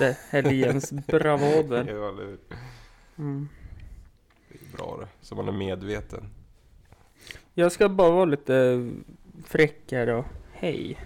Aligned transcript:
efter 0.00 0.16
helgens 0.30 0.92
bravader. 0.92 1.84
Ja, 1.88 2.08
eller 2.08 2.24
hur? 2.24 2.38
Mm. 3.18 3.48
Det 4.48 4.54
är 4.54 4.76
bra 4.76 4.98
det. 5.00 5.08
Så 5.20 5.34
man 5.34 5.48
är 5.48 5.52
medveten. 5.52 6.30
Jag 7.54 7.72
ska 7.72 7.88
bara 7.88 8.10
vara 8.10 8.24
lite 8.24 8.88
fräck 9.44 9.92
här 9.92 10.08
och 10.08 10.24
hej. 10.52 11.00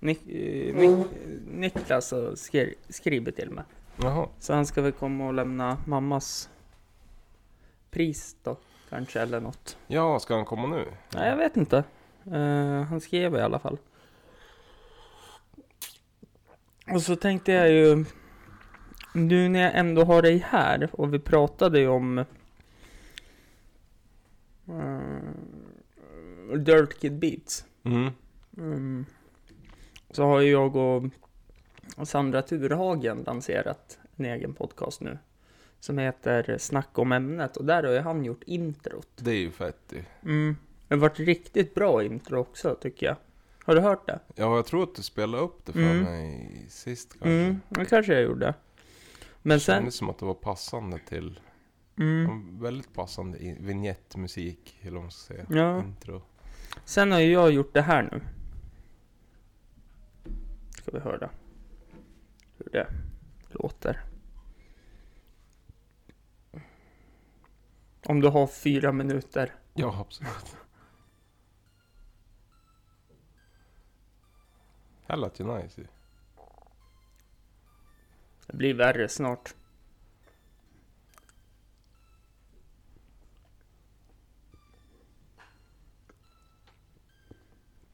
Nik 0.00 0.28
eh, 0.28 0.74
Nik 0.74 1.06
Niklas 1.46 2.10
har 2.12 2.34
skri 2.34 2.74
skrivit 2.88 3.36
till 3.36 3.50
mig. 3.50 3.64
Jaha. 3.96 4.28
Så 4.38 4.54
han 4.54 4.66
ska 4.66 4.82
väl 4.82 4.92
komma 4.92 5.26
och 5.26 5.34
lämna 5.34 5.78
mammas 5.86 6.50
pris 7.90 8.36
då, 8.42 8.56
kanske 8.90 9.20
eller 9.20 9.40
något. 9.40 9.76
Ja, 9.86 10.18
ska 10.18 10.34
han 10.34 10.44
komma 10.44 10.66
nu? 10.66 10.86
Nej, 11.14 11.28
jag 11.28 11.36
vet 11.36 11.56
inte. 11.56 11.84
Eh, 12.32 12.82
han 12.82 13.00
skrev 13.00 13.34
i 13.34 13.40
alla 13.40 13.58
fall. 13.58 13.78
Och 16.92 17.02
så 17.02 17.16
tänkte 17.16 17.52
jag 17.52 17.70
ju, 17.70 18.04
nu 19.12 19.48
när 19.48 19.60
jag 19.62 19.74
ändå 19.74 20.04
har 20.04 20.22
dig 20.22 20.38
här 20.48 20.90
och 20.92 21.14
vi 21.14 21.18
pratade 21.18 21.78
ju 21.78 21.88
om 21.88 22.24
uh, 24.68 26.56
Dirt 26.58 26.98
Kid 27.00 27.18
Beats. 27.18 27.64
Mm. 27.84 28.10
Mm. 28.56 29.04
Så 30.10 30.24
har 30.24 30.40
ju 30.40 30.50
jag 30.50 30.76
och 30.76 31.04
Sandra 32.08 32.42
Turhagen 32.42 33.22
lanserat 33.26 33.98
en 34.16 34.24
egen 34.24 34.54
podcast 34.54 35.00
nu. 35.00 35.18
Som 35.80 35.98
heter 35.98 36.56
Snack 36.58 36.98
om 36.98 37.12
ämnet 37.12 37.56
och 37.56 37.64
där 37.64 37.82
har 37.82 37.92
ju 37.92 37.98
han 37.98 38.24
gjort 38.24 38.42
introt. 38.46 39.08
Det 39.16 39.30
är 39.30 39.34
ju 39.40 39.50
fett. 39.50 39.92
Mm. 40.22 40.56
Det 40.88 40.94
har 40.94 41.00
varit 41.00 41.18
riktigt 41.20 41.74
bra 41.74 42.04
intro 42.04 42.38
också 42.38 42.74
tycker 42.74 43.06
jag. 43.06 43.16
Har 43.64 43.74
du 43.74 43.80
hört 43.80 44.06
det? 44.06 44.18
Ja, 44.34 44.56
jag 44.56 44.66
tror 44.66 44.82
att 44.82 44.94
du 44.94 45.02
spelade 45.02 45.42
upp 45.42 45.66
det 45.66 45.72
för 45.72 45.80
Mm. 45.80 46.02
mig 46.02 46.50
sist 46.68 47.12
kanske. 47.12 47.30
Mm, 47.30 47.60
det 47.68 47.84
kanske 47.84 48.12
jag 48.12 48.22
gjorde. 48.22 48.54
Men 49.42 49.56
det 49.56 49.60
kändes 49.60 49.94
som 49.94 50.10
att 50.10 50.18
det 50.18 50.24
var 50.24 50.34
passande 50.34 50.98
till, 50.98 51.40
Mm, 51.98 52.60
väldigt 52.60 52.94
passande 52.94 53.38
vignettmusik, 53.60 54.78
eller 54.80 54.92
vad 54.92 55.02
man 55.02 55.10
ska 55.10 55.34
säga. 55.34 55.46
Ja. 55.50 55.82
Intro. 55.82 56.22
sen 56.84 57.12
har 57.12 57.20
ju 57.20 57.32
jag 57.32 57.52
gjort 57.52 57.74
det 57.74 57.82
här 57.82 58.02
nu. 58.02 58.20
Ska 60.82 60.90
vi 60.90 60.98
höra 60.98 61.30
hur 62.58 62.70
det 62.72 62.86
låter. 63.48 64.04
Om 68.06 68.20
du 68.20 68.28
har 68.28 68.46
fyra 68.46 68.92
minuter. 68.92 69.54
Ja, 69.74 70.00
absolut. 70.00 70.56
Här 75.06 75.16
lät 75.16 75.40
ju 75.40 75.44
nice. 75.44 75.82
Det 78.52 78.58
blir 78.58 78.74
värre 78.74 79.08
snart. 79.08 79.54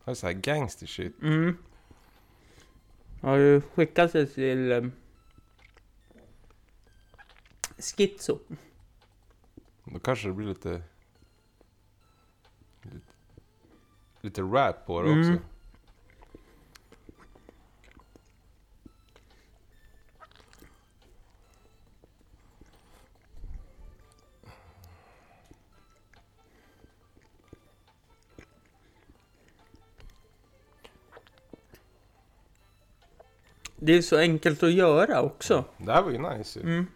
Här 0.05 0.11
är 0.11 0.15
så 0.15 0.27
här 0.27 0.33
gangster 0.35 0.87
shit. 0.87 1.23
Mm. 1.23 1.59
Har 3.23 3.37
ju 3.37 3.61
skickat 3.61 4.13
det 4.13 4.27
till 4.27 4.73
um, 4.73 4.93
Schizo. 7.79 8.39
Då 9.85 9.99
kanske 9.99 10.29
det 10.29 10.35
blir 10.35 10.47
lite... 10.47 10.83
Lite, 12.83 13.07
lite 14.21 14.43
rap 14.43 14.87
på 14.87 15.03
det 15.03 15.09
Mm. 15.13 15.21
också. 15.35 15.45
Det 33.81 33.97
är 33.97 34.03
så 34.03 34.17
enkelt 34.17 34.63
att 34.63 34.73
göra 34.73 35.23
också. 35.23 35.65
Det 35.77 35.93
här 35.93 36.03
var 36.03 36.11
ju 36.11 36.19
nice 36.19 36.59
ju. 36.59 36.67
Mm. 36.67 36.87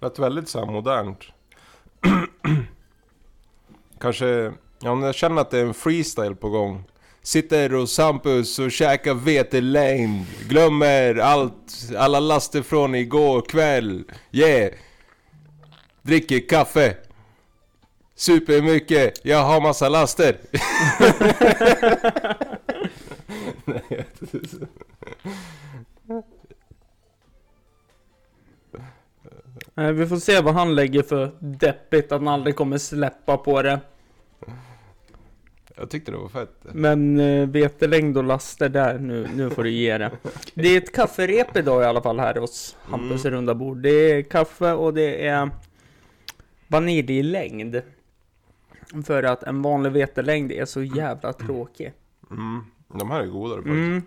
Lät 0.00 0.18
väldigt 0.18 0.48
så 0.48 0.58
här 0.58 0.66
modernt. 0.66 1.24
Kanske, 4.00 4.52
ja 4.80 5.06
jag 5.06 5.14
känner 5.14 5.40
att 5.40 5.50
det 5.50 5.58
är 5.58 5.64
en 5.64 5.74
freestyle 5.74 6.34
på 6.34 6.48
gång. 6.48 6.84
Sitter 7.22 7.70
hos 7.70 7.98
Hampus 7.98 8.58
och 8.58 8.72
käkar 8.72 9.14
vetelängd. 9.14 10.26
Glömmer 10.48 11.14
allt, 11.14 11.90
alla 11.96 12.20
laster 12.20 12.62
från 12.62 12.94
igår 12.94 13.40
kväll. 13.40 14.04
Yeah! 14.32 14.72
Dricker 16.02 16.48
kaffe. 16.48 16.96
Super 18.14 18.62
mycket. 18.62 19.24
jag 19.24 19.44
har 19.44 19.60
massa 19.60 19.88
laster. 19.88 20.36
Vi 29.94 30.06
får 30.06 30.16
se 30.16 30.40
vad 30.40 30.54
han 30.54 30.74
lägger 30.74 31.02
för 31.02 31.30
deppigt 31.38 32.12
att 32.12 32.18
han 32.20 32.28
aldrig 32.28 32.56
kommer 32.56 32.78
släppa 32.78 33.36
på 33.36 33.62
det. 33.62 33.80
jag 35.76 35.90
tyckte 35.90 36.10
det 36.12 36.16
var 36.18 36.28
fett. 36.28 36.56
Men 36.72 37.20
eh, 37.20 37.48
vetelängd 37.48 38.16
och 38.18 38.24
laster 38.24 38.68
där, 38.68 38.98
nu, 38.98 39.28
nu 39.34 39.50
får 39.50 39.62
du 39.64 39.70
ge 39.70 39.98
det. 39.98 40.10
Det 40.54 40.68
är 40.68 40.78
ett 40.78 40.92
kafferep 40.94 41.56
idag 41.56 41.82
i 41.82 41.84
alla 41.84 42.02
fall 42.02 42.18
här 42.20 42.34
hos 42.34 42.76
Hampus 42.82 43.24
Mm. 43.24 43.36
runda 43.36 43.54
bord. 43.54 43.78
Det 43.78 43.88
är 44.12 44.22
kaffe 44.22 44.72
och 44.72 44.94
det 44.94 45.26
är 45.26 45.50
vaniljlängd. 46.68 47.82
För 49.06 49.22
att 49.22 49.42
en 49.42 49.62
vanlig 49.62 49.92
vetelängd 49.92 50.52
är 50.52 50.64
så 50.64 50.82
jävla 50.82 51.32
tråkig. 51.32 51.92
Mm. 52.30 52.60
De 52.98 53.10
här 53.10 53.20
är 53.22 53.26
godare 53.26 53.56
faktiskt. 53.56 53.74
Mm. 53.74 54.02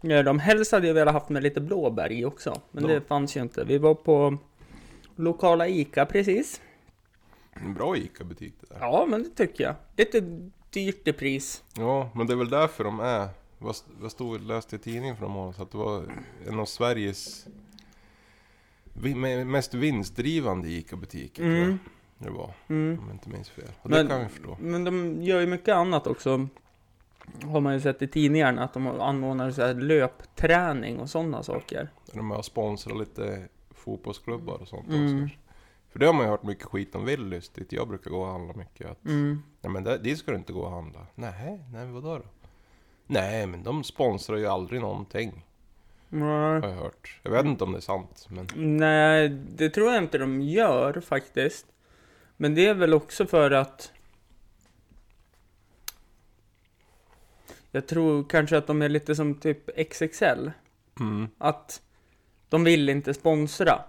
Ja, 0.00 0.22
de 0.22 0.38
helst 0.38 0.72
hade 0.72 0.86
jag 0.86 0.94
velat 0.94 1.14
haft 1.14 1.28
med 1.28 1.42
lite 1.42 1.60
blåbär 1.60 2.12
i 2.12 2.24
också. 2.24 2.60
Men 2.70 2.84
Ja. 2.88 2.94
det 2.94 3.00
fanns 3.00 3.36
ju 3.36 3.40
inte. 3.40 3.64
Vi 3.64 3.78
var 3.78 3.94
på 3.94 4.38
lokala 5.16 5.68
Ica 5.68 6.06
precis. 6.06 6.60
En 7.52 7.74
bra 7.74 7.96
ICA-butik 7.96 8.54
det 8.60 8.66
där. 8.74 8.80
Ja, 8.80 9.06
men 9.08 9.22
det 9.22 9.28
tycker 9.30 9.64
jag. 9.64 9.74
Lite 9.96 10.20
dyrt 10.70 11.08
i 11.08 11.12
pris. 11.12 11.62
Ja, 11.76 12.10
men 12.14 12.26
det 12.26 12.32
är 12.32 12.36
väl 12.36 12.50
därför 12.50 12.84
de 12.84 13.00
är... 13.00 13.28
Vad, 13.58 13.76
vad 14.00 14.10
stod 14.10 14.40
läste 14.40 14.76
i 14.76 14.78
tidningen 14.78 15.16
för 15.16 15.26
några 15.28 15.40
år 15.48 15.52
sedan? 15.52 15.62
Att 15.62 15.70
det 15.70 15.78
var 15.78 16.04
en 16.48 16.58
av 16.60 16.64
Sveriges 16.64 17.46
mest 19.46 19.74
vinstdrivande 19.74 20.68
ICA-butiker 20.68 21.42
Mm. 21.42 21.78
det 22.18 22.30
var. 22.30 22.50
Mm. 22.68 22.98
Om 22.98 23.06
jag 23.08 23.14
inte 23.14 23.28
minns 23.28 23.48
fel. 23.50 23.64
Och 23.82 23.90
Men- 23.90 24.06
det 24.06 24.10
kan 24.12 24.20
jag 24.20 24.30
förstå. 24.30 24.56
Men 24.60 24.84
de 24.84 25.22
gör 25.22 25.40
ju 25.40 25.46
mycket 25.46 25.74
annat 25.74 26.06
också. 26.06 26.48
Har 27.44 27.60
man 27.60 27.74
ju 27.74 27.80
sett 27.80 28.02
i 28.02 28.08
tidningarna 28.08 28.64
att 28.64 28.72
de 28.74 28.86
anordnar 28.86 29.50
så 29.50 29.62
här 29.62 29.74
löpträning 29.74 30.98
och 31.00 31.10
sådana 31.10 31.42
saker. 31.42 31.88
De 32.12 32.30
har 32.30 32.42
sponsrat 32.42 32.98
lite 32.98 33.48
fotbollsklubbar 33.82 34.54
och 34.62 34.68
sånt 34.68 34.88
Mm. 34.88 35.24
också. 35.24 35.36
För 35.88 35.98
det 35.98 36.06
har 36.06 36.12
man 36.12 36.22
ju 36.24 36.30
hört 36.30 36.42
mycket 36.42 36.64
skit 36.64 36.94
om 36.94 37.04
Willys, 37.04 37.48
dit 37.48 37.72
jag 37.72 37.88
brukar 37.88 38.10
gå 38.10 38.20
och 38.20 38.26
handla 38.26 38.54
mycket. 38.54 38.90
Att, 38.90 39.04
Mm. 39.04 39.42
Nej 39.60 39.72
men 39.72 39.84
där, 39.84 39.98
dit 39.98 40.18
ska 40.18 40.30
du 40.30 40.36
inte 40.36 40.52
gå 40.52 40.60
och 40.60 40.70
handla. 40.70 41.06
Nej, 41.14 41.60
nej 41.72 41.86
vadå 41.86 42.18
då? 42.18 42.24
Nej 43.06 43.46
men 43.46 43.62
de 43.62 43.84
sponsrar 43.84 44.36
ju 44.36 44.46
aldrig 44.46 44.80
någonting. 44.80 45.46
Nej. 46.08 46.60
Har 46.60 46.68
jag 46.68 46.76
hört. 46.76 47.20
Jag 47.22 47.30
vet 47.30 47.44
inte 47.44 47.64
om 47.64 47.72
det 47.72 47.78
är 47.78 47.80
sant 47.80 48.26
men... 48.30 48.48
Nej, 48.76 49.28
det 49.28 49.70
tror 49.70 49.92
jag 49.92 50.02
inte 50.02 50.18
de 50.18 50.40
gör 50.40 51.00
faktiskt. 51.00 51.66
Men 52.36 52.54
det 52.54 52.66
är 52.66 52.74
väl 52.74 52.94
också 52.94 53.26
för 53.26 53.50
att... 53.50 53.92
Jag 57.70 57.88
tror 57.88 58.24
kanske 58.28 58.56
att 58.58 58.66
de 58.66 58.82
är 58.82 58.88
lite 58.88 59.14
som 59.14 59.34
typ 59.34 59.90
XXL. 59.92 60.50
Mm. 61.00 61.28
Att 61.38 61.82
de 62.52 62.64
vill 62.64 62.88
inte 62.88 63.14
sponsra. 63.14 63.82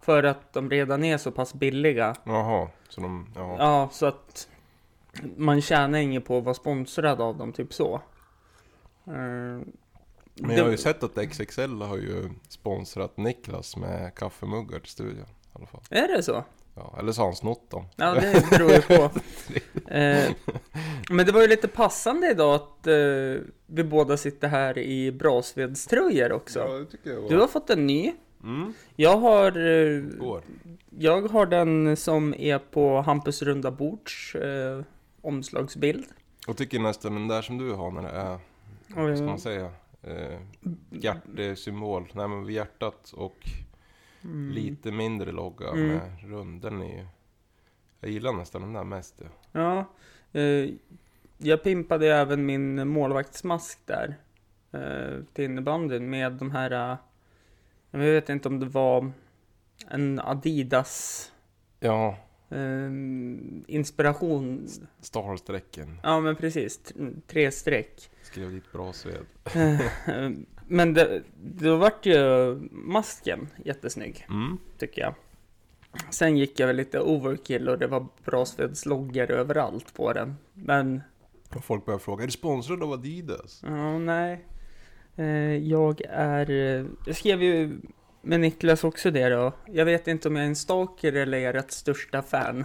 För 0.00 0.22
att 0.22 0.52
de 0.52 0.70
redan 0.70 1.04
är 1.04 1.18
så 1.18 1.30
pass 1.30 1.54
billiga. 1.54 2.14
Jaha, 2.24 2.68
så 2.88 3.00
de... 3.00 3.26
Ja. 3.34 3.56
Ja, 3.58 3.88
så 3.92 4.06
att 4.06 4.48
man 5.36 5.60
tjänar 5.60 5.98
inget 5.98 6.24
på 6.24 6.38
att 6.38 6.44
vara 6.44 6.54
sponsrad 6.54 7.20
av 7.20 7.36
dem, 7.36 7.52
typ 7.52 7.74
så. 7.74 7.94
Eh, 9.06 9.12
Men 9.14 9.66
jag 10.56 10.64
har 10.64 10.70
ju 10.70 10.76
sett 10.76 11.02
att 11.02 11.30
XXL 11.30 11.82
har 11.82 11.96
ju 11.96 12.30
sponsrat 12.48 13.16
Niklas 13.16 13.76
med 13.76 14.14
kaffemuggar 14.14 14.78
till 14.78 14.90
studion. 14.90 15.26
I 15.26 15.50
alla 15.52 15.66
fall. 15.66 15.80
Är 15.90 16.08
det 16.16 16.22
så? 16.22 16.44
Ja, 16.78 16.96
eller 16.98 17.12
så 17.12 17.20
har 17.20 17.26
han 17.26 17.36
snott 17.36 17.70
dem. 17.70 17.84
Ja, 17.96 18.14
det 18.14 18.50
beror 18.50 18.70
ju 18.72 18.80
på. 18.82 19.10
Eh, 19.90 20.30
men 21.10 21.26
det 21.26 21.32
var 21.32 21.40
ju 21.40 21.46
lite 21.48 21.68
passande 21.68 22.30
idag 22.30 22.54
att 22.54 22.86
eh, 22.86 22.94
vi 23.66 23.84
båda 23.84 24.16
sitter 24.16 24.48
här 24.48 24.78
i 24.78 25.12
Brasvedströjor 25.12 26.32
också. 26.32 26.58
Ja, 26.58 26.68
det 26.78 26.84
tycker 26.84 27.10
jag 27.10 27.20
var. 27.20 27.28
Du 27.28 27.38
har 27.38 27.46
fått 27.46 27.70
en 27.70 27.86
ny. 27.86 28.12
Mm, 28.42 28.74
Jag 28.96 29.16
har, 29.16 29.46
eh, 29.46 30.00
går. 30.00 30.42
jag 30.98 31.28
har 31.28 31.46
den 31.46 31.96
som 31.96 32.34
är 32.38 32.58
på 32.58 33.00
Hampus 33.00 33.42
runda 33.42 33.70
bords 33.70 34.34
eh, 34.34 34.82
omslagsbild. 35.22 36.04
Och 36.48 36.56
tycker 36.56 36.78
nästan 36.78 37.14
den 37.14 37.28
där 37.28 37.42
som 37.42 37.58
du 37.58 37.72
har 37.72 37.90
när 37.90 38.02
det 38.02 38.08
är, 38.08 38.38
vad 38.94 39.16
ska 39.16 39.26
man 39.26 39.38
säga, 39.38 39.70
eh, 40.02 40.38
hjärtesymbol. 40.90 42.08
Nej 42.14 42.28
men 42.28 42.48
hjärtat 42.48 43.12
och 43.16 43.36
Mm. 44.24 44.50
lite 44.50 44.90
mindre 44.92 45.32
logga 45.32 45.68
Mm. 45.70 45.86
med 45.88 46.00
runden 46.22 46.82
i. 46.82 47.06
Jag 48.00 48.10
gillar 48.10 48.32
nästan 48.32 48.62
den 48.62 48.72
där 48.72 48.84
mest. 48.84 49.22
Ja. 49.52 49.84
Eh, 50.32 50.70
jag 51.38 51.62
pimpade 51.62 52.14
även 52.14 52.46
min 52.46 52.88
målvaktsmask 52.88 53.78
där 53.86 54.16
eh, 54.72 55.24
till 55.32 55.44
innebandyn 55.44 56.10
med 56.10 56.32
de 56.32 56.50
här, 56.50 56.70
eh, 56.92 56.98
jag 57.90 57.98
vet 58.00 58.28
inte 58.28 58.48
om 58.48 58.60
det 58.60 58.66
var 58.66 59.10
en 59.88 60.20
Adidas 60.20 61.32
ja, 61.80 62.16
eh, 62.48 62.90
inspiration. 63.66 64.66
starsträcken. 65.00 66.00
Ja, 66.02 66.20
men 66.20 66.36
precis, 66.36 66.92
tre 67.26 67.50
streck. 67.50 68.10
Skrev 68.22 68.50
dit 68.50 68.72
bra 68.72 68.92
sved. 68.92 69.26
Men 70.68 70.94
det, 70.94 71.22
då 71.42 71.76
vart 71.76 72.06
ju 72.06 72.54
masken 72.70 73.48
jättesnygg, 73.64 74.26
Mm. 74.30 74.58
tycker 74.78 75.02
jag. 75.02 75.14
Sen 76.10 76.36
gick 76.36 76.60
jag 76.60 76.66
väl 76.66 76.76
lite 76.76 77.00
overkill 77.00 77.68
och 77.68 77.78
det 77.78 77.86
var 77.86 78.06
Brasvedsloggor 78.24 79.30
överallt 79.30 79.94
på 79.94 80.12
den. 80.12 80.36
Men 80.54 81.00
Och 81.56 81.64
folk 81.64 81.84
börjar 81.84 81.98
fråga, 81.98 82.22
är 82.22 82.26
du 82.26 82.32
sponsrad 82.32 82.82
av 82.82 82.92
Adidas? 82.92 83.62
Ja, 83.66 83.98
nej. 83.98 84.44
Eh, 85.16 85.26
jag 85.56 86.00
är... 86.10 86.50
eh, 86.50 86.86
Jag 87.06 87.16
skrev 87.16 87.42
ju 87.42 87.80
med 88.22 88.40
Niklas 88.40 88.84
också 88.84 89.10
det 89.10 89.28
då. 89.28 89.52
Jag 89.66 89.84
vet 89.84 90.08
inte 90.08 90.28
om 90.28 90.36
jag 90.36 90.44
är 90.44 90.48
en 90.48 90.56
stalker 90.56 91.12
eller 91.12 91.38
är 91.38 91.54
ert 91.54 91.70
största 91.70 92.22
fan. 92.22 92.64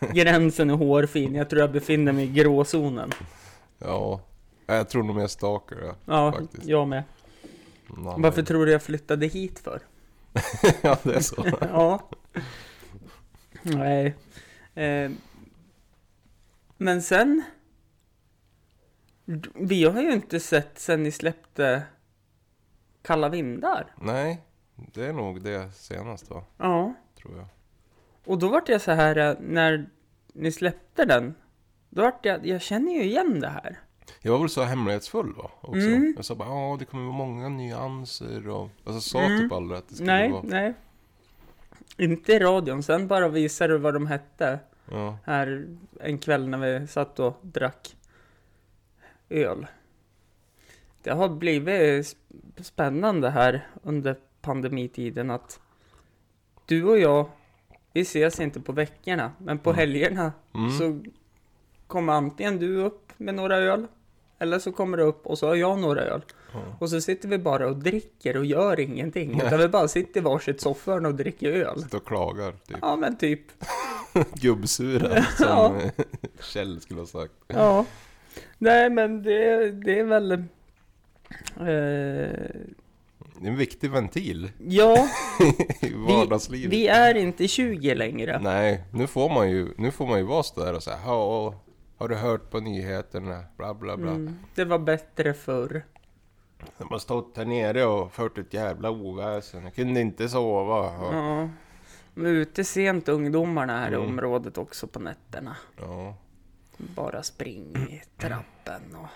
Gränsen 0.12 0.70
är 0.70 0.74
hårfin. 0.74 1.34
Jag 1.34 1.50
tror 1.50 1.60
jag 1.60 1.72
befinner 1.72 2.12
mig 2.12 2.24
i 2.24 2.28
gråzonen. 2.32 3.10
Ja, 3.78 4.20
jag 4.66 4.88
tror 4.88 5.02
nog 5.02 5.16
mer 5.16 5.26
stalker 5.26 5.76
ja. 5.84 5.94
Ja, 6.04 6.32
Faktiskt. 6.32 6.64
jag 6.68 6.88
med. 6.88 7.02
Mm, 7.96 8.22
Varför 8.22 8.42
tror 8.42 8.66
du 8.66 8.72
jag 8.72 8.82
flyttade 8.82 9.26
hit 9.26 9.58
för? 9.58 9.82
ja, 10.82 10.98
det 11.02 11.14
är 11.14 11.20
så. 11.20 11.46
ja. 11.60 12.08
Nej. 13.62 14.14
Eh, 14.74 15.10
men 16.76 17.02
sen... 17.02 17.42
Vi 19.54 19.84
har 19.84 20.02
ju 20.02 20.12
inte 20.12 20.40
sett 20.40 20.78
sen 20.78 21.02
ni 21.02 21.10
släppte 21.10 21.82
Kalla 23.02 23.28
vindar. 23.28 23.94
Nej, 24.00 24.40
det 24.74 25.06
är 25.06 25.12
nog 25.12 25.42
det 25.42 25.72
senaste 25.72 26.34
va? 26.34 26.44
Ja. 26.56 26.94
Tror 27.22 27.36
jag. 27.36 27.46
Och 28.24 28.38
då 28.38 28.48
vart 28.48 28.68
jag 28.68 28.80
så 28.80 28.92
här 28.92 29.16
eh, 29.16 29.34
när 29.40 29.88
ni 30.32 30.52
släppte 30.52 31.04
den. 31.04 31.34
Då 31.88 32.02
vart 32.02 32.24
jag, 32.24 32.46
jag 32.46 32.60
känner 32.60 32.92
ju 32.92 33.02
igen 33.02 33.40
det 33.40 33.48
här. 33.48 33.78
Jag 34.20 34.32
var 34.32 34.38
väl 34.38 34.48
så 34.48 34.62
hemlighetsfull 34.62 35.32
va? 35.36 35.50
Också. 35.60 35.80
Mm. 35.86 36.12
Jag 36.16 36.24
sa 36.24 36.34
bara, 36.34 36.48
ja 36.48 36.76
det 36.78 36.84
kommer 36.84 37.04
vara 37.04 37.12
många 37.16 37.48
nyanser 37.48 38.48
och... 38.48 38.68
Alltså 38.84 39.00
sa 39.00 39.20
Mm. 39.20 39.40
typ 39.40 39.52
aldrig 39.52 39.78
att 39.78 39.88
det 39.88 39.94
skulle 39.94 40.12
Nej, 40.12 40.30
vara... 40.32 40.42
nej. 40.44 40.74
Inte 41.96 42.32
i 42.32 42.38
radion. 42.38 42.82
Sen 42.82 43.08
bara 43.08 43.28
visade 43.28 43.72
du 43.74 43.78
vad 43.78 43.94
de 43.94 44.06
hette. 44.06 44.58
Ja. 44.90 45.18
Här 45.24 45.66
en 46.00 46.18
kväll 46.18 46.48
när 46.48 46.58
vi 46.58 46.86
satt 46.86 47.18
och 47.20 47.36
drack 47.42 47.96
öl. 49.28 49.66
Det 51.02 51.10
har 51.10 51.28
blivit 51.28 52.06
sp- 52.06 52.62
spännande 52.62 53.30
här 53.30 53.68
under 53.82 54.16
pandemitiden 54.40 55.30
att 55.30 55.60
du 56.66 56.84
och 56.84 56.98
jag, 56.98 57.30
vi 57.92 58.00
ses 58.00 58.40
inte 58.40 58.60
på 58.60 58.72
veckorna, 58.72 59.32
men 59.38 59.58
på 59.58 59.70
Mm. 59.70 59.78
helgerna 59.78 60.32
Mm. 60.54 60.70
så 60.70 61.00
kommer 61.86 62.12
antingen 62.12 62.58
du 62.58 62.76
upp 62.76 63.12
med 63.16 63.34
några 63.34 63.56
öl, 63.56 63.86
eller 64.40 64.58
så 64.58 64.72
kommer 64.72 64.96
du 64.96 65.02
upp 65.02 65.26
och 65.26 65.38
så 65.38 65.46
har 65.46 65.54
jag 65.54 65.78
några 65.78 66.00
öl. 66.00 66.20
Ja. 66.52 66.60
Och 66.78 66.90
så 66.90 67.00
sitter 67.00 67.28
vi 67.28 67.38
bara 67.38 67.68
och 67.68 67.76
dricker 67.76 68.36
och 68.36 68.44
gör 68.44 68.80
ingenting. 68.80 69.40
Utan 69.46 69.58
vi 69.58 69.68
bara 69.68 69.88
sitter 69.88 70.20
i 70.20 70.22
varsitt 70.22 70.60
soffhörn 70.60 71.06
och 71.06 71.14
dricker 71.14 71.52
öl. 71.52 71.82
Sitter 71.82 71.96
och 71.98 72.06
klagar, 72.06 72.52
typ. 72.52 72.76
Ja 72.82 72.96
men 72.96 73.16
typ. 73.16 73.40
Gubbsura, 74.34 75.22
som 75.22 75.46
Ja. 75.48 75.72
eh, 75.96 76.04
Kjell 76.42 76.80
skulle 76.80 77.00
ha 77.00 77.06
sagt. 77.06 77.32
Ja. 77.46 77.84
Nej 78.58 78.90
men 78.90 79.22
det, 79.22 79.70
det 79.70 79.98
är 79.98 80.04
väl... 80.04 80.32
Eh, 80.32 80.38
Det 81.58 83.46
är 83.46 83.50
en 83.50 83.56
viktig 83.56 83.90
ventil 83.90 84.50
ja, 84.68 85.08
i 85.82 85.92
vardagslivet. 85.94 86.72
vi 86.72 86.86
är 86.88 87.14
inte 87.14 87.48
20 87.48 87.94
längre. 87.94 88.40
Nej, 88.42 88.82
nu 88.92 89.06
får 89.06 89.28
man 89.30 89.50
ju, 89.50 89.68
nu 89.78 89.90
får 89.90 90.06
man 90.06 90.18
ju 90.18 90.24
vara 90.24 90.42
sådär 90.42 90.74
och 90.74 90.82
säga, 90.82 90.98
ja, 91.06 91.54
har 92.00 92.08
du 92.08 92.14
hört 92.14 92.50
på 92.50 92.60
nyheterna? 92.60 93.44
Bla 93.56 93.74
bla 93.74 93.96
bla. 93.96 94.10
Mm, 94.10 94.38
det 94.54 94.64
var 94.64 94.78
bättre 94.78 95.34
förr. 95.34 95.82
De 96.78 96.88
har 96.90 96.98
stått 96.98 97.36
här 97.36 97.44
nere 97.44 97.84
och 97.84 98.12
fört 98.12 98.38
ett 98.38 98.54
jävla 98.54 98.90
oväsen. 98.90 99.64
Jag 99.64 99.74
kunde 99.74 100.00
inte 100.00 100.28
sova. 100.28 100.80
Och, 100.98 101.14
Ja. 101.14 101.48
De 102.14 102.26
är 102.26 102.30
ute 102.30 102.64
sent 102.64 103.08
ungdomarna 103.08 103.78
här 103.78 103.90
i 103.90 103.94
Mm. 103.94 104.08
området 104.08 104.58
också 104.58 104.86
på 104.86 104.98
nätterna. 105.00 105.56
ja. 105.80 106.14
Bara 106.76 107.22
spring 107.22 107.76
i 107.76 108.02
trappen 108.16 108.96
och... 108.96 109.06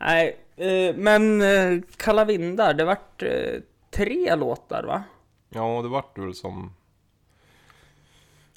Nej, 0.00 0.36
eh, 0.56 0.96
men 0.96 1.42
eh, 1.42 1.80
Kalla 1.96 2.24
vindar, 2.24 2.74
det 2.74 2.84
vart 2.84 3.22
eh, 3.22 3.60
tre 3.90 4.36
låtar 4.36 4.84
va? 4.84 5.02
ja, 5.48 5.82
det 5.82 5.88
vart 5.88 6.18
väl 6.18 6.34
som... 6.34 6.72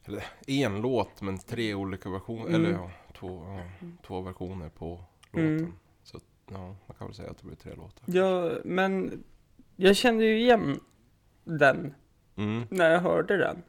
Eller 0.06 0.24
en 0.48 0.82
låt 0.82 1.22
men 1.22 1.40
tre 1.40 1.74
olika 1.74 2.10
versioner. 2.10 2.48
Mm. 2.48 2.56
Eller 2.66 2.72
ja, 2.72 2.92
två, 3.22 3.44
ja, 3.48 3.88
två 4.08 4.22
versioner 4.22 4.70
på 4.70 5.00
låten. 5.32 5.58
Mm. 5.58 5.74
Så 6.04 6.20
ja, 6.52 6.76
man 6.88 6.96
kan 6.98 7.08
väl 7.08 7.16
säga 7.16 7.30
att 7.32 7.38
det 7.38 7.46
blir 7.46 7.56
tre 7.56 7.76
låtar. 7.76 8.04
Ja, 8.06 8.52
men 8.66 9.24
jag 9.76 9.96
kände 9.96 10.26
ju 10.26 10.40
igen 10.40 10.80
den 11.44 11.94
Mm. 12.36 12.64
när 12.70 12.90
jag 12.92 13.00
hörde 13.00 13.38
den. 13.38 13.64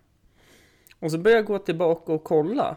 Och 0.98 1.10
så 1.10 1.18
började 1.18 1.38
jag 1.38 1.46
gå 1.46 1.58
tillbaka 1.58 2.12
och 2.12 2.24
kolla. 2.24 2.76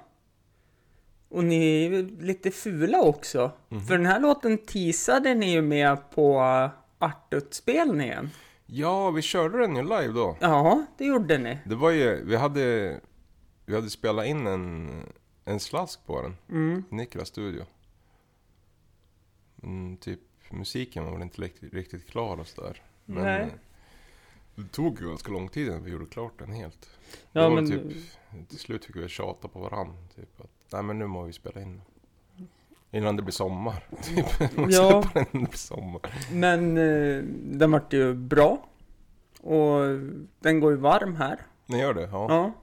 Och 1.30 1.44
ni 1.44 1.86
är 1.86 2.04
lite 2.22 2.52
fula 2.52 3.02
också. 3.02 3.52
Mhm. 3.70 3.82
För 3.82 3.98
den 3.98 4.06
här 4.06 4.20
låten 4.20 4.58
teasade 4.58 5.34
ni 5.36 5.52
ju 5.52 5.62
med 5.62 6.12
på 6.12 6.40
uh, 6.40 6.70
Artut-spelningen. 7.00 8.30
Ja, 8.66 9.12
vi 9.12 9.22
körde 9.22 9.58
den 9.58 9.76
ju 9.76 9.82
live 9.84 10.14
då. 10.14 10.38
Ja, 10.42 10.86
det 10.98 11.06
gjorde 11.06 11.38
ni. 11.38 11.58
Det 11.66 11.76
var 11.76 11.92
ju, 11.92 12.26
vi 12.26 12.36
hade, 12.36 13.00
vi 13.66 13.76
hade 13.76 13.90
spelat 13.90 14.26
in 14.26 14.48
en, 14.48 14.90
en 15.46 15.60
slask 15.60 16.06
på 16.06 16.22
den. 16.22 16.36
Mm. 16.50 16.84
i 16.92 16.96
Niklas 16.96 17.28
studio. 17.28 17.66
Men 19.56 19.98
typ 19.98 20.20
musiken 20.50 21.06
var 21.06 21.12
väl 21.12 21.22
inte 21.22 21.42
riktigt, 21.42 22.10
klar 22.10 22.40
och 22.40 22.48
sådär. 22.48 22.82
Men 23.06 23.24
Nej. 23.24 23.50
det 24.56 24.68
tog 24.68 25.00
ju 25.00 25.08
ganska 25.08 25.32
lång 25.32 25.50
tid 25.50 25.68
innan 25.68 25.84
vi 25.84 25.92
gjorde 25.92 26.06
klart 26.06 26.40
den 26.40 26.52
helt. 26.52 26.90
Ja, 27.32 27.50
men... 27.50 27.72
typ, 27.72 27.82
till 28.50 28.60
slut 28.60 28.86
fick 28.86 28.96
vi 28.96 29.08
tjata 29.08 29.48
på 29.48 29.60
varandra. 29.60 29.96
Typ 30.16 30.42
att, 30.42 30.72
nej 30.72 30.84
men 30.84 31.00
nu 31.00 31.08
må 31.08 31.24
vi 31.24 31.34
spela 31.34 31.62
in. 31.62 31.82
Innan 32.92 33.16
det 33.16 33.22
blir 33.22 33.32
sommar. 33.32 33.88
Typ. 34.02 34.26
Ja. 34.70 35.04
den 35.32 35.48
sommar. 35.54 36.02
Men 36.32 36.78
eh, 36.78 37.24
den 37.58 37.72
vart 37.72 37.94
ju 37.94 38.14
bra. 38.14 38.66
Och 39.42 39.82
den 40.40 40.60
går 40.60 40.72
ju 40.72 40.78
varm 40.78 41.16
här. 41.16 41.40
Ni 41.66 41.80
gör 41.80 41.94
det? 41.94 42.10
Ja. 42.12 42.26
Ja. 42.30 42.54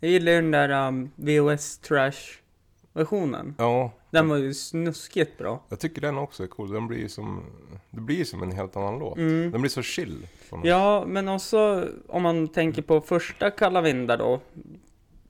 Jag 0.00 0.10
gillar 0.10 0.32
ju 0.32 0.40
den 0.40 0.50
där 0.50 0.88
um, 0.88 1.10
VOS 1.16 1.78
Trash-versionen. 1.78 3.54
ja. 3.58 3.92
Den 4.10 4.28
var 4.28 4.36
ju 4.36 4.54
snuskigt 4.54 5.38
bra. 5.38 5.62
Jag 5.68 5.80
tycker 5.80 6.00
den 6.00 6.18
också 6.18 6.42
är 6.42 6.46
cool. 6.46 6.70
Den 6.72 6.86
blir 6.86 6.98
ju 6.98 7.08
som, 7.08 7.44
det 7.90 8.00
blir 8.00 8.24
som 8.24 8.42
en 8.42 8.52
helt 8.52 8.76
annan 8.76 8.98
låt. 8.98 9.16
Mm. 9.18 9.50
Den 9.50 9.60
blir 9.60 9.70
så 9.70 9.82
chill. 9.82 10.26
Ja, 10.64 11.04
men 11.06 11.28
också 11.28 11.88
om 12.08 12.22
man 12.22 12.48
tänker 12.48 12.82
på 12.82 13.00
första 13.00 13.50
Kalla 13.50 13.80
vindar 13.80 14.18
då. 14.18 14.40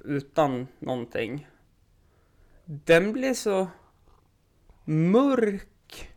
Utan 0.04 0.66
någonting. 0.78 1.48
Den 2.64 3.12
blir 3.12 3.34
så 3.34 3.66
mörk. 4.84 6.10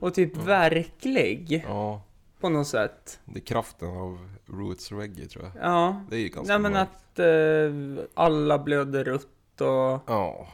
Och 0.00 0.14
typ 0.14 0.36
verklig. 0.36 1.64
Ja, 1.68 2.02
På 2.40 2.48
något 2.48 2.66
sätt. 2.68 3.20
det 3.24 3.38
är 3.38 3.44
kraften 3.44 3.88
av 3.88 4.33
Roots 4.46 4.92
Reggae 4.92 5.26
tror 5.26 5.44
jag. 5.44 5.52
Ja. 5.70 6.00
Det 6.10 6.16
är 6.16 6.20
ju 6.20 6.28
ganska 6.28 6.52
Nej 6.58 6.58
men 6.62 6.72
mörkt. 6.72 6.90
att 7.12 7.18
eh, 7.18 8.04
alla 8.24 8.58
blöder 8.58 9.04
rött 9.04 9.60
och... 9.60 10.00
Ja, 10.06 10.46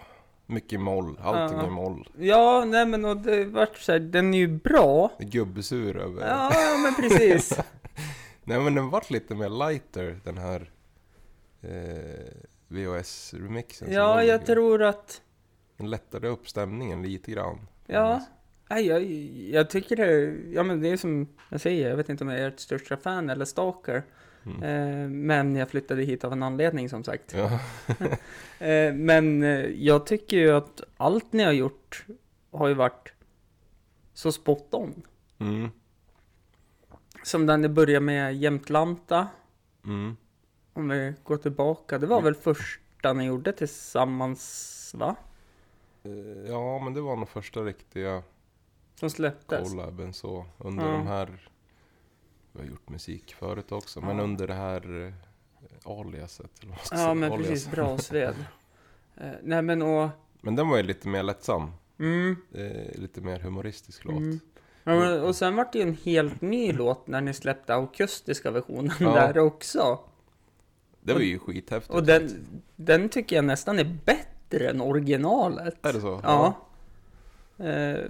mycket 0.47 0.81
moll. 0.81 1.19
Allting 1.23 1.59
Ja. 1.59 1.67
är 1.67 1.71
moll. 1.71 2.09
Ja, 2.19 2.65
nej 2.67 2.87
men 2.87 3.05
och 3.05 3.17
det 3.17 3.45
vart 3.45 3.77
så 3.79 3.93
här, 3.93 3.99
den 3.99 4.35
är 4.35 4.39
ju 4.39 4.49
bra. 4.49 5.11
Det 5.19 5.25
är 5.25 5.29
gubbesur 5.29 5.97
över. 5.97 6.29
Ja, 6.29 6.53
men 6.83 6.95
precis. 6.95 7.59
Nej 8.45 8.61
men 8.61 8.75
den 8.75 8.91
vart 8.91 9.11
lite 9.11 9.35
mer 9.35 9.49
lighter 9.69 10.21
den 10.25 10.39
här 10.39 10.71
eh, 11.61 12.33
VHS-remixen. 12.69 13.85
som 13.87 13.93
Ja, 13.95 14.07
var 14.15 14.23
jag 14.23 14.47
tror 14.47 14.83
att... 14.83 15.21
Den 15.77 15.91
lättade 15.91 16.29
upp 16.29 16.49
stämningen 16.49 17.03
lite 17.03 17.31
grann. 17.31 17.59
Ja. 17.87 18.21
Nej, 18.71 18.87
jag, 18.87 19.03
jag 19.57 19.71
tycker 19.71 19.97
det, 19.97 20.37
ja 20.53 20.63
men 20.63 20.81
det 20.81 20.89
är 20.89 20.97
som 20.97 21.29
jag 21.49 21.61
säger, 21.61 21.89
jag 21.89 21.97
vet 21.97 22.09
inte 22.09 22.25
om 22.25 22.31
jag 22.31 22.41
är 22.41 22.49
ert 22.49 22.61
största 22.61 22.97
fan 22.97 23.31
eller 23.31 23.45
stalker. 23.45 24.03
Mm. 24.47 24.63
Eh, 24.63 25.09
men 25.09 25.57
jag 25.57 25.71
flyttade 25.71 26.03
hit 26.03 26.25
av 26.25 26.33
en 26.33 26.43
anledning 26.43 26.89
som 26.89 27.05
sagt. 27.05 27.35
Ja. 27.35 27.61
Eh, 28.61 28.95
men 28.95 29.43
eh, 29.43 29.67
jag 29.67 30.07
tycker 30.07 30.37
ju 30.37 30.51
att 30.51 30.81
allt 30.97 31.33
ni 31.33 31.43
har 31.43 31.53
gjort 31.53 32.05
har 32.51 32.69
ju 32.69 32.75
varit 32.75 33.13
så 34.15 34.33
spot 34.33 34.75
on. 34.75 35.03
Mm. 35.39 35.69
Som 37.23 37.47
den 37.47 37.63
ni 37.63 37.69
började 37.69 38.05
med 38.05 38.37
Jämtlanta. 38.37 39.29
Mm. 39.85 40.17
Om 40.73 40.89
vi 40.89 41.15
går 41.25 41.37
tillbaka. 41.37 41.99
Det 41.99 42.07
var 42.07 42.23
väl 42.23 42.35
första 42.35 43.13
ni 43.13 43.25
gjorde 43.25 43.53
tillsammans, 43.53 44.93
va? 44.99 45.17
Ja, 46.49 46.79
men 46.79 46.95
det 46.95 47.01
var 47.01 47.17
nog 47.17 47.29
första 47.29 47.61
riktiga 47.61 48.23
Som 49.01 49.11
släpptes. 49.11 49.71
collaben 49.71 50.13
så. 50.13 50.47
Under 50.59 50.85
Ja. 50.87 50.91
de 50.93 51.07
här... 51.07 51.49
Vi 52.53 52.61
har 52.61 52.67
gjort 52.67 52.89
musik 52.89 53.35
förut 53.35 53.73
också, 53.73 54.01
men 54.01 54.17
Ja. 54.17 54.23
under 54.23 54.47
det 54.47 54.55
här 54.55 55.07
eh, 55.07 55.13
aliaset. 55.99 56.51
Eller 56.63 56.73
vad 56.91 57.01
Ja, 57.01 57.15
men 57.15 57.33
alias. 57.33 57.49
precis. 57.49 57.71
Bra 57.71 57.99
Sved. 57.99 58.35
Eh, 59.17 59.31
nej, 59.43 59.63
men 59.63 59.83
och... 59.83 60.09
Men 60.41 60.57
den 60.57 60.69
var 60.69 60.77
ju 60.77 60.83
lite 60.83 61.09
mer 61.09 61.23
lättsam. 61.23 61.71
Mm, 61.99 62.37
Eh, 62.55 62.99
lite 63.01 63.21
mer 63.21 63.39
humoristisk 63.39 64.05
låt. 64.05 64.17
mm. 64.17 64.41
Ja, 64.85 64.95
men, 64.99 65.21
och 65.23 65.37
sen 65.37 65.57
vart 65.57 65.73
det 65.73 65.79
ju 65.79 65.83
en 65.89 65.97
helt 66.05 66.41
ny 66.41 66.73
låt 66.73 67.07
när 67.07 67.21
ni 67.21 67.35
släppte 67.35 67.75
akustiska 67.75 68.51
versionen 68.51 68.93
Ja. 69.01 69.13
där 69.15 69.39
också. 69.39 69.99
Det 71.01 71.13
var 71.13 71.21
ju 71.21 71.39
skithäftigt. 71.39 71.95
Och 71.95 72.03
den, 72.05 72.47
den 72.77 73.09
tycker 73.09 73.37
jag 73.37 73.45
nästan 73.45 73.79
är 73.79 73.99
bättre 74.05 74.69
än 74.71 74.81
originalet. 74.81 75.87
Är 75.87 75.93
det 75.93 76.01
så? 76.01 76.21
Ja. 76.23 76.55
Eh, 77.65 78.05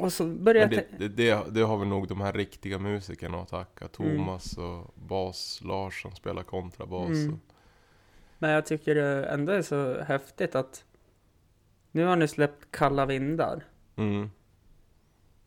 och 0.00 0.12
så 0.12 0.24
började 0.26 0.76
det, 0.76 0.86
det, 0.98 1.08
det, 1.08 1.44
det 1.50 1.60
har 1.60 1.78
vi 1.78 1.86
nog 1.86 2.08
de 2.08 2.20
här 2.20 2.32
riktiga 2.32 2.78
musikerna 2.78 3.40
att 3.42 3.48
tacka. 3.48 3.88
Mm. 3.98 4.16
Thomas 4.16 4.58
och 4.58 4.94
bas 4.94 5.60
Lars 5.64 6.02
som 6.02 6.14
spelar 6.14 6.42
kontrabas. 6.42 7.08
Mm. 7.10 7.32
och- 7.32 7.38
Men 8.38 8.50
jag 8.50 8.66
tycker 8.66 8.94
det 8.94 9.24
ändå 9.24 9.52
är 9.52 9.62
så 9.62 10.00
häftigt 10.00 10.54
att 10.54 10.84
nu 11.92 12.04
har 12.04 12.16
ni 12.16 12.28
släppt 12.28 12.66
Kalla 12.70 13.06
vindar. 13.06 13.64
Mm. 13.96 14.30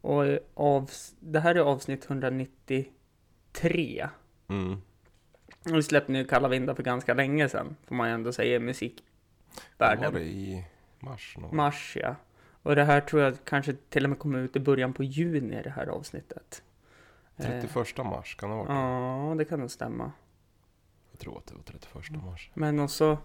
Och 0.02 0.24
av, 0.54 0.90
det 1.20 1.40
här 1.40 1.56
är 1.56 1.60
avsnitt 1.60 2.06
193. 2.10 4.10
Mm. 4.48 4.82
Och 5.66 5.76
vi 5.78 5.84
släppte 5.84 6.12
nu 6.12 6.26
Kalla 6.26 6.48
vindar 6.48 6.76
för 6.76 6.84
ganska 6.84 7.14
länge 7.14 7.50
sedan. 7.50 7.76
Får 7.88 7.96
man 7.96 8.08
ju 8.08 8.14
ändå 8.14 8.32
säga 8.34 8.56
i 8.56 8.58
Var 8.58 8.66
musikvärlden. 8.66 10.14
det 10.14 10.24
i 10.24 10.66
mars? 11.00 11.36
Någon? 11.40 11.56
Mars 11.56 11.98
ja. 12.02 12.16
Och 12.64 12.76
det 12.76 12.84
här 12.84 13.02
tror 13.02 13.22
jag 13.22 13.38
kanske 13.44 13.76
till 13.90 14.04
och 14.04 14.10
med 14.10 14.20
kommer 14.20 14.40
ut 14.40 14.56
i 14.56 14.60
början 14.60 14.94
på 14.94 15.04
juni 15.04 15.62
det 15.64 15.70
här 15.70 15.88
avsnittet. 15.88 16.64
Eh, 17.38 17.46
31 17.46 17.98
mars 17.98 18.36
kan 18.36 18.50
det 18.50 18.56
vara. 18.56 18.74
Ja, 18.74 19.36
det 19.38 19.46
kan 19.46 19.60
nog 19.60 19.72
stämma. 19.72 20.12
Jag 21.12 21.20
tror 21.20 21.38
att 21.38 21.46
det 21.46 21.56
var 21.56 21.64
31 21.64 22.24
mars. 22.24 22.52
Men 22.54 22.80
också 22.80 23.18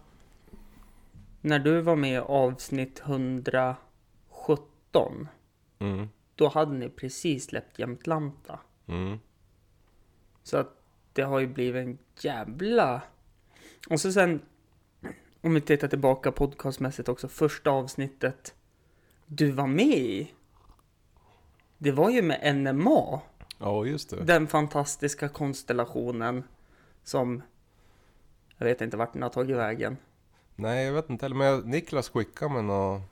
när 1.40 1.58
du 1.58 1.80
var 1.80 1.96
med 1.96 2.12
i 2.12 2.18
avsnitt 2.18 3.00
117. 3.00 5.28
Mm. 5.78 6.08
Då 6.34 6.48
hade 6.48 6.72
ni 6.72 6.88
precis 6.88 7.44
släppt 7.44 7.78
Jämtlanta. 7.78 8.60
Mm. 8.86 9.18
Så 10.42 10.56
att 10.56 10.82
det 11.12 11.22
har 11.22 11.38
ju 11.38 11.46
blivit 11.46 11.86
en 11.86 11.98
jävla... 12.20 13.02
Och 13.90 14.00
så 14.00 14.12
sen, 14.12 14.42
om 15.40 15.54
vi 15.54 15.60
tittar 15.60 15.88
tillbaka 15.88 16.32
podcastmässigt 16.32 17.08
också, 17.08 17.28
första 17.28 17.70
avsnittet 17.70 18.54
du 19.28 19.50
var 19.50 19.66
med 19.66 19.86
i. 19.86 20.32
Det 21.78 21.90
var 21.90 22.10
ju 22.10 22.22
med 22.22 22.56
NMA. 22.56 23.20
Ja, 23.58 23.86
just 23.86 24.10
det. 24.10 24.24
Den 24.24 24.46
fantastiska 24.46 25.28
konstellationen 25.28 26.42
som... 27.02 27.42
Jag 28.56 28.66
vet 28.66 28.80
inte 28.80 28.96
vart 28.96 29.12
den 29.12 29.22
har 29.22 29.28
tagit 29.28 29.56
vägen. 29.56 29.96
Nej, 30.56 30.86
jag 30.86 30.92
vet 30.92 31.10
inte 31.10 31.24
heller. 31.24 31.36
Men 31.36 31.46
jag, 31.46 31.66
Niklas 31.66 32.08
skickade 32.08 32.54
mig 32.54 32.62
nå 32.62 33.02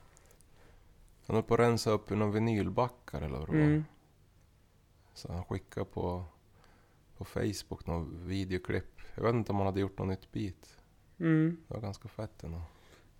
Han 1.25 1.35
höll 1.35 1.43
på 1.43 1.53
att 1.53 1.59
rensa 1.59 1.91
upp 1.91 2.11
i 2.11 2.15
några 2.15 2.31
vinylbackar 2.31 3.21
eller 3.21 3.37
vad 3.37 3.47
det 3.47 3.51
var. 3.51 3.63
Mm. 3.63 3.85
Så 5.13 5.33
han 5.33 5.43
skickade 5.43 5.85
på, 5.85 6.25
på 7.17 7.25
Facebook 7.25 7.85
några 7.85 8.05
videoklipp. 8.09 9.01
Jag 9.15 9.23
vet 9.23 9.33
inte 9.33 9.51
om 9.51 9.57
han 9.57 9.65
hade 9.65 9.79
gjort 9.79 9.97
något 9.99 10.07
nytt 10.07 10.31
beat. 10.31 10.77
Mm. 11.19 11.57
Det 11.67 11.73
var 11.73 11.81
ganska 11.81 12.07
fett 12.07 12.43
ändå. 12.43 12.61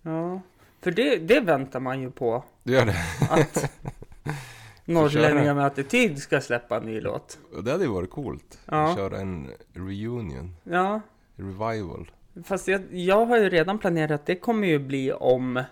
Ja. 0.02 0.40
För 0.80 0.90
det, 0.90 1.16
det 1.16 1.40
väntar 1.40 1.80
man 1.80 2.00
ju 2.00 2.10
på. 2.10 2.44
Du 2.62 2.72
gör 2.72 2.86
det? 2.86 2.96
Att 3.30 3.70
Norrlänningar 4.84 5.54
med 5.54 5.66
attityd 5.66 6.18
ska 6.18 6.40
släppa 6.40 6.76
en 6.76 6.82
ny 6.82 7.00
låt. 7.00 7.38
Det 7.64 7.70
hade 7.70 7.84
ju 7.84 7.90
varit 7.90 8.10
coolt. 8.10 8.58
Ja. 8.64 8.90
Att 8.90 8.96
köra 8.96 9.18
en 9.18 9.50
reunion. 9.72 10.56
Ja, 10.64 11.00
Revival. 11.36 12.10
fast 12.44 12.68
jag, 12.68 12.82
jag 12.90 13.26
har 13.26 13.38
ju 13.38 13.48
redan 13.48 13.78
planerat 13.78 14.10
att 14.20 14.26
det 14.26 14.36
kommer 14.36 14.68
ju 14.68 14.78
bli 14.78 15.12
om... 15.12 15.62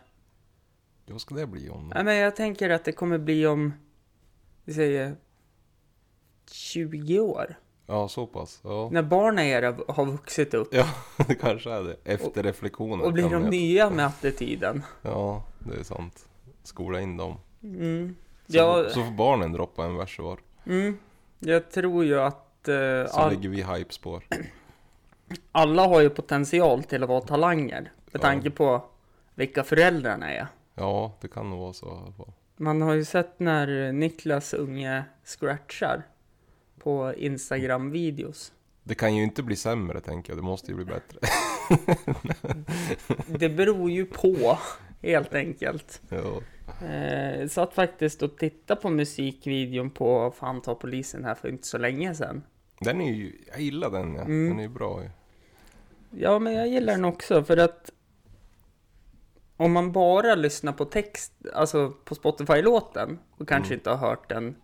Vad 1.07 1.21
ska 1.21 1.35
det 1.35 1.47
bli 1.47 1.69
om? 1.69 1.93
Nej, 1.95 2.05
men 2.05 2.17
jag 2.17 2.37
tänker 2.37 2.71
att 2.71 2.85
det 2.85 2.93
kommer 2.93 3.19
bli 3.19 3.47
om... 3.47 3.73
Vi 4.65 4.75
säger... 4.75 5.17
20 6.51 7.21
år. 7.21 7.57
Ja, 7.87 8.09
så 8.09 8.27
pass. 8.27 8.61
Ja, 8.65 8.89
När 8.93 9.03
barnen 9.03 9.45
era 9.45 9.75
har 9.89 10.05
vuxit 10.07 10.55
upp. 10.55 10.69
ja 10.75 10.87
det 11.29 11.35
kanske 11.35 11.71
är 11.73 11.83
det. 11.83 11.97
Efter 12.05 12.43
reflektionen. 12.43 13.01
Och 13.07 13.13
blir 13.13 13.31
de 13.31 13.43
nya 13.43 13.91
med 13.91 14.07
attityden. 14.07 14.83
Ja, 15.03 15.43
det 15.59 15.81
är 15.81 15.83
sant. 15.85 16.29
Skola 16.63 17.01
in 17.01 17.17
dem. 17.17 17.37
Mm. 17.63 18.17
Så, 18.49 18.57
Ja, 18.57 18.85
så 18.89 19.05
får 19.05 19.13
barnen 19.13 19.53
droppa 19.53 19.85
en 19.85 19.97
vers 19.97 20.19
var. 20.19 20.39
mm. 20.67 20.99
Jag 21.39 21.71
tror 21.71 22.05
ju 22.05 22.21
att... 22.21 22.69
eh, 22.69 22.75
Så 23.11 23.17
all, 23.21 23.31
lägger 23.33 23.49
vi 23.49 23.63
hypespår. 23.63 24.25
alla 25.53 25.87
har 25.87 26.01
ju 26.01 26.11
potential 26.11 26.83
till 26.85 27.03
att 27.03 27.09
vara 27.09 27.21
talanger. 27.21 27.93
Med 28.13 28.23
tanke 28.23 28.51
på 28.51 28.83
vilka 29.35 29.65
föräldrarna 29.65 30.33
är. 30.33 30.47
Ja, 30.75 31.13
det 31.21 31.29
kan 31.29 31.51
nog 31.51 31.59
vara 31.61 31.73
så. 31.73 31.87
i 31.87 31.91
alla 31.91 32.13
fall. 32.13 32.33
Man 32.57 32.83
har 32.83 32.95
ju 32.95 33.05
sett 33.05 33.41
när 33.41 33.93
Niklas 33.93 34.55
unge 34.55 35.05
scratchar 35.25 36.03
på 36.79 37.15
Instagram-videos. 37.17 38.53
Det 38.83 38.95
kan 38.95 39.15
ju 39.17 39.23
inte 39.23 39.43
bli 39.43 39.57
sämre 39.57 40.01
tänker 40.01 40.33
jag. 40.33 40.39
Det 40.39 40.43
måste 40.43 40.71
ju 40.71 40.77
bli 40.77 40.85
bättre. 40.85 41.19
Det 43.39 43.49
beror 43.49 43.91
ju 43.91 44.07
på, 44.07 44.59
helt 45.03 45.35
enkelt. 45.35 46.03
ja. 46.09 46.41
Eh, 46.87 47.49
satt 47.49 47.75
faktiskt 47.75 48.23
och 48.23 48.39
tittade 48.39 48.81
på 48.81 48.91
musikvideon 48.91 49.91
på 49.91 50.35
Fan 50.39 50.63
ta 50.63 50.75
polisen 50.75 51.25
här 51.25 51.35
för 51.35 51.49
inte 51.49 51.67
så 51.67 51.79
länge 51.79 52.15
sedan. 52.15 52.43
Den 52.81 53.01
är 53.01 53.13
ju, 53.13 53.39
jag 53.53 53.61
gillar 53.61 53.91
den 53.91 54.15
ja. 54.15 54.21
Mm. 54.23 54.49
Den 54.49 54.59
är 54.59 54.63
ju 54.63 54.69
bra 54.69 55.03
ju. 55.03 55.11
Ja, 56.21 56.39
men 56.39 56.53
jag 56.53 56.69
gillar 56.69 56.93
den 56.93 57.05
också 57.05 57.45
för 57.45 57.57
att 57.57 57.91
om 59.57 59.73
man 59.73 59.93
bara 59.93 60.35
lyssnar 60.35 60.73
på 60.73 60.85
text, 60.85 61.33
alltså 61.55 61.91
på 62.05 62.15
Spotify-låten 62.15 63.19
och 63.31 63.49
kanske 63.49 63.75
Mm. 63.75 63.79
inte 63.81 63.91
har 63.91 63.97
hört 64.09 64.29
den 64.29 64.57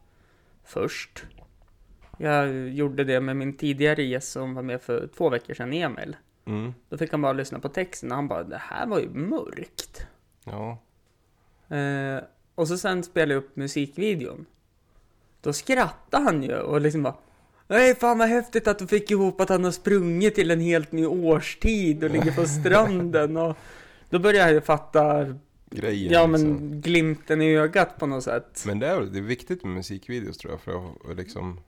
först. 0.65 1.25
Jag 2.23 2.69
gjorde 2.69 3.05
det 3.05 3.21
med 3.21 3.37
min 3.37 3.57
tidigare 3.57 4.03
gäst 4.03 4.33
som 4.33 4.55
var 4.55 4.63
med 4.63 4.83
för 4.83 5.09
två 5.17 5.29
veckor 5.29 5.55
sedan, 5.55 5.73
Emil. 5.73 6.17
Mm. 6.45 6.75
Då 6.89 6.99
fick 6.99 7.11
han 7.11 7.23
bara 7.23 7.33
lyssna 7.33 7.59
på 7.59 7.69
texten 7.69 8.11
och 8.11 8.17
han 8.17 8.29
bara, 8.29 8.43
det 8.43 8.61
här 8.61 8.87
var 8.87 9.01
ju 9.01 9.09
mörkt. 9.09 10.07
Ja. 10.45 10.79
Eh, 11.77 12.23
och 12.55 12.69
så 12.69 12.79
sen 12.79 13.03
spelade 13.03 13.35
jag 13.35 13.39
upp 13.39 13.57
musikvideon. 13.57 14.47
Då 15.41 15.53
skrattade 15.53 16.25
han 16.25 16.43
ju 16.43 16.55
och 16.55 16.81
liksom 16.81 17.03
bara 17.03 17.17
Nej, 17.67 17.95
fan 17.95 18.19
vad 18.19 18.29
häftigt 18.29 18.69
att 18.69 18.79
du 18.79 18.87
fick 18.87 19.11
ihop 19.11 19.41
att 19.41 19.49
han 19.49 19.65
har 19.65 19.71
sprungit 19.71 20.35
till 20.35 20.51
en 20.51 20.61
helt 20.61 20.93
ny 20.93 21.07
årstid 21.07 22.05
och 22.05 22.11
ligger 22.11 22.33
på 22.33 22.47
stranden 22.47 23.37
och 23.37 23.57
då 24.11 24.19
började 24.19 24.49
jag 24.49 24.55
ju 24.55 24.61
fatta, 24.61 25.35
Grejen 25.71 26.13
ja 26.13 26.27
liksom. 26.27 26.51
men 26.51 26.81
glimten 26.81 27.43
i 27.43 27.57
ögat 27.57 27.99
på 27.99 28.07
något 28.07 28.25
sätt. 28.25 28.65
Men 28.67 28.79
det 28.79 28.87
är, 28.87 29.01
det 29.01 29.19
är 29.19 29.23
viktigt 29.23 29.65
med 29.65 29.75
musikvideos 29.75 30.39
tror 30.39 30.53
jag. 30.53 30.61
För 30.61 30.91
att 31.11 31.17
liksom 31.17 31.61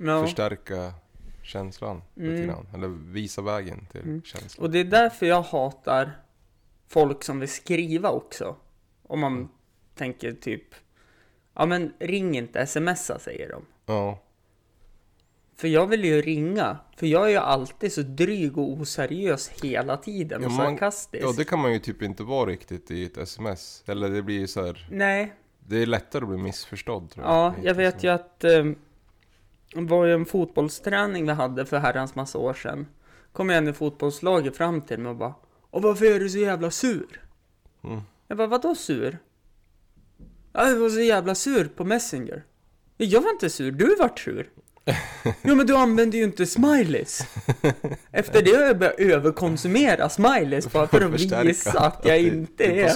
Ja. 0.00 0.22
förstärka 0.22 0.94
känslan 1.42 2.02
lite 2.14 2.34
Mm. 2.34 2.46
grann. 2.46 2.66
Eller 2.74 2.88
visa 2.88 3.42
vägen 3.42 3.86
till 3.92 4.00
Mm. 4.00 4.22
känslan. 4.22 4.64
Och 4.64 4.70
det 4.70 4.78
är 4.78 4.84
därför 4.84 5.26
jag 5.26 5.42
hatar 5.42 6.10
folk 6.88 7.22
som 7.24 7.40
vill 7.40 7.48
skriva 7.48 8.10
också. 8.10 8.56
Om 9.02 9.20
man 9.20 9.48
tänker 9.94 10.32
typ, 10.32 10.74
ja 11.54 11.66
men 11.66 11.92
ring 11.98 12.36
inte, 12.38 12.66
smsa 12.66 13.18
säger 13.18 13.48
de. 13.48 13.62
Ja. 13.86 14.18
För 15.56 15.68
jag 15.68 15.86
vill 15.86 16.04
ju 16.04 16.22
ringa, 16.22 16.78
för 16.96 17.06
jag 17.06 17.24
är 17.26 17.28
ju 17.28 17.36
alltid 17.36 17.92
så 17.92 18.02
dryg 18.02 18.58
och 18.58 18.70
oseriös 18.72 19.48
hela 19.62 19.96
tiden 19.96 20.40
Ja, 20.42 20.46
och 20.48 20.52
man- 20.52 20.66
sarkastisk. 20.66 21.24
ja, 21.24 21.32
det 21.36 21.44
kan 21.44 21.58
man 21.58 21.72
ju 21.72 21.78
typ 21.78 22.02
inte 22.02 22.22
vara 22.22 22.50
riktigt 22.50 22.90
i 22.90 23.04
ett 23.04 23.16
sms. 23.16 23.84
Eller 23.86 24.08
det 24.08 24.22
blir 24.22 24.38
ju 24.38 24.46
så 24.46 24.66
här. 24.66 24.88
Nej, 24.90 25.34
Det 25.66 25.76
är 25.82 25.86
lättare 25.86 26.22
att 26.22 26.28
bli 26.28 26.38
missförstådd 26.38 27.10
tror 27.10 27.26
jag. 27.26 27.34
ja, 27.34 27.54
jag 27.62 27.74
vet 27.74 28.04
ju 28.04 28.08
att 28.08 28.44
eh, 28.44 28.64
det 29.74 29.80
var 29.80 30.04
ju 30.04 30.14
en 30.14 30.26
fotbollsträning 30.26 31.26
vi 31.26 31.32
hade 31.32 31.66
för 31.66 31.78
herrans 31.78 32.14
massa 32.14 32.38
år 32.38 32.54
sedan. 32.54 32.86
Kom 33.32 33.50
en 33.50 33.68
i 33.68 33.72
fotbollslaget 33.72 34.56
fram 34.56 34.80
till 34.80 34.98
mig 34.98 35.10
och 35.10 35.16
bara 35.16 35.34
Och 35.70 35.82
varför 35.82 36.04
är 36.04 36.20
du 36.20 36.28
så 36.28 36.38
jävla 36.38 36.70
sur? 36.70 37.20
Mm. 37.84 38.00
Jag 38.28 38.38
bara, 38.38 38.46
vadå 38.46 38.74
sur? 38.74 39.18
Ja, 40.52 40.68
jag 40.68 40.76
var 40.76 40.88
så 40.88 41.00
jävla 41.00 41.34
sur 41.34 41.64
på 41.64 41.84
Messenger. 41.84 42.44
Jag 42.96 43.20
var 43.20 43.30
inte 43.30 43.50
sur, 43.50 43.72
du 43.72 43.96
vart 43.96 44.18
sur. 44.18 44.50
Jo 45.42 45.54
men 45.54 45.66
du 45.66 45.76
använder 45.76 46.18
ju 46.18 46.24
inte 46.24 46.46
smileys. 46.46 47.26
Efter 48.12 48.42
det 48.42 48.50
har 48.50 48.62
jag 48.62 48.78
börjat 48.78 48.98
överkonsumera 48.98 50.08
smileys 50.08 50.72
bara 50.72 50.86
för 50.86 51.00
att 51.00 51.44
visa 51.44 51.80
att 51.80 52.04
jag 52.04 52.20
inte 52.20 52.64
är. 52.64 52.92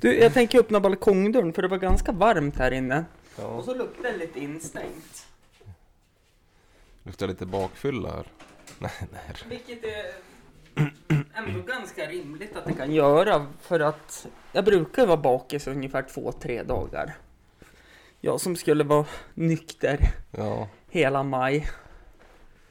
Du, 0.00 0.14
jag 0.14 0.34
tänker 0.34 0.58
öppna 0.58 0.80
balkongdörren 0.80 1.52
för 1.52 1.62
det 1.62 1.68
var 1.68 1.78
ganska 1.78 2.12
varmt 2.12 2.56
här 2.56 2.70
inne. 2.70 3.04
Och 3.36 3.64
så 3.64 3.74
luktar 3.74 4.02
det 4.02 4.16
lite 4.16 4.40
instängt. 4.40 5.21
Luktar 7.02 7.28
lite 7.28 7.46
bakfylla 7.46 8.10
här. 8.10 8.26
Nej, 8.78 8.90
nej. 9.12 9.20
Vilket 9.48 9.84
är 9.84 10.04
ändå 11.34 11.62
ganska 11.62 12.06
rimligt 12.06 12.56
att 12.56 12.64
det 12.64 12.72
kan 12.72 12.92
göra. 12.92 13.46
För 13.60 13.80
att 13.80 14.26
jag 14.52 14.64
brukar 14.64 15.06
vara 15.06 15.16
bakis 15.16 15.66
ungefär 15.66 16.02
två, 16.02 16.32
tre 16.32 16.62
dagar. 16.62 17.14
Jag 18.20 18.40
som 18.40 18.56
skulle 18.56 18.84
vara 18.84 19.06
nykter 19.34 19.98
Ja. 20.30 20.68
hela 20.90 21.22
maj. 21.22 21.68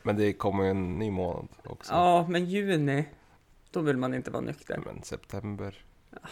Men 0.04 0.16
det 0.16 0.34
kommer 0.34 0.64
ju 0.64 0.70
en 0.70 1.00
ny 1.00 1.12
månad 1.12 1.48
också. 1.64 1.94
Ja, 1.94 2.26
men 2.30 2.46
juni, 2.46 3.06
då 3.72 3.80
vill 3.82 3.98
man 3.98 4.14
inte 4.14 4.32
vara 4.32 4.42
nykter. 4.44 4.82
Men 4.86 5.04
september. 5.04 5.86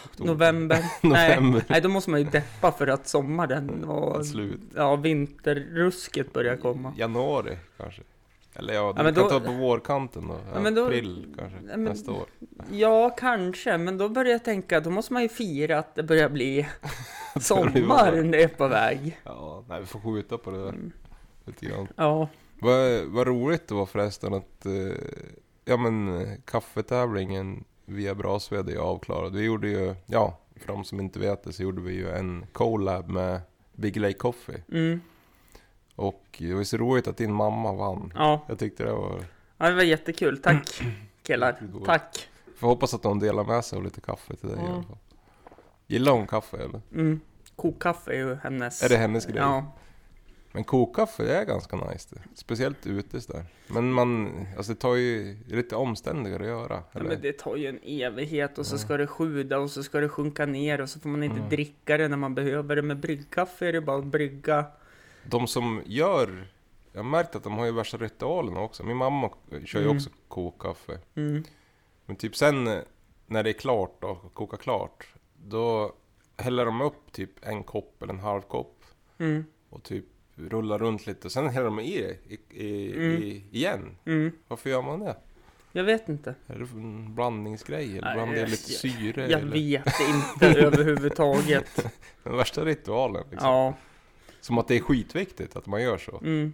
Oktober. 0.05 0.31
November. 0.33 0.77
Nej, 1.01 1.35
November. 1.35 1.63
nej, 1.69 1.81
då 1.81 1.89
måste 1.89 2.09
man 2.09 2.19
ju 2.19 2.25
deppa 2.29 2.71
för 2.71 2.87
att 2.87 3.07
sommaren 3.07 3.83
och 3.83 4.25
slut. 4.25 4.59
ja, 4.75 4.95
vinterrusket 4.95 6.33
börjar 6.33 6.55
komma. 6.55 6.93
Januari 6.97 7.57
kanske. 7.77 8.01
Eller 8.53 8.73
ja, 8.73 8.93
du 8.97 9.03
men 9.03 9.13
kan 9.15 9.23
då- 9.23 9.29
ta 9.29 9.39
på 9.39 9.51
vårkanten 9.51 10.27
då. 10.27 10.39
Ja, 10.63 10.71
då- 10.71 10.85
April 10.85 11.35
kanske, 11.37 11.57
Ja, 11.57 11.77
men- 11.77 11.83
nästa 11.83 12.11
år. 12.11 12.25
Ja, 12.71 13.09
kanske, 13.09 13.77
men 13.77 13.97
då 13.97 14.09
börjar 14.09 14.31
jag 14.31 14.43
tänka, 14.43 14.79
då 14.79 14.89
måste 14.89 15.13
man 15.13 15.21
ju 15.21 15.29
fira 15.29 15.79
att 15.79 15.95
det 15.95 16.03
börjar 16.03 16.29
bli 16.29 16.67
börjar 17.49 17.69
bli 17.71 17.81
sommar 17.81 18.11
vår. 18.11 18.35
är 18.35 18.47
på 18.47 18.67
väg. 18.67 19.19
Ja, 19.23 19.63
nej 19.69 19.79
vi 19.79 19.85
får 19.85 19.99
skjuta 19.99 20.37
på 20.37 20.51
det 20.51 20.57
där 20.57 20.69
Mm. 20.69 20.91
lite 21.45 21.65
grann. 21.65 21.87
Ja, 21.95 22.27
Vad, 22.61 23.03
vad 23.05 23.27
roligt 23.27 23.67
det 23.67 23.73
var 23.75 23.85
förresten 23.85 24.33
att, 24.33 24.65
eh, 24.65 24.71
ja 25.65 25.77
men 25.77 26.21
eh, 26.21 26.27
kaffetävlingen 26.45 27.63
via 27.91 28.15
Brasved 28.15 28.69
är 28.69 28.77
avklarad. 28.77 29.35
Vi 29.35 29.43
gjorde 29.43 29.67
ju, 29.67 29.95
ja, 30.05 30.37
för 30.55 30.67
de 30.67 30.83
som 30.83 30.99
inte 30.99 31.19
vet 31.19 31.43
det 31.43 31.53
så 31.53 31.63
gjorde 31.63 31.81
vi 31.81 31.93
ju 31.93 32.09
en 32.09 32.45
collab 32.51 33.09
med 33.09 33.41
Big 33.73 33.97
Lake 33.97 34.13
Coffee. 34.13 34.63
mm, 34.71 35.01
Och 35.95 36.23
det 36.37 36.53
var 36.53 36.63
så 36.63 36.77
roligt 36.77 37.07
att 37.07 37.17
din 37.17 37.33
mamma 37.33 37.73
vann. 37.73 38.13
ja. 38.15 38.45
Jag 38.47 38.59
tyckte 38.59 38.83
det 38.83 38.91
var, 38.93 39.23
ja, 39.57 39.69
det 39.69 39.75
var 39.75 39.83
jättekul. 39.83 40.37
Tack 40.41 40.81
killar, 41.23 41.57
tack. 41.85 42.27
får 42.55 42.67
hoppas 42.67 42.93
att 42.93 43.03
de 43.03 43.19
delar 43.19 43.43
med 43.43 43.65
sig 43.65 43.77
av 43.77 43.83
lite 43.83 44.01
kaffe 44.01 44.35
till 44.35 44.49
dig 44.49 44.57
i 44.57 44.61
Ja. 44.61 44.73
alla 44.73 44.83
fall. 44.83 44.97
Gillar 45.87 46.11
hon 46.11 46.27
kaffe 46.27 46.57
eller? 46.57 46.81
Mm. 46.93 47.19
Kokkaffe 47.55 48.11
är 48.11 48.15
ju 48.17 48.35
hennes... 48.35 48.83
Är 48.83 48.89
det 48.89 48.97
hennes 48.97 49.25
grej? 49.25 49.37
Ja, 49.37 49.65
Men 50.51 50.63
kokkaffe 50.63 51.23
är 51.35 51.45
ganska 51.45 51.75
nice 51.75 52.15
det. 52.15 52.21
Speciellt 52.35 52.87
ute 52.87 53.17
där. 53.27 53.45
Men 53.67 53.91
man, 53.93 54.31
alltså 54.57 54.73
det 54.73 54.79
tar 54.79 54.95
ju 54.95 55.33
det 55.47 55.53
är 55.53 55.57
lite 55.57 55.75
omständigare 55.75 56.43
att 56.43 56.49
göra. 56.49 56.83
ja, 56.91 57.03
men 57.03 57.21
det 57.21 57.33
tar 57.33 57.55
ju 57.55 57.67
en 57.67 57.79
evighet 57.83 58.57
och 58.57 58.65
så 58.65 58.77
ska 58.77 58.97
det 58.97 59.07
sjuda 59.07 59.59
och 59.59 59.71
så 59.71 59.83
ska 59.83 59.99
det 59.99 60.09
sjunka 60.09 60.45
ner 60.45 60.81
och 60.81 60.89
så 60.89 60.99
får 60.99 61.09
man 61.09 61.23
inte 61.23 61.37
Mm. 61.37 61.49
dricka 61.49 61.97
det 61.97 62.07
när 62.07 62.17
man 62.17 62.35
behöver 62.35 62.75
det. 62.75 62.81
Med 62.81 62.97
bryggkaffe 62.99 63.67
är 63.67 63.73
det 63.73 63.81
bara 63.81 63.97
att 63.97 64.05
brygga. 64.05 64.65
De 65.25 65.47
som 65.47 65.81
gör, 65.85 66.47
jag 66.91 66.99
har 66.99 67.09
märkt 67.09 67.35
att 67.35 67.43
de 67.43 67.57
har 67.57 67.65
ju 67.65 67.71
värsta 67.71 67.97
ritualerna 67.97 68.59
också. 68.61 68.83
Min 68.83 68.97
mamma 68.97 69.29
kör 69.65 69.79
ju 69.79 69.85
Mm. 69.85 69.97
också 69.97 70.09
kokkaffe. 70.27 70.99
Mm. 71.15 71.43
Men 72.05 72.15
typ 72.15 72.35
sen 72.35 72.67
eh, 72.67 72.79
när 73.27 73.43
det 73.43 73.49
är 73.49 73.53
klart 73.53 74.01
då, 74.01 74.15
koka 74.33 74.57
klart. 74.57 75.07
Då 75.45 75.93
häller 76.37 76.65
de 76.65 76.81
upp 76.81 77.11
typ 77.11 77.31
en 77.41 77.63
kopp 77.63 78.03
eller 78.03 78.13
en 78.13 78.19
halv 78.19 78.41
kopp. 78.41 78.83
Mm. 79.17 79.45
Och 79.69 79.83
typ 79.83 80.05
rullar 80.49 80.79
runt 80.79 81.07
lite. 81.07 81.29
Sen 81.29 81.49
häller 81.49 81.65
de 81.65 81.79
i 81.79 82.01
det 82.01 82.33
i, 82.35 82.65
i, 82.67 82.93
Mm. 82.95 83.23
i, 83.23 83.43
igen. 83.51 83.95
Mm. 84.05 84.31
Varför 84.47 84.69
gör 84.69 84.81
man 84.81 84.99
det? 84.99 85.15
Jag 85.71 85.83
vet 85.83 86.09
inte. 86.09 86.35
Är 86.47 86.55
det 86.59 86.65
en 86.73 87.15
blandningsgrej? 87.15 87.83
Eller 87.91 88.01
Nej, 88.01 88.13
blandar 88.15 88.33
det 88.35 88.39
jag- 88.41 88.49
lite 88.49 88.63
syre? 88.71 89.27
Jag 89.31 89.41
eller? 89.41 89.51
vet 89.51 89.85
inte 90.09 90.59
överhuvudtaget. 90.59 91.85
Den 92.23 92.37
värsta 92.37 92.65
ritualen 92.65 93.23
liksom. 93.31 93.49
Ja. 93.49 93.73
Som 94.41 94.57
att 94.57 94.67
det 94.67 94.75
är 94.75 94.79
skitviktigt 94.79 95.55
att 95.55 95.65
man 95.65 95.81
gör 95.81 95.97
så. 95.97 96.17
Mm. 96.17 96.53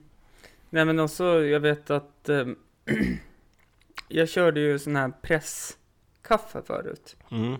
Nej 0.69 0.85
men 0.85 0.99
också, 0.99 1.43
jag 1.45 1.59
vet 1.59 1.89
att 1.89 2.29
eh, 2.29 2.45
jag 4.07 4.29
körde 4.29 4.59
ju 4.59 4.79
sån 4.79 4.95
här 4.95 5.11
presskaffe 5.21 6.61
förut. 6.65 7.15
Mm. 7.31 7.55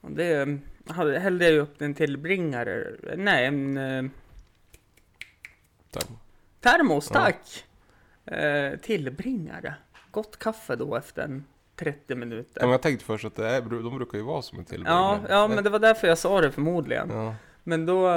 Och 0.00 0.10
det 0.10 0.58
hade, 0.88 1.18
hällde 1.18 1.44
jag 1.44 1.52
ju 1.54 1.60
upp 1.60 1.82
en 1.82 1.94
tillbringare, 1.94 2.86
nej 3.16 3.46
en 3.46 3.76
eh, 3.76 4.04
Tack. 6.00 6.08
termos, 6.60 7.10
Ja. 7.14 7.20
tack! 7.20 7.64
Eh, 8.38 8.78
tillbringare. 8.78 9.74
Gott 10.10 10.36
kaffe 10.38 10.76
då 10.76 10.96
efter 10.96 11.22
en 11.22 11.44
30 11.76 12.14
minuter. 12.14 12.60
Ja, 12.60 12.66
men 12.66 12.70
jag 12.70 12.82
tänkte 12.82 13.04
först 13.04 13.24
att 13.24 13.34
det 13.34 13.48
är, 13.48 13.60
de 13.60 13.96
brukar 13.96 14.18
ju 14.18 14.24
vara 14.24 14.42
som 14.42 14.58
en 14.58 14.64
tillbringare. 14.64 15.20
Ja, 15.28 15.34
ja, 15.34 15.48
men 15.48 15.64
det 15.64 15.70
var 15.70 15.78
därför 15.78 16.08
jag 16.08 16.18
sa 16.18 16.40
det 16.40 16.50
förmodligen. 16.52 17.10
Ja. 17.10 17.34
Men 17.64 17.86
då 17.86 18.08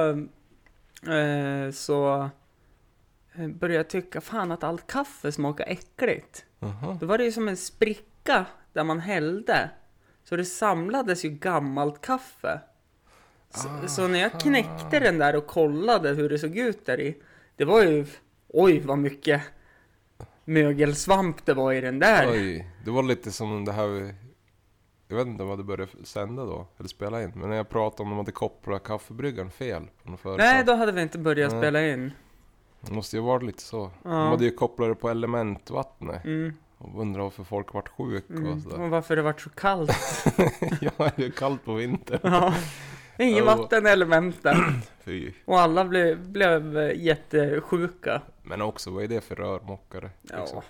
eh, 1.13 1.71
så 1.71 2.29
eh, 3.33 3.47
började 3.47 3.75
jag 3.79 3.87
tycka 3.89 4.21
fan 4.21 4.51
att 4.51 4.63
allt 4.63 4.87
kaffe 4.87 5.31
smakar 5.31 5.65
äckligt. 5.67 6.45
Jaha. 6.59 6.97
Då 6.99 7.05
var 7.05 7.17
det 7.17 7.23
ju 7.23 7.31
som 7.31 7.47
en 7.47 7.57
spricka 7.57 8.45
där 8.73 8.83
man 8.83 8.99
hällde. 8.99 9.69
Så 10.23 10.35
det 10.35 10.45
samlades 10.45 11.25
ju 11.25 11.29
gammalt 11.29 12.01
kaffe. 12.01 12.59
Så, 13.53 13.87
så 13.87 14.07
när 14.07 14.19
jag 14.19 14.39
knäckte 14.39 14.99
den 14.99 15.17
där 15.17 15.35
och 15.35 15.47
kollade 15.47 16.09
hur 16.09 16.29
det 16.29 16.39
såg 16.39 16.57
ut 16.57 16.85
där 16.85 16.99
i. 16.99 17.17
Det 17.59 17.65
var 17.65 17.83
ju, 17.83 18.05
oj 18.47 18.79
vad 18.79 18.97
mycket 18.97 19.41
mögelsvamp 20.45 21.45
det 21.45 21.53
var 21.53 21.73
i 21.73 21.81
den 21.81 21.99
där. 21.99 22.31
Oj, 22.31 22.67
det 22.85 22.91
var 22.91 23.03
lite 23.03 23.31
som 23.31 23.65
det 23.65 23.71
här 23.71 24.15
Jag 25.07 25.17
vet 25.17 25.27
inte 25.27 25.43
vad 25.43 25.59
det 25.59 25.63
började 25.63 25.91
sända 26.03 26.45
då, 26.45 26.67
eller 26.77 26.89
spela 26.89 27.23
in 27.23 27.31
Men 27.35 27.49
när 27.49 27.55
jag 27.57 27.69
pratade 27.69 28.03
om 28.03 28.09
de 28.09 28.17
hade 28.17 28.31
kopplat 28.31 28.83
kaffebryggaren 28.83 29.51
fel 29.51 29.87
på 30.23 30.35
Nej, 30.37 30.63
då 30.63 30.73
hade 30.73 30.91
vi 30.91 31.01
inte 31.01 31.17
börjat 31.17 31.51
Nej. 31.51 31.61
spela 31.61 31.87
in. 31.87 32.11
Det 32.81 32.91
måste 32.91 33.15
ju 33.15 33.21
vara 33.21 33.39
lite 33.39 33.61
så 33.61 33.91
Ja. 34.03 34.09
De 34.09 34.27
hade 34.29 34.45
ju 34.45 34.51
kopplat 34.51 34.89
det 34.89 34.95
på 34.95 35.09
elementvattnet 35.09 36.25
Mm, 36.25 36.53
Och 36.77 37.01
undrar 37.01 37.21
varför 37.23 37.43
folk 37.43 37.73
vart 37.73 37.89
sjuk 37.89 38.25
och 38.29 38.35
mm. 38.35 38.61
sådär 38.61 38.81
Och 38.81 38.89
varför 38.89 39.15
det 39.15 39.21
vart 39.21 39.41
så 39.41 39.49
kallt. 39.49 39.91
Ja, 40.81 41.11
det 41.15 41.25
är 41.25 41.31
kallt 41.31 41.65
på 41.65 41.73
vintern 41.73 42.19
Ja. 42.23 42.53
Inget 43.19 43.37
Ja. 43.37 43.55
vatten 43.55 43.87
i 43.87 43.89
elementen. 43.89 44.55
Fy 45.03 45.31
Och 45.45 45.59
alla 45.59 45.85
blev, 45.85 46.29
blev 46.29 46.91
jättesjuka. 46.95 48.21
Men 48.43 48.61
också, 48.61 48.91
vad 48.91 49.03
är 49.03 49.07
det 49.07 49.21
för 49.21 49.35
rörmokare? 49.35 50.09
Ja. 50.21 50.39
Liksom? 50.39 50.61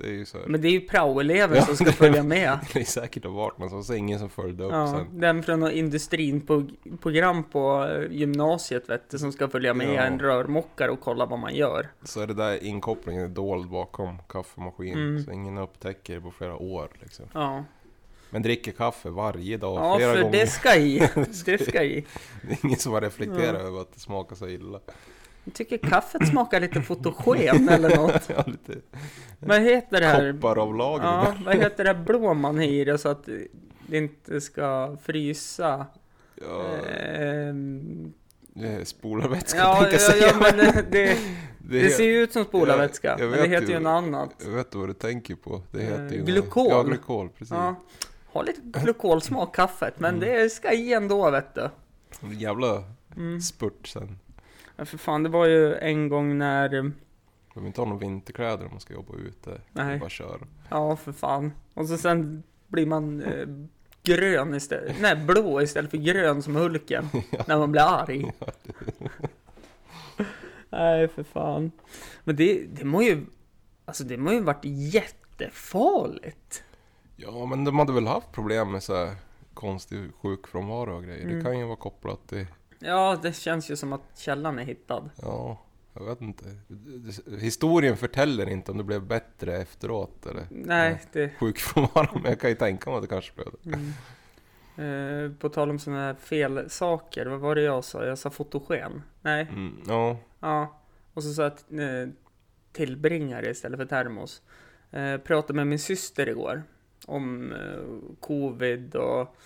Det 0.00 0.06
är 0.08 0.12
ju 0.12 0.26
så 0.26 0.38
här, 0.38 0.46
Men 0.46 0.60
det 0.60 0.68
är 0.68 0.72
ju 0.72 0.80
praoelever 0.80 1.56
Ja, 1.56 1.62
som 1.62 1.76
ska 1.76 1.92
följa 1.92 2.22
med. 2.22 2.58
Det 2.72 2.80
är 2.80 2.84
säkert 2.84 3.24
har 3.24 3.30
varit 3.32 3.58
var 3.58 3.88
det 3.88 3.96
ingen 3.96 4.18
som 4.18 4.28
följde 4.30 4.64
upp 4.64 4.72
Ja, 4.72 4.86
sen 4.86 5.20
den 5.20 5.42
från 5.42 5.60
något 5.60 5.72
industrinprogram 5.72 7.44
på 7.44 7.88
gymnasiet 8.10 8.90
vet 8.90 9.10
du, 9.10 9.18
som 9.18 9.32
ska 9.32 9.48
följa 9.48 9.74
med 9.74 9.94
Ja. 9.94 10.02
en 10.02 10.18
rörmokare 10.18 10.90
och 10.90 11.00
kolla 11.00 11.26
vad 11.26 11.38
man 11.38 11.54
gör. 11.54 11.88
Så 12.02 12.20
är 12.20 12.26
det 12.26 12.34
där 12.34 12.64
inkopplingen 12.64 13.34
dold 13.34 13.68
bakom 13.70 14.18
kaffemaskinen 14.28 15.08
Mm. 15.08 15.22
Så 15.24 15.30
ingen 15.32 15.58
upptäcker 15.58 16.14
det 16.14 16.20
på 16.20 16.30
flera 16.30 16.56
år 16.56 16.88
liksom 17.00 17.24
Ja, 17.32 17.64
Men 18.30 18.42
dricker 18.42 18.72
kaffe 18.72 19.10
varje 19.10 19.56
dag, 19.56 19.78
ja 19.78 19.96
flera 19.96 20.12
för 20.14 20.22
gånger 20.22 20.38
det 20.40 20.46
ska 20.46 20.76
i. 20.76 20.98
Det 21.44 21.58
ska 21.68 21.82
i. 21.82 22.04
Det 22.42 22.52
är 22.52 22.58
ingen 22.64 22.78
som 22.78 22.92
har 22.92 23.00
reflekterat 23.00 23.60
Ja. 23.60 23.66
över 23.66 23.80
att 23.80 23.94
det 23.94 24.00
smakar 24.00 24.36
så 24.36 24.48
illa 24.48 24.80
Jag 25.44 25.54
tycker 25.54 25.78
kaffet 25.78 26.28
smakar 26.28 26.60
lite 26.60 26.82
fotogen 26.82 27.68
eller 27.68 27.96
något. 27.96 28.30
Ja, 28.36 28.44
lite 28.46 28.80
Vad 29.38 29.60
heter 29.60 30.00
det 30.00 30.06
här? 30.06 30.32
kopparavlagring 30.32 31.06
Ja, 31.08 31.34
vad 31.44 31.56
heter 31.56 31.84
det 31.84 31.92
här 31.92 32.04
blå 32.04 32.34
man 32.34 32.62
i 32.62 32.84
det 32.84 32.98
så 32.98 33.08
att 33.08 33.28
det 33.86 33.96
inte 33.98 34.40
ska 34.40 34.96
frysa? 35.02 35.86
Ja, 36.34 36.64
är 38.60 38.84
spolarvätska 38.84 39.58
ja, 39.58 39.88
ja, 39.92 40.16
ja, 40.20 40.34
men 40.40 40.56
det, 40.56 40.84
det, 40.90 41.16
det, 41.58 41.90
ser 41.90 42.04
ju 42.04 42.22
ut 42.22 42.32
som 42.32 42.44
spolarvätska, 42.44 43.16
men 43.18 43.30
det 43.30 43.48
heter 43.48 43.66
ju. 43.66 43.72
ju 43.72 43.80
något 43.80 43.90
annat. 43.90 44.30
Jag 44.44 44.50
vet 44.50 44.74
vad 44.74 44.88
du 44.88 44.92
tänker 44.92 45.34
på 45.34 45.62
Det 45.70 45.80
Eh, 45.80 45.84
heter 45.88 46.16
ju 46.16 46.24
glukol. 46.24 46.66
Ja, 46.70 46.82
glukol, 46.82 47.28
precis 47.28 47.50
Ja. 47.50 47.74
Har 48.32 48.44
lite 48.44 48.60
glukolsmak 48.64 49.54
kaffet, 49.54 50.00
men 50.00 50.14
Mm. 50.14 50.20
det 50.28 50.50
ska 50.50 50.72
i 50.72 50.92
ändå 50.92 51.30
vet 51.30 51.54
du. 51.54 51.70
Jävla 52.34 52.84
Mm. 53.16 53.40
spurt 53.40 53.86
sen 53.86 54.18
Ja, 54.76 54.84
för 54.84 54.98
fan, 54.98 55.22
det 55.22 55.28
var 55.28 55.46
ju 55.46 55.74
en 55.74 56.08
gång 56.08 56.38
när... 56.38 56.68
Behöver 56.68 57.66
inte 57.66 57.80
ha 57.80 57.86
några 57.88 58.00
vinterkläder 58.00 58.64
om 58.64 58.70
man 58.70 58.80
ska 58.80 58.94
jobba 58.94 59.16
ute 59.16 59.60
Nej. 59.72 59.98
Bara 59.98 60.08
köra 60.10 60.38
Ja, 60.68 60.96
för 60.96 61.12
fan. 61.12 61.52
Och 61.74 61.88
så 61.88 61.98
sen 61.98 62.42
blir 62.66 62.86
man 62.86 63.22
eh, 63.22 63.46
grön 64.02 64.54
istället. 64.54 64.96
Nej, 65.00 65.16
blå 65.16 65.62
istället 65.62 65.90
för 65.90 65.98
grön 65.98 66.42
som 66.42 66.56
Hulken. 66.56 67.08
När 67.46 67.58
man 67.58 67.72
blir 67.72 67.82
arg. 67.82 68.32
Nej, 70.70 71.08
för 71.08 71.22
fan. 71.22 71.72
Men 72.24 72.36
det, 72.36 72.64
det 72.72 72.84
må 72.84 73.02
ju... 73.02 73.26
Alltså 73.84 74.04
det 74.04 74.16
må 74.16 74.32
ju 74.32 74.40
varit 74.40 74.64
jättefarligt. 74.64 76.64
Ja, 77.20 77.46
men 77.46 77.64
de 77.64 77.78
hade 77.78 77.92
väl 77.92 78.06
haft 78.06 78.32
problem 78.32 78.72
med 78.72 78.82
så 78.82 78.96
här 78.96 79.16
konstig 79.54 80.10
sjukfrånvaro 80.22 80.96
och 80.96 81.04
grejer. 81.04 81.24
Det 81.26 81.30
Mm. 81.32 81.44
kan 81.44 81.58
ju 81.58 81.64
vara 81.64 81.76
kopplat 81.76 82.28
till, 82.28 82.46
Ja, 82.78 83.18
det 83.22 83.32
känns 83.32 83.70
ju 83.70 83.76
som 83.76 83.92
att 83.92 84.02
källan 84.18 84.58
är 84.58 84.64
hittad. 84.64 85.10
ja, 85.22 85.58
jag 85.94 86.04
vet 86.04 86.20
inte. 86.20 86.44
Historien 87.40 87.96
förtäller 87.96 88.48
inte 88.48 88.70
om 88.70 88.78
det 88.78 88.84
blev 88.84 89.02
bättre 89.06 89.56
efteråt 89.56 90.26
eller 90.26 90.46
Nej, 90.50 91.02
det... 91.12 91.30
sjukfrånvaro, 91.40 92.08
men 92.14 92.24
jag 92.24 92.40
kan 92.40 92.50
ju 92.50 92.56
tänka 92.56 92.90
mig 92.90 92.96
att 92.96 93.02
det 93.02 93.08
kanske 93.08 93.32
blev 93.34 93.48
det. 93.62 93.70
Mm. 93.74 93.92
Eh, 94.78 95.32
på 95.38 95.48
tal 95.48 95.70
om 95.70 95.78
sådana 95.78 96.00
här 96.02 96.14
fel 96.14 96.70
saker, 96.70 97.26
vad 97.26 97.40
var 97.40 97.54
det 97.54 97.62
jag 97.62 97.84
sa? 97.84 98.04
Jag 98.04 98.18
sa 98.18 98.30
fotogen? 98.30 99.02
Nej, 99.22 99.46
Mm, 99.50 99.76
ja. 99.86 100.16
ja. 100.40 100.80
Och 101.14 101.22
så 101.22 101.32
sa 101.32 101.42
jag 101.42 101.52
eh, 102.02 102.08
tillbringare 102.72 103.50
istället 103.50 103.78
för 103.78 103.86
termos. 103.86 104.42
Eh, 104.90 105.16
pratade 105.16 105.52
med 105.54 105.66
min 105.66 105.78
syster 105.78 106.28
igår 106.28 106.62
om 107.08 107.52
eh, 107.52 108.16
covid 108.20 108.94
och 108.96 109.36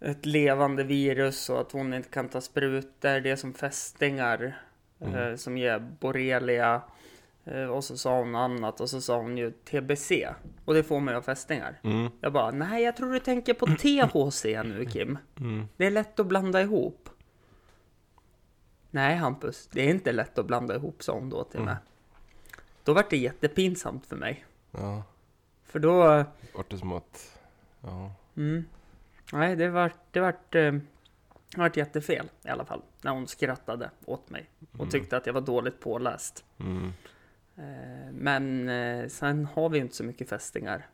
ett 0.00 0.26
levande 0.26 0.84
virus 0.84 1.50
och 1.50 1.60
att 1.60 1.72
hon 1.72 1.94
inte 1.94 2.08
kan 2.08 2.28
ta 2.28 2.40
sprutor. 2.40 3.20
Det 3.20 3.30
är 3.30 3.36
som 3.36 3.54
fästingar 3.54 4.44
eh, 5.00 5.08
Mm. 5.14 5.38
som 5.38 5.58
ger 5.58 5.78
borrelia. 6.00 6.82
Eh, 7.44 7.64
och 7.64 7.84
så 7.84 7.96
sa 7.96 8.18
hon 8.18 8.34
annat 8.34 8.80
och 8.80 8.90
så 8.90 9.00
sa 9.00 9.18
hon 9.18 9.38
ju 9.38 9.50
TBC. 9.50 10.12
Och 10.64 10.74
det 10.74 10.82
får 10.82 11.00
man 11.00 11.14
ju 11.14 11.18
av 11.18 11.22
fästingar. 11.22 11.80
Mm, 11.82 12.08
Jag 12.20 12.32
bara, 12.32 12.50
nej 12.50 12.82
jag 12.82 12.96
tror 12.96 13.12
du 13.12 13.20
tänker 13.20 13.54
på 13.54 13.66
THC 13.66 14.44
nu 14.44 14.84
Kim. 14.86 15.18
mm. 15.40 15.68
Det 15.76 15.86
är 15.86 15.90
lätt 15.90 16.20
att 16.20 16.26
blanda 16.26 16.62
ihop. 16.62 17.08
Nej 18.90 19.16
Hampus, 19.16 19.68
det 19.72 19.82
är 19.82 19.90
inte 19.90 20.12
lätt 20.12 20.38
att 20.38 20.46
blanda 20.46 20.74
ihop 20.74 21.02
sa 21.02 21.12
hon 21.12 21.30
då 21.30 21.44
till 21.44 21.60
mig. 21.60 21.76
Då 22.84 22.92
var 22.94 23.04
det 23.10 23.16
jättepinsamt 23.16 24.06
för 24.06 24.16
mig. 24.16 24.44
Ja, 24.70 25.02
För 25.68 25.78
då, 25.78 26.24
vart 26.54 26.70
det 26.70 26.78
som 26.78 26.92
att... 26.92 27.38
Ja. 27.80 28.12
mm, 28.36 28.64
nej 29.32 29.56
det 29.56 29.68
vart, 29.70 29.94
det 30.10 30.20
vart, 30.20 30.54
eh, 30.54 30.72
det 30.72 30.82
vart 31.56 31.76
jättefel 31.76 32.28
i 32.44 32.48
alla 32.48 32.64
fall. 32.64 32.82
När 33.02 33.10
hon 33.12 33.28
skrattade 33.28 33.90
åt 34.04 34.30
mig 34.30 34.46
och 34.72 34.78
Mm. 34.80 34.90
tyckte 34.90 35.16
att 35.16 35.26
jag 35.26 35.32
var 35.34 35.40
dåligt 35.40 35.80
påläst. 35.80 36.44
Mm. 36.60 36.92
Eh, 37.56 38.12
men 38.12 38.68
eh, 38.68 39.08
sen 39.08 39.44
har 39.54 39.68
vi 39.68 39.78
ju 39.78 39.82
inte 39.84 39.96
så 39.96 40.04
mycket 40.04 40.28
fästingar 40.28 40.86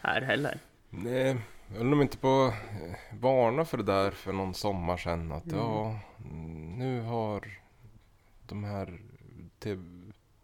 här 0.00 0.20
heller. 0.22 0.58
Nej, 0.90 1.36
jag 1.68 1.76
höll 1.76 1.86
nog 1.86 2.02
inte 2.02 2.18
på 2.18 2.44
att 2.44 3.18
varna 3.20 3.64
för 3.64 3.76
det 3.78 3.82
där 3.84 4.10
för 4.10 4.32
någon 4.32 4.54
sommar 4.54 4.96
sedan. 4.96 5.32
Att 5.32 5.44
Mm. 5.46 5.58
ja, 5.58 5.98
mm, 6.24 6.78
nu 6.78 7.00
har 7.00 7.48
de 8.46 8.64
här 8.64 9.00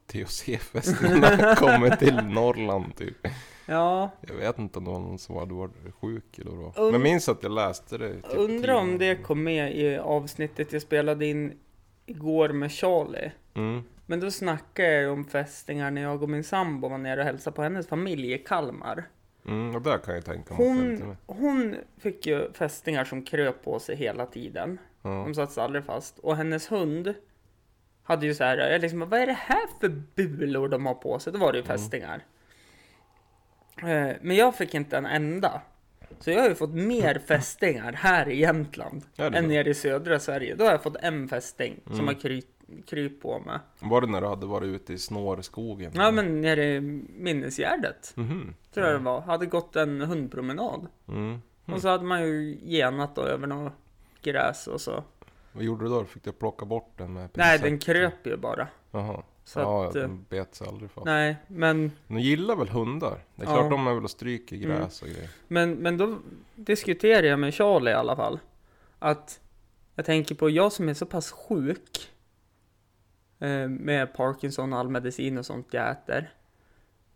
THC-fästingarna 0.06 1.54
kommit 1.56 1.98
till 1.98 2.14
Norrland 2.14 2.96
typ. 2.96 3.26
Ja, 3.66 4.10
Jag 4.20 4.34
vet 4.34 4.58
inte 4.58 4.78
om 4.78 4.84
det 4.84 4.90
var 4.90 5.00
någon 5.00 5.18
som 5.18 5.36
hade 5.36 5.54
varit 5.54 5.72
sjuk 6.00 6.38
eller 6.38 6.50
vad. 6.50 6.92
Men 6.92 7.02
minns 7.02 7.28
att 7.28 7.42
jag 7.42 7.52
läste 7.52 7.98
det. 7.98 8.14
Typ 8.14 8.36
undrar 8.36 8.74
om 8.74 8.98
det 8.98 9.16
kom 9.16 9.42
med 9.42 9.76
i 9.76 9.96
avsnittet 9.96 10.72
jag 10.72 10.82
spelade 10.82 11.26
in 11.26 11.58
igår 12.06 12.48
med 12.48 12.72
Charlie. 12.72 13.32
Mm. 13.54 13.82
Men 14.06 14.20
då 14.20 14.30
snackade 14.30 14.92
jag 14.92 15.02
ju 15.02 15.08
om 15.08 15.24
fästingar 15.24 15.90
när 15.90 16.02
jag 16.02 16.22
och 16.22 16.30
min 16.30 16.44
sambo 16.44 16.88
var 16.88 16.98
nere 16.98 17.20
och 17.20 17.26
hälsade 17.26 17.56
på 17.56 17.62
hennes 17.62 17.88
familj 17.88 18.32
i 18.32 18.38
Kalmar. 18.38 19.04
Mm, 19.46 19.74
och 19.74 19.82
där 19.82 19.98
kan 19.98 20.14
jag 20.14 20.24
tänka 20.24 20.54
mig. 20.54 20.66
Hon, 20.66 21.16
hon 21.26 21.76
fick 21.98 22.26
ju 22.26 22.52
fästingar 22.52 23.04
som 23.04 23.22
kröp 23.22 23.64
på 23.64 23.78
sig 23.78 23.96
hela 23.96 24.26
tiden. 24.26 24.78
Ja. 25.02 25.10
De 25.10 25.34
satt 25.34 25.58
aldrig 25.58 25.84
fast. 25.84 26.18
Och 26.18 26.36
hennes 26.36 26.72
hund 26.72 27.14
hade 28.06 28.26
ju 28.26 28.34
så 28.34 28.44
här, 28.44 28.58
jag 28.58 28.80
liksom, 28.80 28.98
vad 29.08 29.12
är 29.20 29.26
det 29.26 29.32
här 29.40 29.66
för 29.80 29.88
bulor 30.14 30.68
de 30.68 30.86
har 30.86 30.94
på 30.94 31.18
sig? 31.18 31.32
Då 31.32 31.38
var 31.38 31.52
det 31.52 31.58
ju 31.58 31.64
Mm. 31.64 31.78
fästingar. 31.78 32.24
Eh, 33.82 34.16
Men 34.20 34.36
jag 34.36 34.54
fick 34.54 34.74
inte 34.74 34.96
en 34.96 35.06
enda. 35.06 35.60
Så 36.20 36.30
jag 36.30 36.40
har 36.42 36.48
ju 36.48 36.54
fått 36.54 36.74
mer 36.74 37.18
fästingar 37.28 37.92
här 37.92 38.28
i 38.28 38.40
Jämtland 38.40 39.02
Ja, 39.14 39.24
än 39.24 39.48
nere 39.48 39.70
i 39.70 39.74
södra 39.74 40.18
Sverige. 40.18 40.54
Då 40.54 40.64
har 40.64 40.70
jag 40.70 40.82
fått 40.82 40.96
en 40.96 41.28
fästing 41.28 41.80
som 41.86 41.94
Mm. 41.94 42.06
har 42.06 42.14
kryp, 42.14 42.44
kryp 42.86 43.22
på 43.22 43.38
mig. 43.38 43.58
Var 43.80 44.00
det 44.00 44.06
när 44.06 44.20
du 44.20 44.26
hade 44.26 44.46
varit 44.46 44.66
ute 44.66 44.92
i 44.92 44.98
snårskogen? 44.98 45.92
Ja 45.94 46.10
men 46.10 46.40
nere 46.40 46.64
i 46.74 46.80
Minnesgärdet. 47.16 48.12
Mhm. 48.16 48.54
Tror 48.74 48.86
jag 48.86 48.94
det 48.94 49.04
var. 49.04 49.20
Hade 49.20 49.46
gått 49.46 49.76
en 49.76 50.00
hundpromenad. 50.00 50.86
Mm. 51.08 51.38
Och 51.64 51.80
så 51.82 51.88
hade 51.88 52.04
man 52.04 52.22
ju 52.22 52.58
genat 52.62 53.14
då 53.16 53.22
över 53.22 53.46
något 53.46 53.72
gräs 54.22 54.66
och 54.66 54.80
så. 54.80 55.04
Vad 55.56 55.64
gjorde 55.64 55.84
du 55.84 55.88
då? 55.88 56.04
Fick 56.04 56.24
du 56.24 56.32
plocka 56.32 56.64
bort 56.64 56.92
den 56.96 57.12
med 57.12 57.22
Nej, 57.34 57.58
pincett? 57.58 57.62
den 57.62 57.78
kröp 57.78 58.26
ju 58.26 58.36
bara. 58.36 58.68
Jaha. 58.90 59.22
Så 59.44 59.60
ja, 59.60 59.86
att, 59.88 59.94
eh, 59.96 60.02
den 60.02 60.24
bet 60.28 60.54
sig 60.54 60.68
aldrig 60.68 60.90
fast. 60.90 61.04
Nej, 61.04 61.36
men, 61.46 61.92
De 62.08 62.18
gillar 62.18 62.56
väl 62.56 62.68
hundar? 62.68 63.24
Det 63.36 63.42
är 63.44 63.46
Ja. 63.50 63.56
klart 63.56 63.70
de 63.70 63.86
är 63.86 63.94
väl 63.94 64.04
och 64.04 64.10
stryker 64.10 64.56
Mm. 64.56 64.68
gräs 64.68 65.02
och 65.02 65.08
grejer. 65.08 65.30
men, 65.48 65.72
men 65.74 65.98
då 65.98 66.18
diskuterade 66.54 67.26
jag 67.28 67.38
med 67.38 67.54
Charlie 67.54 67.90
i 67.90 67.94
alla 67.94 68.16
fall. 68.16 68.40
Att 68.98 69.40
jag 69.94 70.04
tänker 70.06 70.34
på 70.34 70.50
jag 70.50 70.72
som 70.72 70.88
är 70.88 70.94
så 70.94 71.06
pass 71.06 71.30
sjuk. 71.32 72.10
Eh, 73.38 73.68
med 73.68 74.14
Parkinson 74.14 74.72
och 74.72 74.78
all 74.78 74.88
medicin 74.88 75.38
och 75.38 75.46
sånt 75.46 75.66
jag 75.70 75.90
äter. 75.90 76.30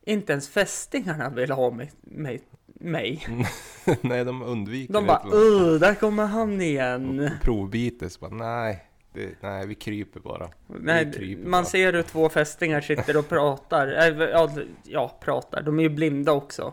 Inte 0.02 0.32
ens 0.32 0.48
fästingarna 0.48 1.28
vill 1.30 1.50
ha 1.50 1.70
mig. 1.70 1.92
mig, 2.00 2.40
mig. 2.80 3.26
Nej, 4.00 4.24
de 4.24 4.42
undviker 4.42 4.92
De 4.92 5.06
bara, 5.06 5.26
uh, 5.26 5.80
där 5.80 5.94
kommer 5.94 6.26
han 6.26 6.60
igen. 6.60 7.20
Och 7.20 7.44
Provbites 7.44 8.20
bara, 8.20 8.30
nej. 8.30 8.84
Det, 9.12 9.30
nej, 9.40 9.66
vi 9.66 9.74
kryper 9.74 10.20
bara. 10.20 10.48
Nej, 10.66 11.12
kryper 11.12 11.42
man 11.42 11.62
bara. 11.62 11.64
ser 11.64 11.92
hur 11.92 12.02
två 12.02 12.28
fästingar 12.28 12.80
sitter 12.80 13.16
och 13.16 13.28
pratar. 13.28 13.86
Äh, 14.20 14.28
ja, 14.30 14.50
ja, 14.82 15.18
pratar. 15.20 15.62
De 15.62 15.78
är 15.78 15.82
ju 15.82 15.88
blinda 15.88 16.32
också. 16.32 16.72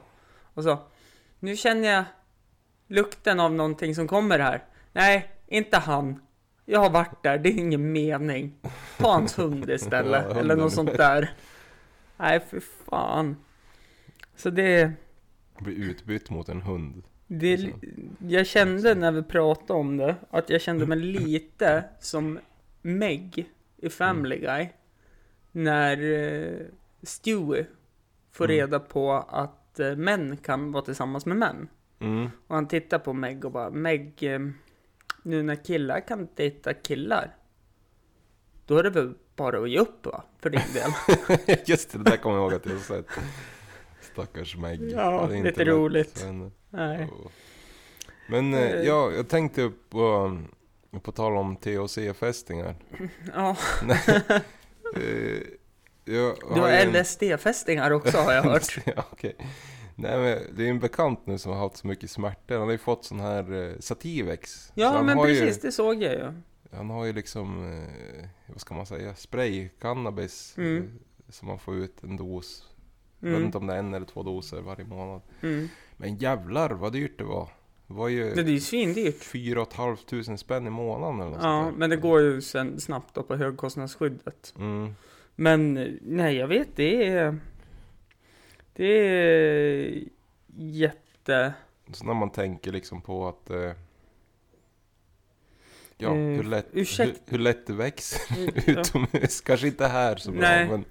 Och 0.53 0.63
så. 0.63 0.79
Nu 1.39 1.55
känner 1.55 1.89
jag 1.89 2.03
lukten 2.87 3.39
av 3.39 3.53
någonting 3.53 3.95
som 3.95 4.07
kommer 4.07 4.39
här. 4.39 4.63
Nej, 4.93 5.31
inte 5.47 5.77
han. 5.77 6.19
Jag 6.65 6.79
har 6.79 6.89
varit 6.89 7.23
där, 7.23 7.37
det 7.37 7.49
är 7.49 7.57
ingen 7.57 7.91
mening. 7.91 8.53
Ta 8.97 9.11
hans 9.11 9.39
hund 9.39 9.69
istället. 9.69 10.25
Ja, 10.29 10.39
eller 10.39 10.55
något 10.55 10.73
sånt 10.73 10.97
där. 10.97 11.33
Nej, 12.17 12.39
för 12.39 12.61
fan. 12.89 13.37
Så 14.35 14.49
det, 14.49 14.91
Blir 15.59 15.75
utbytt 15.75 16.29
mot 16.29 16.49
en 16.49 16.61
hund. 16.61 17.03
det... 17.27 17.69
Jag 18.27 18.47
kände 18.47 18.95
när 18.95 19.11
vi 19.11 19.23
pratade 19.23 19.79
om 19.79 19.97
det, 19.97 20.15
att 20.29 20.49
jag 20.49 20.61
kände 20.61 20.85
mig 20.85 20.97
lite 21.19 21.83
som 21.99 22.39
Meg 22.81 23.49
i 23.77 23.89
Family 23.89 24.37
Guy. 24.39 24.67
När 25.51 26.03
eh, 26.03 26.65
Stewie 27.03 27.65
får 28.31 28.45
Mm. 28.45 28.57
reda 28.57 28.79
på 28.79 29.13
att 29.13 29.79
eh, 29.79 29.95
män 29.95 30.37
kan 30.37 30.71
vara 30.71 30.83
tillsammans 30.85 31.25
med 31.25 31.37
män. 31.37 31.67
Mm. 31.99 32.29
Och 32.47 32.55
han 32.55 32.67
tittar 32.67 32.99
på 32.99 33.13
Meg 33.13 33.45
och 33.45 33.51
bara, 33.51 33.69
Meg, 33.69 34.13
eh, 34.23 34.39
nu 35.23 35.43
när 35.43 35.55
killar 35.55 35.99
kan 36.07 36.27
dejta 36.35 36.73
killar, 36.73 37.35
då 38.65 38.77
är 38.77 38.83
det 38.83 38.89
väl 38.89 39.13
bara 39.35 39.59
att 39.59 39.69
ge 39.69 39.79
upp 39.79 40.05
va? 40.05 40.23
För 40.39 40.49
din 40.49 40.61
del. 40.73 40.91
Just 41.65 41.91
det, 41.91 41.97
det 41.97 42.03
där 42.03 42.17
kommer 42.17 42.35
jag 42.35 42.43
ihåg 42.43 42.53
att 42.53 42.65
jag 42.65 42.73
har 42.73 42.79
sett. 42.79 43.07
Stackars 44.23 44.55
Meg. 44.57 44.91
Ja, 44.91 45.27
lite 45.27 45.43
lätt 45.43 45.57
roligt. 45.67 46.23
henne. 46.23 46.51
Nej. 46.69 47.07
Och- 47.23 47.31
Men 48.29 48.53
eh, 48.53 48.61
ja, 48.81 49.11
jag 49.11 49.27
tänkte 49.29 49.71
på, 49.89 50.37
på 51.01 51.11
tal 51.11 51.37
om 51.37 51.57
THC-fästingar. 51.57 52.75
Ja, 53.35 53.55
Eh, 54.95 55.41
du 56.05 56.35
har 56.61 56.69
en- 56.69 56.91
LSD-fästingar 56.93 57.91
också 57.91 58.17
har 58.17 58.33
jag 58.33 58.43
hört. 58.51 58.77
ja, 58.85 59.05
okej. 59.11 59.35
Nej 59.95 60.17
men 60.19 60.55
det 60.57 60.65
är 60.65 60.69
en 60.69 60.79
bekant 60.79 61.25
nu 61.27 61.37
som 61.37 61.51
har 61.51 61.59
haft 61.59 61.77
så 61.77 61.87
mycket 61.87 62.11
smärtor. 62.11 62.55
Han 62.55 62.63
har 62.63 62.71
ju 62.71 62.77
fått 62.77 63.05
sån 63.05 63.19
här 63.19 63.69
eh, 63.69 63.79
Sativex. 63.79 64.51
Så 64.65 64.71
Ja, 64.75 64.87
han 64.89 65.05
men 65.05 65.17
precis, 65.17 65.57
Ju, 65.57 65.61
det 65.61 65.71
såg 65.71 66.03
jag 66.03 66.13
ju. 66.13 66.31
han 66.71 66.89
har 66.89 67.05
ju 67.05 67.13
liksom, 67.13 67.71
eh, 67.73 68.27
vad 68.47 68.61
ska 68.61 68.73
man 68.75 68.85
säga, 68.85 69.15
spray, 69.15 69.69
cannabis. 69.81 70.53
Mm. 70.57 70.77
Eh, 70.77 70.83
som 71.29 71.47
man 71.47 71.59
får 71.59 71.75
ut 71.75 72.03
en 72.03 72.17
dos. 72.17 72.63
Jag 73.19 73.27
vet 73.27 73.35
Mm. 73.35 73.45
inte 73.45 73.57
om 73.57 73.67
det 73.67 73.73
är 73.73 73.77
en 73.79 73.93
eller 73.93 74.05
två 74.05 74.23
doser 74.23 74.61
varje 74.61 74.85
månad. 74.85 75.21
Mm. 75.41 75.67
Men 75.97 76.15
jävlar 76.17 76.69
vad 76.69 76.93
dyrt 76.93 77.17
det 77.17 77.23
var. 77.23 77.49
Det 77.87 77.93
var 77.93 78.07
ju 78.07 78.33
Det 78.33 78.41
är 78.41 78.45
ju 78.45 78.59
svindyrt. 78.59 79.23
fyra 79.23 79.61
och 79.61 79.67
ett 79.67 79.73
halvt 79.73 80.05
tusen 80.07 80.37
spänn 80.37 80.67
i 80.67 80.69
månaden 80.69 81.19
eller 81.21 81.29
något 81.31 81.39
Ja, 81.43 81.63
sånt 81.63 81.73
där. 81.75 81.79
men 81.79 81.89
det 81.89 81.95
går 81.97 82.21
ju 82.21 82.41
sen 82.41 82.79
snabbt 82.79 83.13
då 83.15 83.23
på 83.23 83.35
högkostnadsskyddet. 83.35 84.53
Mm. 84.57 84.95
Men 85.35 85.73
nej, 86.01 86.35
jag 86.35 86.47
vet, 86.47 86.75
det 86.75 87.07
är... 87.07 87.37
Det 88.73 88.85
är 88.85 90.03
jätte... 90.57 91.53
Så 91.91 92.05
när 92.05 92.13
man 92.13 92.29
tänker 92.29 92.71
liksom 92.71 93.01
på 93.01 93.27
att 93.27 93.49
eh, 93.49 93.71
Ja, 95.97 96.09
Eh, 96.09 96.15
hur, 96.15 96.43
lätt, 96.43 96.67
hur, 96.71 97.13
hur 97.25 97.37
lätt 97.39 97.67
det 97.67 97.73
växer 97.73 98.21
Ja. 98.65 98.79
utomhus. 98.81 99.41
Kanske 99.41 99.67
inte 99.67 99.87
här 99.87 100.15
så 100.15 100.31
bra, 100.31 100.41
Nej. 100.41 100.67
men 100.69 100.85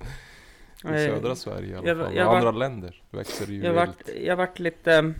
i 0.95 1.07
södra 1.07 1.37
Sverige 1.37 1.75
i 1.75 1.77
alla 1.77 1.89
Jag- 1.89 1.97
fall. 1.99 2.15
jag 2.17 2.29
Och 2.29 2.37
andra 2.37 2.51
var- 2.53 2.59
länder 2.59 3.03
växer 3.11 3.47
ju 3.47 3.65
Jag 3.65 3.73
vart, 3.73 4.09
jag 4.25 4.37
vart 4.37 4.59
lite 4.59 5.15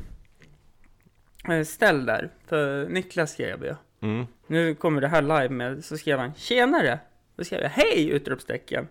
eh, 1.51 1.63
ställd 1.65 2.07
där, 2.07 2.31
för 2.47 2.89
Niklas 2.89 3.33
skrev 3.33 3.65
ju. 3.65 3.75
Mm. 4.03 4.27
Nu 4.47 4.75
kommer 4.75 5.01
det 5.01 5.09
här 5.09 5.23
live 5.23 5.49
med, 5.49 5.85
så 5.85 5.99
skrev 5.99 6.19
han 6.19 6.35
Tjenare! 6.35 6.99
Då 7.37 7.45
skrev 7.45 7.61
jag 7.63 7.69
Hej! 7.71 8.11
Utropstecken. 8.11 8.89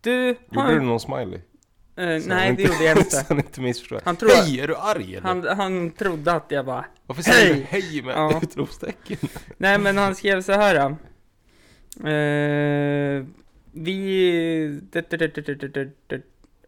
Du. 0.00 0.36
Gjorde 0.50 0.74
du 0.74 0.80
någon 0.80 1.00
smiley? 1.00 1.40
Så 1.96 2.00
nej, 2.02 2.20
han 2.46 2.54
det 2.56 2.62
gjorde 2.62 2.84
jag 2.84 2.98
inte. 2.98 3.24
Han 3.28 3.36
inte 3.38 3.60
missförstår. 3.60 4.00
Han 4.04 4.16
tror- 4.16 4.28
Hej, 4.30 4.60
är 4.60 4.68
du 4.68 4.76
arg 4.76 5.16
eller? 5.16 5.26
Han, 5.28 5.46
han 5.58 5.90
trodde 5.90 6.32
att 6.32 6.46
jag 6.48 6.66
bara 6.66 6.84
Varför 7.06 7.22
säger 7.22 7.48
du 7.54 7.60
Hej! 7.60 7.66
hej 7.90 8.02
med 8.02 8.14
Ja. 8.16 8.40
utropstecken? 8.42 9.18
Nej 9.56 9.78
men 9.78 9.98
han 9.98 10.14
skrev 10.14 10.42
så 10.42 10.52
här. 10.52 10.76
Eh, 12.04 13.24
vi... 13.74 14.80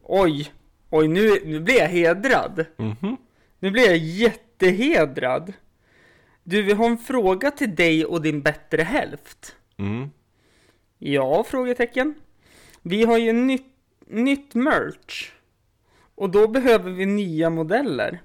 Oj! 0.02 0.52
Oj, 0.90 1.08
nu, 1.08 1.40
nu 1.44 1.60
blir 1.60 1.78
jag 1.78 1.88
hedrad. 1.88 2.66
Mhm. 2.76 3.16
Nu 3.58 3.70
blir 3.70 3.86
jag 3.86 3.96
jättehedrad. 3.96 5.52
Du, 6.42 6.62
vi 6.62 6.72
har 6.72 6.86
en 6.86 6.98
fråga 6.98 7.50
till 7.50 7.74
dig 7.74 8.04
och 8.04 8.22
din 8.22 8.42
bättre 8.42 8.82
hälft. 8.82 9.56
Mm. 9.76 10.10
Ja, 10.98 11.44
frågetecken. 11.44 12.14
Vi 12.82 13.04
har 13.04 13.18
ju 13.18 13.32
nytt, 13.32 13.74
nytt 14.06 14.54
merch. 14.54 15.32
Och 16.14 16.30
då 16.30 16.48
behöver 16.48 16.90
vi 16.90 17.06
nya 17.06 17.50
modeller. 17.50 18.22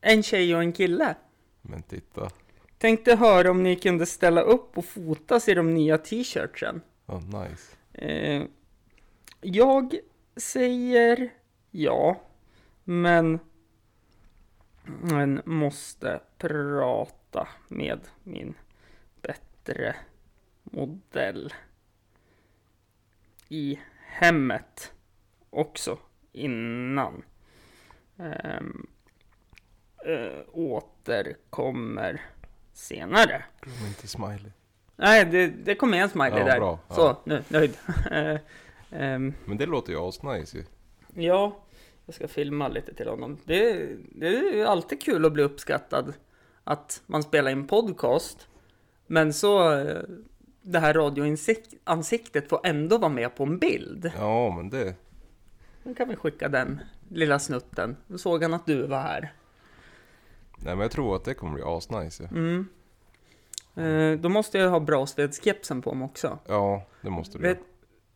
En 0.00 0.22
tjej 0.22 0.54
och 0.54 0.62
en 0.62 0.72
kille. 0.72 1.14
Men 1.62 1.82
titta. 1.82 2.30
Tänkte 2.82 3.16
höra 3.16 3.50
om 3.50 3.62
ni 3.62 3.76
kunde 3.76 4.06
ställa 4.06 4.40
upp 4.40 4.78
och 4.78 4.84
fotas 4.84 5.48
i 5.48 5.54
de 5.54 5.74
nya 5.74 5.98
t-shirtsen. 5.98 6.80
Oh, 7.06 7.42
nice. 7.42 7.76
Eh, 7.92 8.42
jag 9.40 9.94
säger 10.36 11.32
ja, 11.70 12.20
men, 12.84 13.38
men 14.84 15.42
måste 15.44 16.20
prata 16.38 17.48
med 17.68 18.00
min 18.22 18.54
bättre 19.20 19.96
modell 20.62 21.54
i 23.48 23.78
hemmet 24.06 24.92
också 25.50 25.98
innan. 26.32 27.22
Ehm, 28.18 28.86
eh, 30.06 30.42
återkommer 30.52 32.20
senare. 32.72 33.44
Glöm 33.60 33.86
inte 33.86 34.08
smiley. 34.08 34.52
Nej, 34.96 35.24
det, 35.24 35.46
det 35.46 35.74
kom 35.74 35.90
med 35.90 36.02
en 36.02 36.08
smiley 36.08 36.38
Ja, 36.38 36.44
där. 36.44 36.58
bra. 36.58 36.78
Så, 36.90 37.00
Ja. 37.00 37.20
nu, 37.24 37.42
nöjd. 37.48 37.76
Ehm, 38.90 39.34
Men 39.44 39.56
det 39.56 39.66
låter 39.66 39.92
ju 39.92 39.98
asnice 39.98 40.56
ju. 40.56 40.64
ja, 41.26 41.56
jag 42.06 42.14
ska 42.14 42.28
filma 42.28 42.68
lite 42.68 42.94
till 42.94 43.08
honom. 43.08 43.38
Det, 43.44 43.88
det 44.14 44.26
är 44.26 44.52
ju 44.54 44.64
alltid 44.64 45.02
kul 45.02 45.24
att 45.24 45.32
bli 45.32 45.42
uppskattad. 45.42 46.14
Att 46.64 47.02
man 47.06 47.22
spelar 47.22 47.50
in 47.50 47.66
podcast. 47.66 48.48
Men 49.06 49.32
så, 49.32 49.72
eh, 49.78 50.02
det 50.62 50.78
här 50.78 50.94
radioansiktet 50.94 52.48
får 52.48 52.60
ändå 52.64 52.98
vara 52.98 53.08
med 53.12 53.34
på 53.36 53.42
en 53.44 53.58
bild. 53.58 54.10
Ja, 54.18 54.50
men 54.56 54.70
det... 54.70 54.94
Nu 55.82 55.94
kan 55.94 56.08
vi 56.08 56.16
skicka 56.16 56.48
den 56.48 56.80
lilla 57.08 57.38
snutten. 57.38 57.96
Då 58.06 58.18
såg 58.18 58.42
han 58.42 58.54
att 58.54 58.66
du 58.66 58.86
var 58.86 59.00
här. 59.00 59.32
Nej 60.64 60.74
men 60.74 60.80
jag 60.80 60.90
tror 60.90 61.16
att 61.16 61.24
det 61.24 61.34
kommer 61.34 61.54
bli 61.54 61.62
asnice 61.66 62.22
ju. 62.22 62.28
Mm. 62.38 62.68
Eh, 63.74 64.20
då 64.20 64.28
måste 64.28 64.58
jag 64.58 64.70
ha 64.70 64.80
brasvedskepsen 64.80 65.82
på 65.82 65.94
mig 65.94 66.04
också. 66.06 66.38
Ja, 66.48 66.82
det 67.00 67.10
måste 67.10 67.38
du 67.38 67.42
Vet, 67.44 67.58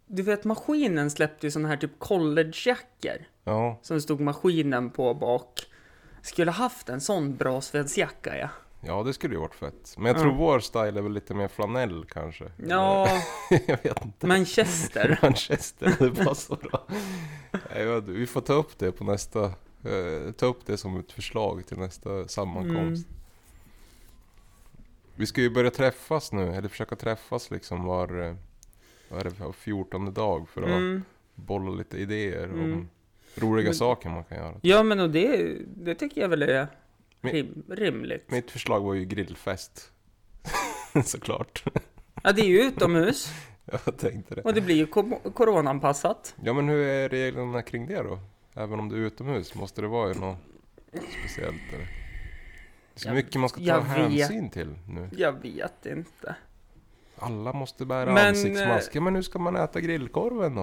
du 0.07 0.23
vet 0.23 0.45
maskinen 0.45 1.11
släppte 1.11 1.47
ju 1.47 1.51
såna 1.51 1.69
här 1.69 1.77
typ 1.77 1.99
collegejackor. 1.99 3.17
Ja, 3.45 3.79
Som 3.83 4.01
stod 4.01 4.21
maskinen 4.21 4.91
på 4.91 5.15
bak. 5.15 5.61
Skulle 6.23 6.51
haft 6.51 6.89
en 6.89 7.01
sån 7.01 7.37
brasvedsjacka 7.37 8.39
ja. 8.39 8.49
ja 8.81 9.03
det 9.03 9.13
skulle 9.13 9.35
ju 9.35 9.41
varit 9.41 9.55
fett. 9.55 9.95
Men 9.97 10.07
jag 10.07 10.17
Ja. 10.17 10.21
tror 10.21 10.33
vår 10.33 10.61
style 10.61 10.99
är 10.99 11.03
väl 11.03 11.13
lite 11.13 11.35
mer 11.35 11.49
flanell 11.49 12.05
kanske. 12.05 12.45
Ja, 12.69 13.09
jag 13.67 13.79
vet 13.83 14.05
inte. 14.05 14.27
Manchester. 14.27 15.19
Manchester, 15.23 15.97
det 15.99 16.25
passar 16.25 16.57
bra. 16.57 16.87
Nej, 17.53 17.83
jag 17.85 17.95
vet, 18.01 18.09
vi 18.09 18.27
får 18.27 18.41
ta 18.41 18.53
upp 18.53 18.79
det 18.79 18.93
på 18.93 19.05
nästa, 19.05 19.53
eh, 19.89 20.33
ta 20.33 20.47
upp 20.47 20.67
det 20.67 20.77
som 20.77 20.97
ett 21.01 21.13
förslag 21.13 21.67
till 21.67 21.79
nästa 21.79 22.29
sammankomst. 22.29 23.07
Mm. 23.07 23.21
Vi 25.15 25.27
ska 25.27 25.41
ju 25.41 25.51
börja 25.51 25.71
träffas 25.71 26.33
nu, 26.33 26.55
eller 26.55 26.69
försöka 26.69 26.97
träffas 26.97 27.51
liksom 27.51 27.85
var, 27.85 28.21
eh, 28.23 28.35
vad 29.09 29.21
är 29.21 29.25
det, 29.25 29.41
var 29.41 29.53
14 29.53 30.15
dag 30.15 30.49
för 30.49 30.63
att 30.63 30.69
Mm. 30.69 31.03
bolla 31.35 31.71
lite 31.71 31.99
idéer 31.99 32.53
om 32.53 32.61
Mm. 32.61 32.89
roliga 33.35 33.65
Men- 33.65 33.75
saker 33.75 34.09
man 34.11 34.25
kan 34.25 34.39
göra. 34.39 34.55
Ja 34.63 34.83
men 34.83 35.01
och 35.01 35.11
det, 35.11 35.57
det 35.67 35.95
tycker 35.95 36.21
jag 36.21 36.29
väl 36.29 36.43
är 36.43 36.67
rim, 37.21 37.63
rimligt. 37.71 38.31
Mitt 38.31 38.51
förslag 38.51 38.81
var 38.81 38.95
ju 38.95 39.05
grillfest. 39.05 39.93
Såklart. 41.05 41.65
Ja 42.23 42.33
det 42.33 42.41
är 42.43 42.47
ju 42.47 42.61
utomhus 42.63 43.31
Jag 43.85 43.99
tänkte 43.99 44.35
det. 44.35 44.43
och 44.43 44.55
det 44.55 44.61
blir 44.61 44.75
ju 44.77 44.87
coronaanpassat. 45.33 46.35
Ja 46.43 46.53
men 46.53 46.69
hur 46.69 46.87
är 46.87 47.09
reglerna 47.09 47.63
kring 47.63 47.87
det 47.87 48.03
då? 48.03 48.19
Även 48.57 48.79
om 48.81 48.89
det 48.89 48.97
är 48.97 48.99
utomhus, 49.01 49.55
måste 49.55 49.81
det 49.81 49.89
vara 49.89 50.13
något 50.13 50.37
speciellt 51.21 51.63
eller? 51.73 51.79
Det 51.85 52.99
är 52.99 53.01
så 53.01 53.09
Jag- 53.09 53.15
mycket 53.15 53.41
man 53.41 53.49
ska 53.49 53.59
ta 53.59 53.81
vet. 53.81 53.87
hänsyn 53.87 54.51
till 54.51 54.75
nu. 54.89 55.09
Jag 55.17 55.33
vet 55.43 55.87
inte. 55.87 56.35
Alla 57.19 57.53
måste 57.53 57.87
bära 57.87 58.13
Men, 58.15 58.27
ansiktsmasker, 58.29 59.01
men 59.01 59.15
hur 59.15 59.23
ska 59.23 59.39
man 59.39 59.57
äta 59.57 59.81
grillkorven 59.81 60.55
då? 60.55 60.61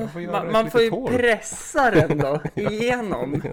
Jag 0.00 0.12
får 0.12 0.20
man, 0.32 0.52
man 0.52 0.70
får 0.70 0.80
ju 0.82 0.90
hål. 0.90 1.10
pressa 1.12 1.90
den 1.90 2.18
då 2.18 2.40
igenom. 2.54 3.42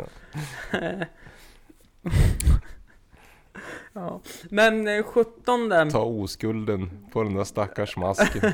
Ja. 3.94 4.22
Men 4.50 4.88
eh, 4.88 5.04
17 5.04 5.70
Ta 5.92 6.04
oskulden 6.04 7.08
på 7.12 7.24
den 7.24 7.34
där 7.34 7.44
stackars 7.44 7.98
masken. 7.98 8.52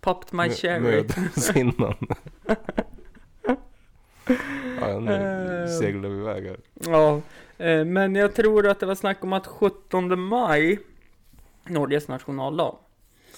Popped 0.00 0.34
my 0.34 0.48
cherry. 0.50 0.80
Mödomshinnan. 0.80 1.94
Ja, 4.80 5.00
nu 5.00 5.12
Eh. 5.12 5.78
seglar 5.78 6.08
vi 6.08 6.16
iväg 6.18 6.44
här. 6.46 6.60
Ja, 6.74 7.20
eh, 7.64 7.84
men 7.84 8.14
jag 8.14 8.34
tror 8.34 8.68
att 8.68 8.80
det 8.80 8.86
var 8.86 8.94
snack 8.94 9.24
om 9.24 9.32
att 9.32 9.46
17 9.46 10.20
maj, 10.20 10.78
Norges 11.64 12.08
nationaldag, 12.08 12.76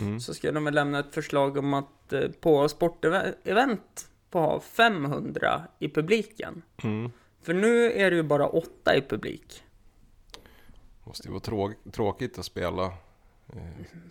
Mm. 0.01 0.21
så 0.21 0.35
skulle 0.35 0.53
de 0.53 0.65
väl 0.65 0.75
lämna 0.75 0.99
ett 0.99 1.15
förslag 1.15 1.57
om 1.57 1.75
att 1.75 2.13
eh, 2.13 2.29
på 2.41 2.69
sportevent 2.69 4.09
få 4.31 4.39
ha 4.41 4.61
500 4.61 5.63
i 5.79 5.89
publiken. 5.89 6.63
Mm. 6.83 7.11
För 7.43 7.55
nu 7.55 7.93
är 7.93 8.11
det 8.11 8.17
ju 8.17 8.23
bara 8.23 8.47
8 8.49 8.97
i 8.97 9.03
publik. 9.03 9.63
Måste 11.05 11.29
ju 11.29 11.33
vara 11.33 11.41
tråk- 11.43 11.93
tråkigt 11.93 12.39
att 12.39 12.45
spela. 12.45 12.93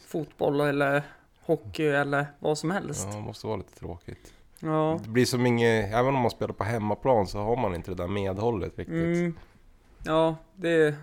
Fotboll 0.07 0.61
eller 0.61 1.03
hockey 1.41 1.85
eller 1.87 2.25
vad 2.39 2.57
som 2.57 2.71
helst. 2.71 3.07
Ja, 3.11 3.15
det 3.15 3.21
måste 3.21 3.47
vara 3.47 3.57
lite 3.57 3.79
tråkigt. 3.79 4.33
Ja. 4.63 4.99
Det 5.03 5.09
blir 5.09 5.25
som 5.25 5.45
inget, 5.45 5.93
även 5.93 6.07
om 6.15 6.21
man 6.21 6.31
spelar 6.31 6.53
på 6.53 6.63
hemmaplan 6.63 7.27
så 7.27 7.39
har 7.39 7.55
man 7.57 7.75
inte 7.75 7.91
det 7.91 7.95
där 7.97 8.07
medhållet 8.07 8.79
riktigt. 8.79 8.95
Mm. 9.17 9.35
Ja, 10.05 10.35
det... 10.55 10.95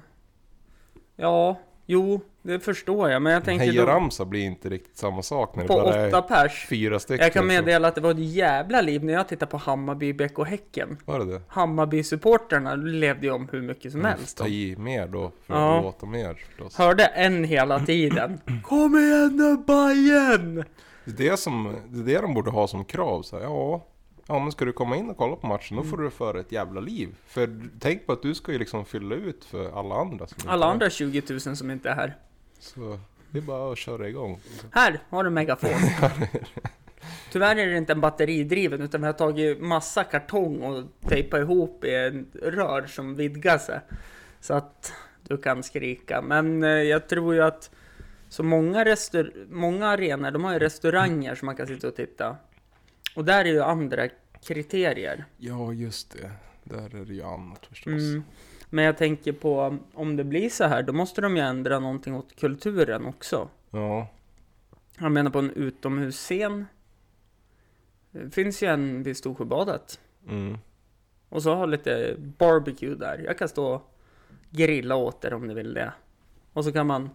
Ja, 1.17 1.59
jo, 1.87 2.21
det 2.43 2.61
förstår 2.61 3.11
jag. 3.11 3.23
Men 3.23 3.33
jag 3.33 3.45
tänker 3.45 3.67
då 3.67 3.73
Hejaramsa 3.73 4.25
blir 4.25 4.41
inte 4.45 4.69
riktigt 4.69 4.97
samma 4.97 5.23
sak 5.23 5.57
när 5.57 5.63
det 5.63 5.69
bara 5.69 6.09
åtta 6.09 6.23
pers. 6.23 6.67
fyra 6.69 6.99
stycken. 6.99 7.25
Jag 7.25 7.33
kan 7.33 7.43
så- 7.43 7.47
meddela 7.47 7.89
att 7.89 7.95
det 7.95 8.01
var 8.01 8.11
ett 8.11 8.19
jävla 8.19 8.81
liv 8.81 9.05
när 9.05 9.13
jag 9.13 9.29
tittade 9.29 9.51
på 9.51 9.57
Hammarby, 9.57 10.13
BK 10.13 10.45
Häcken. 10.47 10.99
Var 11.05 11.19
det 11.19 11.25
det? 11.25 11.43
Hammarby-supporterna 11.49 12.77
levde 12.77 13.27
ju 13.27 13.33
om 13.33 13.49
hur 13.53 13.63
mycket 13.63 13.93
som 13.93 14.03
Man 14.03 14.11
helst. 14.11 14.37
Ta 14.39 14.47
i 14.47 14.77
mer 14.79 15.07
då 15.07 15.31
för 15.47 15.55
Ja. 15.55 15.79
att 15.79 15.85
låta 15.85 16.07
mer 16.07 16.35
förstås. 16.35 16.79
Hörde 16.79 17.05
en 17.05 17.45
hela 17.45 17.81
tiden. 17.81 18.41
Kom 18.65 18.97
igen 18.97 19.37
nu 19.37 19.57
Bajen! 19.67 20.65
Det 21.05 21.27
är 21.27 21.31
det, 21.31 21.37
som, 21.37 21.77
det 21.89 22.01
är 22.01 22.05
det 22.15 22.21
de 22.21 22.35
borde 22.35 22.51
ha 22.51 22.69
som 22.69 22.85
krav. 22.85 23.23
Så 23.23 23.37
här, 23.37 23.43
ja, 23.45 23.87
ja, 24.27 24.39
men 24.39 24.53
ska 24.53 24.65
du 24.65 24.73
komma 24.73 24.97
in 24.97 25.11
och 25.11 25.17
kolla 25.17 25.37
på 25.37 25.47
matchen 25.47 25.77
då 25.77 25.83
får 25.83 25.97
Mm. 25.97 26.05
du 26.05 26.11
föra 26.11 26.41
ett 26.41 26.53
jävla 26.53 26.81
liv. 26.81 27.09
För 27.27 27.61
tänk 27.81 28.07
på 28.07 28.13
att 28.13 28.23
du 28.23 28.35
ska 28.35 28.53
ju 28.53 28.59
liksom 28.59 28.85
fylla 28.85 29.15
ut 29.15 29.45
för 29.45 29.79
alla 29.79 29.95
andra. 29.95 30.27
Alla 30.47 30.67
andra 30.67 30.91
20 30.91 31.23
000 31.31 31.41
som 31.41 31.71
inte 31.71 31.91
är 31.91 31.95
här. 31.95 32.17
Så 32.59 32.99
det 33.31 33.39
är 33.39 33.43
bara 33.43 33.73
att 33.73 33.79
köra 33.79 34.09
igång. 34.09 34.39
Här 34.73 35.01
har 35.11 35.25
du 35.25 35.31
megafon. 35.31 35.71
Tyvärr 37.33 37.57
är 37.57 37.67
det 37.67 37.77
inte 37.77 37.93
en 37.93 38.01
batteridriven 38.01 38.81
utan 38.81 39.01
vi 39.01 39.07
har 39.07 39.13
tagit 39.15 39.61
massa 39.61 40.05
kartong 40.05 40.63
och 40.63 40.85
tejpat 41.09 41.41
ihop 41.41 41.85
i 41.85 41.95
en 41.95 42.27
rör 42.43 42.87
som 42.87 43.15
vidgar 43.15 43.59
sig. 43.59 43.81
Så 44.41 44.55
att 44.55 44.93
du 45.23 45.37
kan 45.37 45.63
skrika. 45.63 46.23
Men 46.23 46.63
eh, 46.65 46.69
jag 46.71 47.09
tror 47.09 47.35
ju 47.35 47.43
att 47.43 47.71
så 48.31 48.43
många, 48.43 48.85
restaur- 48.85 49.47
många 49.51 49.87
arenor, 49.87 50.31
de 50.31 50.45
har 50.45 50.53
ju 50.53 50.59
restauranger 50.59 51.35
som 51.35 51.47
man 51.47 51.57
kan 51.57 51.67
sitta 51.67 51.89
och 51.89 51.97
titta. 51.97 52.37
Och 53.17 53.25
där 53.25 53.45
är 53.45 53.49
ju 53.49 53.63
andra 53.63 54.09
kriterier. 54.45 55.25
Ja, 55.37 55.73
just 55.73 56.11
det. 56.11 56.31
Där 56.65 56.97
är 57.01 57.05
det 57.05 57.15
ju 57.15 57.23
annat 57.23 57.67
förstås. 57.67 57.93
Mm. 57.93 58.23
Men 58.71 58.85
jag 58.85 58.97
tänker 58.99 59.33
på 59.33 59.79
om 59.95 60.17
det 60.17 60.25
blir 60.25 60.49
så 60.51 60.65
här, 60.65 60.83
då 60.83 60.93
måste 60.93 61.21
de 61.21 61.37
ju 61.37 61.43
ändra 61.43 61.79
någonting 61.79 62.15
åt 62.15 62.37
kulturen 62.41 63.07
också. 63.07 63.49
Ja, 63.71 64.09
Jag 64.99 65.13
menar 65.13 65.31
på 65.31 65.39
en 65.39 65.51
utomhusscen. 65.51 66.67
Det 68.11 68.31
finns 68.35 68.63
ju 68.63 68.67
en 68.67 69.03
vid 69.03 69.17
Storsjöbadet. 69.17 70.01
mm. 70.29 70.59
Och 71.29 71.43
så 71.43 71.55
har 71.55 71.67
lite 71.67 72.15
barbecue 72.19 72.95
där. 72.95 73.19
Jag 73.27 73.39
kan 73.39 73.49
stå 73.49 73.67
och 73.75 73.95
grilla 74.51 74.97
åt 74.97 75.25
er 75.25 75.35
om 75.35 75.47
ni 75.47 75.55
vill 75.55 75.75
det. 75.75 75.93
Och 76.53 76.65
så 76.65 76.73
kan 76.73 76.87
man 76.87 77.11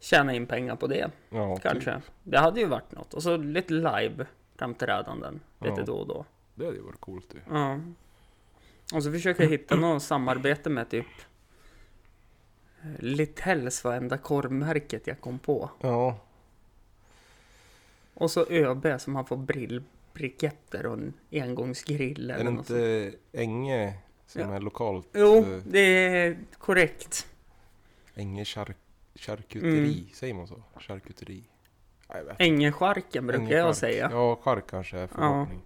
tjäna 0.00 0.34
in 0.34 0.46
pengar 0.46 0.76
på 0.76 0.86
det, 0.86 1.10
ja 1.30 1.56
kanske. 1.56 1.94
Typ. 1.94 2.04
Det 2.22 2.38
hade 2.38 2.60
ju 2.60 2.66
varit 2.66 2.92
något. 2.92 3.14
Och 3.14 3.22
så 3.22 3.36
lite 3.36 3.72
live 3.74 4.26
framträdanden 4.56 5.40
lite 5.60 5.74
Ja. 5.80 5.84
då 5.86 5.94
och 5.96 6.06
då. 6.06 6.24
Det 6.54 6.64
hade 6.64 6.76
ju 6.76 6.82
varit 6.82 7.00
coolt 7.00 7.34
ju. 7.34 7.40
Ja. 7.54 7.80
Och 8.94 9.02
så 9.02 9.12
försöker 9.12 9.42
jag 9.42 9.50
hitta 9.50 9.76
något 9.76 10.02
samarbete 10.02 10.70
med 10.70 10.90
typ 10.90 11.06
Littells 12.98 13.84
var 13.84 13.94
enda 13.94 14.18
korvmärket 14.18 15.06
jag 15.06 15.20
kom 15.20 15.38
på. 15.38 15.70
Ja, 15.80 16.18
Och 18.14 18.30
så 18.30 18.46
ÖB 18.50 19.00
som 19.00 19.16
han 19.16 19.24
får 19.26 19.36
brillbriketter 19.36 20.86
och 20.86 20.92
en 20.98 21.12
engångsgrill 21.32 22.30
är 22.30 22.44
det 22.44 22.50
inte 22.50 23.12
Enge 23.32 23.94
Som 24.26 24.40
Ja. 24.42 24.54
är 24.56 24.60
lokalt. 24.60 25.08
Jo, 25.14 25.36
eh, 25.38 25.62
det 25.66 25.78
är 25.78 26.38
korrekt. 26.58 27.26
Änge 28.14 28.44
char 28.44 28.74
charkuteri, 29.18 29.78
Mm. 29.98 30.08
säger 30.12 30.34
man 30.34 30.46
så? 30.46 30.62
Charkuteri? 30.76 31.42
Ja. 32.08 32.14
Ängescharken 32.38 33.26
brukar 33.26 33.42
Änge 33.44 33.56
jag 33.56 33.76
säga. 33.76 34.08
Ja, 34.12 34.36
chark 34.42 34.64
kanske 34.70 34.98
är 34.98 35.06
förkortning. 35.06 35.60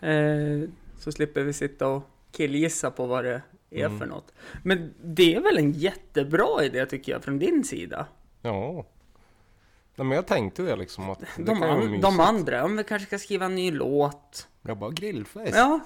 Eh, 0.00 0.68
så 0.98 1.12
slipper 1.12 1.42
vi 1.42 1.52
sitta 1.52 1.88
och 1.88 2.02
killgissa 2.32 2.90
på 2.90 3.06
vad 3.06 3.24
det 3.24 3.42
är 3.70 3.84
Mm. 3.86 3.98
för 3.98 4.06
något. 4.06 4.32
Men 4.62 4.94
det 5.04 5.34
är 5.34 5.40
väl 5.40 5.58
en 5.58 5.72
jättebra 5.72 6.64
idé 6.64 6.86
tycker 6.86 7.12
jag 7.12 7.24
från 7.24 7.38
din 7.38 7.64
sida. 7.64 8.06
Ja. 8.42 8.86
Nej, 9.96 10.06
men 10.06 10.10
jag 10.16 10.26
tänkte 10.26 10.62
det 10.62 10.76
liksom 10.76 11.10
att 11.10 11.20
det 11.20 11.26
De, 11.42 11.62
an, 11.62 12.00
de 12.00 12.20
andra, 12.20 12.64
om 12.64 12.76
vi 12.76 12.84
kanske 12.84 13.06
ska 13.06 13.18
skriva 13.18 13.44
en 13.46 13.54
ny 13.54 13.70
låt. 13.70 14.48
Jag 14.62 14.78
bara 14.78 14.90
grillfest. 14.90 15.56
Ja, 15.56 15.80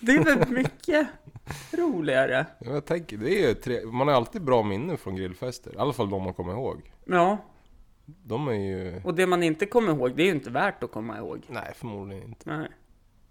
det 0.00 0.12
är 0.12 0.24
väl 0.24 0.48
mycket 0.48 1.06
roligare. 1.72 2.46
Ja, 2.60 2.70
Jag 2.72 2.84
tänker, 2.84 3.16
det 3.16 3.44
är 3.44 3.54
tre... 3.54 3.84
Man 3.86 4.08
har 4.08 4.14
alltid 4.14 4.42
bra 4.42 4.62
minnen 4.62 4.98
från 4.98 5.16
grillfester. 5.16 5.74
I 5.74 5.78
alla 5.78 5.92
fall 5.92 6.10
de 6.10 6.22
man 6.22 6.34
kommer 6.34 6.52
ihåg. 6.52 6.92
Ja, 7.04 7.38
De 8.04 8.48
är 8.48 8.52
ju... 8.52 9.00
och 9.04 9.14
det 9.14 9.26
man 9.26 9.42
inte 9.42 9.66
kommer 9.66 9.92
ihåg, 9.92 10.16
det 10.16 10.22
är 10.22 10.26
ju 10.26 10.32
inte 10.32 10.50
värt 10.50 10.82
att 10.82 10.92
komma 10.92 11.18
ihåg. 11.18 11.42
Nej, 11.48 11.72
förmodligen 11.74 12.22
inte. 12.24 12.56
Nej. 12.58 12.68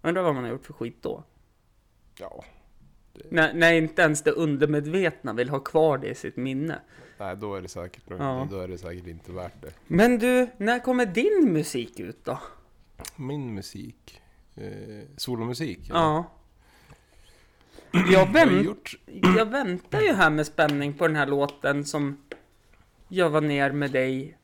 Undrar 0.02 0.22
vad 0.22 0.34
man 0.34 0.44
har 0.44 0.50
gjort 0.50 0.66
för 0.66 0.72
skit 0.72 0.96
då. 1.00 1.24
Ja. 2.18 2.44
När, 3.30 3.54
när 3.54 3.72
inte 3.72 4.02
ens 4.02 4.22
det 4.22 4.30
undermedvetna 4.30 5.32
vill 5.32 5.48
ha 5.48 5.60
kvar 5.60 5.98
det 5.98 6.08
i 6.08 6.14
sitt 6.14 6.36
minne. 6.36 6.78
Nej, 7.18 7.36
då 7.36 7.54
är 7.54 7.62
det 7.62 7.68
säkert, 7.68 8.02
Ja. 8.08 8.48
då 8.50 8.60
är 8.60 8.68
det 8.68 8.78
säkert 8.78 9.06
inte 9.06 9.32
värt 9.32 9.62
det. 9.62 9.72
Men 9.86 10.18
du, 10.18 10.48
när 10.56 10.78
kommer 10.78 11.06
din 11.06 11.52
musik 11.52 12.00
ut 12.00 12.24
då? 12.24 12.38
Min 13.16 13.54
musik. 13.54 14.20
Eh, 14.54 14.62
solomusik. 15.16 15.78
eller? 15.90 15.98
Ja. 16.00 16.24
Jag, 17.92 18.32
vänt, 18.32 18.64
gjort... 18.64 18.94
jag 19.36 19.46
väntar 19.46 20.00
ju 20.00 20.12
här 20.12 20.30
med 20.30 20.46
spänning 20.46 20.94
på 20.94 21.06
den 21.06 21.16
här 21.16 21.26
låten 21.26 21.84
som 21.84 22.16
jag 23.08 23.30
var 23.30 23.40
ner 23.40 23.72
med 23.72 23.90
dig 23.90 24.38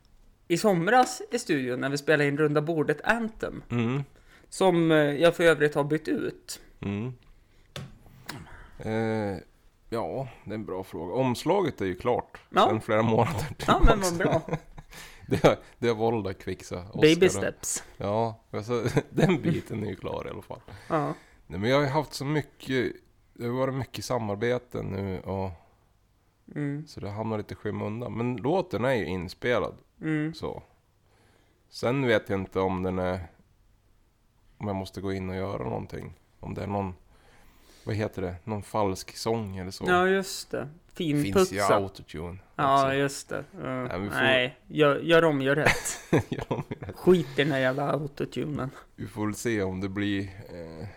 i 0.49 0.59
somras 0.59 1.23
i 1.31 1.39
studion 1.39 1.81
när 1.81 1.91
vi 1.91 1.99
spelade 1.99 2.29
in 2.29 2.39
Runda 2.39 2.63
bordet 2.63 3.01
Anthem. 3.05 3.63
Mm. 3.71 4.03
Som 4.49 4.91
eh, 4.91 4.97
jag 4.97 5.37
för 5.37 5.45
övrigt 5.45 5.75
har 5.75 5.85
bytt 5.85 6.09
ut. 6.09 6.61
Mm. 6.81 7.13
Eh, 8.79 9.39
ja, 9.91 10.29
det 10.45 10.51
är 10.51 10.55
en 10.55 10.65
bra 10.65 10.85
fråga. 10.85 11.15
Omslaget 11.15 11.81
är 11.81 11.87
ju 11.87 11.95
klart. 11.95 12.39
Ja. 12.51 12.69
Sen 12.69 12.81
flera 12.81 13.03
månader 13.03 13.47
Ja, 13.67 13.83
men 13.85 14.01
vad 14.01 14.17
bra. 14.17 14.43
Det 15.27 15.43
har, 15.43 15.57
det 15.79 15.89
har 15.89 15.95
Volda 15.95 16.35
Kvixa. 16.35 16.79
Oscar 16.79 17.01
Baby 17.01 17.29
steps. 17.29 17.83
Ja, 17.97 18.41
alltså, 18.51 18.85
den 19.11 19.43
biten 19.43 19.85
är 19.85 19.89
ju 19.89 19.97
klar 19.97 20.27
i 20.27 20.31
alla 20.31 20.43
fall. 20.43 20.61
Ja. 20.89 21.15
Nej, 21.47 21.61
men 21.61 21.71
jag 21.71 21.77
har 21.77 21.83
ju 21.83 21.89
haft 21.89 22.15
så 22.15 22.25
mycket, 22.25 22.93
det 23.35 23.45
har 23.47 23.53
varit 23.53 23.75
mycket 23.75 24.05
samarbeten 24.05 24.87
nu 24.87 25.21
och 25.21 25.51
Mm, 26.55 26.87
så 26.87 27.01
det 27.01 27.11
hamnar 27.11 27.39
lite 27.39 27.55
i 27.55 27.57
skymundan. 27.57 28.13
Men 28.17 28.37
låten 28.37 28.85
är 28.85 28.93
ju 28.95 29.07
inspelad 29.07 29.75
mm. 30.01 30.35
så. 30.35 30.63
Sen 31.69 32.07
vet 32.07 32.29
jag 32.29 32.41
inte 32.41 32.61
om 32.61 32.83
den 32.83 32.99
är, 32.99 33.21
om 34.59 34.67
jag 34.67 34.77
måste 34.77 35.01
gå 35.01 35.13
in 35.13 35.29
och 35.31 35.37
göra 35.37 35.65
någonting. 35.65 36.15
Om 36.41 36.55
det 36.55 36.63
är 36.63 36.67
någon, 36.67 36.95
vad 37.85 37.95
heter 37.95 38.23
det, 38.23 38.35
någon 38.45 38.63
falsk 38.63 39.17
sång 39.17 39.57
eller 39.57 39.71
så. 39.71 39.85
Ja, 39.89 40.07
just 40.09 40.51
det. 40.51 40.69
finns 40.93 41.19
ju 41.19 41.23
Finputsa. 41.23 41.75
autotune 41.75 42.39
Ja, 42.57 42.83
också. 42.85 42.95
just 42.95 43.29
det. 43.29 43.45
Ja. 43.63 43.85
Nej, 43.85 43.89
får- 43.91 44.17
Nej, 44.17 44.59
gör, 44.67 44.99
gör 45.01 45.25
om, 45.25 45.43
gör 45.43 45.57
rätt. 45.57 45.99
ja, 46.29 46.63
men 46.69 46.93
Skit 46.93 47.27
i 47.39 47.43
den 47.45 47.53
här 47.53 47.59
jävla 47.61 47.91
autotunen. 47.93 48.71
vi 48.97 49.07
får 49.07 49.27
väl 49.27 49.35
se 49.35 49.63
om 49.63 49.81
det 49.81 49.89
blir, 49.89 50.23
eh, 50.23 50.89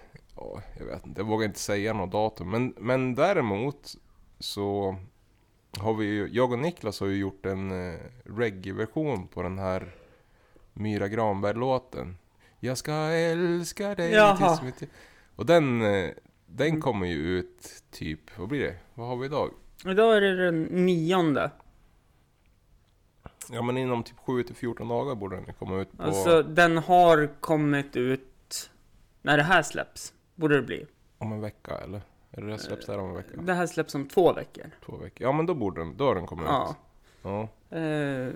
ja, 0.56 0.62
jag 0.80 0.86
vet 0.86 1.06
inte, 1.06 1.22
jag 1.22 1.26
vågar 1.26 1.46
inte 1.46 1.60
säga 1.60 1.94
något 1.94 2.12
datum. 2.12 2.50
Men, 2.50 2.74
men 2.78 3.16
däremot 3.16 3.96
så 4.40 4.96
har 5.80 5.94
vi 5.94 6.06
ju, 6.06 6.28
jag 6.32 6.52
och 6.52 6.60
Niklas 6.60 7.00
har 7.00 7.08
ju 7.08 7.18
gjort 7.18 7.46
en 7.46 7.92
eh, 7.92 8.00
reggae-version 8.26 9.28
på 9.28 9.44
den 9.44 9.58
här 9.58 9.96
Myra 10.74 11.08
Granberg-låten. 11.08 12.18
Jag 12.60 12.78
ska 12.78 12.94
älska 12.94 13.96
dig 13.96 14.12
Jaha. 14.12 14.58
tills 14.58 14.62
mitt... 14.82 14.90
Och 15.36 15.46
den, 15.46 15.82
eh, 15.82 16.10
den 16.46 16.68
Mm. 16.68 16.82
kommer 16.82 17.08
ju 17.08 17.16
ut 17.40 17.84
typ, 17.92 18.38
vad 18.38 18.48
blir 18.48 18.60
det? 18.62 18.76
Vad 18.94 19.08
har 19.08 19.16
vi 19.18 19.26
idag? 19.26 19.52
Idag 19.86 20.18
är 20.18 20.22
det 20.22 20.46
den 20.46 20.64
nionde. 20.64 21.52
Ja 23.52 23.62
men 23.62 23.78
inom 23.78 24.04
typ 24.04 24.18
7 24.18 24.44
till 24.44 24.56
14 24.56 24.88
dagar 24.88 25.16
borde 25.16 25.36
den 25.36 25.54
komma 25.54 25.82
ut 25.82 25.98
på... 25.98 26.04
Alltså, 26.04 26.44
den 26.44 26.78
har 26.78 27.30
kommit 27.40 27.96
ut 27.96 28.70
när 29.22 29.38
det 29.38 29.44
här 29.44 29.64
släpps. 29.64 30.14
Borde 30.38 30.56
det 30.56 30.62
bli. 30.62 30.86
Om 31.18 31.32
en 31.32 31.42
vecka 31.42 31.78
eller? 31.78 32.02
Eller 32.32 32.48
det 32.48 32.58
släpps 32.60 32.86
där 32.86 32.98
om 33.00 33.10
en 33.10 33.16
vecka? 33.16 33.30
Det 33.42 33.54
här 33.54 33.68
släpps 33.68 33.96
om 33.96 34.08
två 34.08 34.34
veckor. 34.34 34.66
Två 34.86 34.98
veckor? 34.98 35.28
Ja 35.28 35.32
men 35.32 35.46
då 35.46 35.54
borde 35.54 35.82
den, 35.82 35.98
då 35.98 36.06
har 36.06 36.16
den 36.16 36.26
kommit 36.26 36.46
Ja. 36.48 36.70
ut. 36.72 36.76
Ja. 37.22 37.48
Eh, 37.78 38.30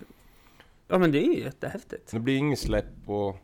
ja, 0.88 0.98
men 0.98 1.12
det 1.12 1.18
är 1.20 1.34
ju 1.34 1.40
jättehäftigt. 1.40 2.12
Det 2.12 2.20
blir 2.20 2.38
inget 2.38 2.60
släpp 2.60 2.86
på 3.06 3.36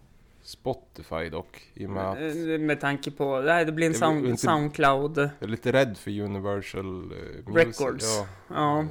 Spotify 0.41 1.29
dock. 1.29 1.61
I 1.73 1.85
och 1.85 1.89
med 1.89 2.03
att 2.11 2.17
Eh, 2.17 2.59
Med 2.59 2.79
tanke 2.81 3.11
på, 3.11 3.41
nej 3.41 3.65
det 3.65 3.71
blir 3.71 3.85
en 3.87 3.91
Det 3.93 3.97
sound, 3.97 4.21
blir 4.21 4.29
inte- 4.31 4.41
Soundcloud. 4.43 5.17
jag 5.17 5.29
är 5.39 5.47
lite 5.47 5.71
rädd 5.73 5.97
för 5.97 6.19
Universal 6.21 7.11
eh. 7.11 7.53
Records. 7.53 8.17
Ja, 8.17 8.27
Ja, 8.55 8.85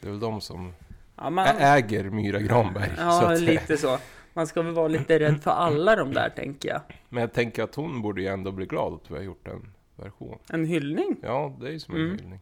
det 0.00 0.06
är 0.06 0.10
väl 0.10 0.20
de 0.20 0.40
som 0.40 0.72
ja, 1.16 1.30
man, 1.30 1.46
äger 1.58 2.04
Myra 2.10 2.38
Granberg. 2.40 2.90
så 2.96 3.02
ja 3.02 3.32
att 3.32 3.38
säga. 3.38 3.50
lite 3.60 3.76
så. 3.76 3.98
Man 4.32 4.46
ska 4.46 4.62
väl 4.62 4.74
vara 4.74 4.88
lite 4.88 5.18
rädd 5.18 5.42
för 5.42 5.50
alla 5.50 5.96
de 5.96 6.12
där, 6.14 6.30
tänker 6.30 6.68
jag. 6.68 6.80
Men 7.08 7.20
jag 7.20 7.32
tänker 7.32 7.62
att 7.62 7.74
hon 7.74 8.02
borde 8.02 8.22
ju 8.22 8.28
ändå 8.28 8.52
bli 8.52 8.66
glad 8.66 8.94
att 8.94 9.10
vi 9.10 9.14
har 9.14 9.22
gjort 9.22 9.48
en 9.48 9.72
version. 9.96 10.38
En 10.50 10.64
hyllning. 10.64 11.16
Ja, 11.22 11.56
det 11.60 11.66
är 11.68 11.72
ju 11.72 11.78
som 11.80 11.94
en 11.94 12.00
Mm. 12.00 12.16
hyllning. 12.18 12.40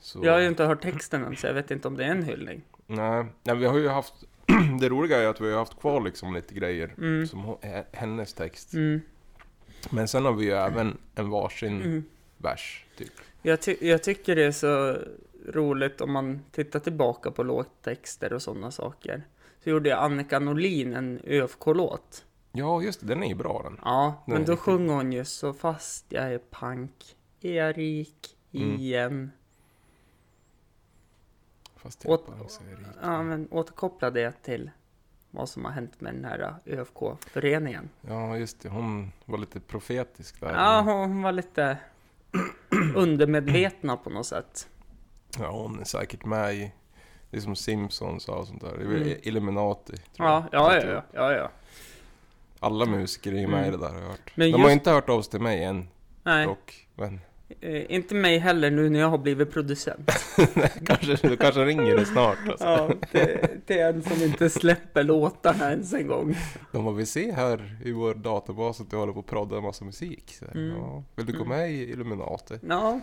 Så, 0.00 0.20
Jag 0.24 0.32
har 0.32 0.40
ju 0.40 0.46
inte 0.48 0.64
hört 0.64 0.82
texten 0.82 1.24
än, 1.24 1.36
så 1.36 1.46
jag 1.46 1.54
vet 1.54 1.70
inte 1.70 1.88
om 1.88 1.96
det 1.96 2.04
är 2.04 2.08
en 2.10 2.22
hyllning. 2.22 2.62
nej, 2.86 3.24
nej, 3.44 3.56
vi 3.56 3.66
har 3.66 3.78
ju 3.78 3.88
haft... 3.88 4.14
det 4.80 4.88
roliga 4.88 5.18
är 5.22 5.26
att 5.26 5.40
vi 5.40 5.50
har 5.52 5.58
haft 5.58 5.80
kvar 5.80 6.00
liksom 6.00 6.34
lite 6.34 6.54
grejer 6.54 6.94
Mm. 6.98 7.26
som 7.26 7.40
hon- 7.44 7.58
hennes 7.92 8.34
text. 8.34 8.74
Mm. 8.74 9.00
Men 9.90 10.08
sen 10.08 10.24
har 10.24 10.32
vi 10.32 10.44
ju 10.44 10.52
även 10.52 10.98
en 11.14 11.30
varsin 11.30 11.82
Mm. 11.82 12.04
vers, 12.38 12.84
typ. 12.98 13.12
Jag, 13.42 13.60
ty- 13.62 13.76
jag 13.80 14.02
tycker 14.02 14.36
det 14.36 14.44
är 14.44 14.52
så 14.52 14.96
roligt 15.52 16.00
om 16.00 16.12
man 16.12 16.40
tittar 16.52 16.80
tillbaka 16.80 17.30
på 17.30 17.42
låttexter 17.42 18.32
och 18.32 18.42
sådana 18.42 18.70
saker. 18.70 19.22
Så 19.66 19.70
gjorde 19.70 19.88
jag 19.88 19.98
Annika 20.04 20.38
Norlin 20.38 20.94
en 20.94 21.20
ÖFK-låt. 21.24 22.24
Ja, 22.52 22.82
just 22.82 23.00
det, 23.00 23.06
den 23.06 23.22
är 23.22 23.28
ju 23.28 23.34
bra 23.34 23.62
den. 23.64 23.80
Ja, 23.84 24.22
Den 24.26 24.32
men 24.34 24.42
är 24.42 24.46
då 24.46 24.56
sjunger 24.56 24.94
hon 24.94 25.12
ju 25.12 25.24
Så 25.24 25.52
fast 25.52 26.04
jag 26.08 26.32
är 26.34 26.38
pank 26.38 27.16
är 27.40 27.52
jag 27.52 27.78
rik 27.78 28.36
Mm. 28.52 28.76
igen. 28.76 29.30
Fast 31.76 32.04
jag 32.04 32.12
Åt- 32.12 32.26
bara 32.38 32.48
säger 32.48 32.76
rik. 32.76 32.86
Ja, 33.02 33.22
men 33.22 33.48
återkoppla 33.50 34.10
det 34.10 34.42
till 34.42 34.70
vad 35.30 35.48
som 35.48 35.64
har 35.64 35.72
hänt 35.72 36.00
med 36.00 36.14
den 36.14 36.24
här 36.24 36.54
ÖFK-föreningen. 36.66 37.88
Ja, 38.00 38.36
just 38.36 38.60
det. 38.60 38.68
Hon 38.68 39.12
var 39.24 39.38
lite 39.38 39.60
profetisk 39.60 40.40
där. 40.40 40.52
Ja, 40.54 40.80
hon 40.80 41.22
var 41.22 41.32
lite 41.32 41.78
undermedvetna 42.96 43.96
på 43.96 44.10
något 44.10 44.26
sätt. 44.26 44.68
Ja, 45.38 45.50
hon 45.50 45.80
är 45.80 45.84
säkert 45.84 46.24
med 46.24 46.54
i... 46.54 46.72
Det 47.30 47.36
är 47.36 47.40
som 47.40 47.56
Simpsons 47.56 48.28
och 48.28 48.46
sånt 48.46 48.60
där. 48.60 48.76
Det 48.78 48.84
är 48.84 48.88
väl 48.88 49.02
Mm. 49.02 49.18
Illuminati. 49.22 49.92
tror 49.96 50.28
Ja, 50.28 50.44
jag. 50.52 50.62
ja, 50.62 50.74
Jag 50.76 50.94
ja, 50.94 51.02
ja, 51.12 51.32
ja. 51.32 51.50
Alla 52.60 52.86
musiker 52.86 53.32
är 53.32 53.38
ju 53.38 53.46
med 53.46 53.58
Mm. 53.58 53.68
i 53.74 53.76
det 53.76 53.82
där 53.86 53.92
har 53.92 54.00
jag 54.00 54.08
hört. 54.08 54.32
Men 54.34 54.46
De 54.46 54.52
har 54.52 54.58
just- 54.60 54.68
ju 54.70 54.72
inte 54.72 54.90
hört 54.90 55.08
av 55.08 55.22
sig 55.22 55.30
till 55.30 55.40
mig 55.40 55.64
än 55.64 55.88
Nej, 56.22 56.46
dock. 56.46 56.86
Men 56.94 57.20
eh, 57.60 57.92
inte 57.94 58.14
mig 58.14 58.38
heller 58.38 58.70
nu 58.70 58.90
när 58.90 59.00
jag 59.00 59.08
har 59.08 59.18
blivit 59.18 59.52
producent. 59.52 60.10
kanske, 60.86 61.28
du 61.28 61.36
kanske 61.36 61.64
ringer 61.64 61.96
det 61.96 62.04
snart 62.06 62.38
alltså. 62.48 62.64
Ja, 62.66 62.90
det, 63.12 63.50
det 63.66 63.78
är 63.80 63.92
en 63.92 64.02
som 64.02 64.22
inte 64.22 64.50
släpper 64.50 65.02
låtarna 65.04 65.70
ens 65.70 65.92
en 65.92 66.06
gång. 66.06 66.36
De 66.72 66.84
har 66.84 66.92
vi 66.92 67.06
se 67.06 67.32
här 67.32 67.76
i 67.84 67.92
vår 67.92 68.14
databas 68.14 68.80
att 68.80 68.90
du 68.90 68.96
håller 68.96 69.12
på 69.12 69.20
att 69.20 69.26
prodda 69.26 69.56
en 69.56 69.62
massa 69.62 69.84
musik. 69.84 70.34
Så, 70.38 70.44
Mm. 70.58 70.76
ja. 70.76 71.02
Vill 71.16 71.26
du 71.26 71.32
gå 71.32 71.44
Mm. 71.44 71.58
med 71.58 71.70
i 71.72 71.90
Illuminati? 71.90 72.58
Ja, 72.68 73.00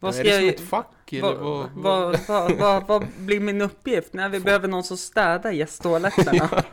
vad 0.00 0.08
är 0.10 0.14
ska 0.14 0.22
det 0.22 0.36
som 0.36 0.44
jag... 0.44 0.54
ett 0.54 0.60
fack 0.60 1.12
eller 1.12 1.34
Vad, 1.74 2.20
vad? 2.26 2.52
vad, 2.58 2.86
vad, 2.86 3.06
blir 3.18 3.40
min 3.40 3.60
uppgift 3.62 4.12
när 4.12 4.28
vi 4.28 4.40
behöver 4.40 4.68
någon 4.68 4.84
som 4.84 4.96
städar 4.96 5.50
gästtoaletterna? 5.50 6.64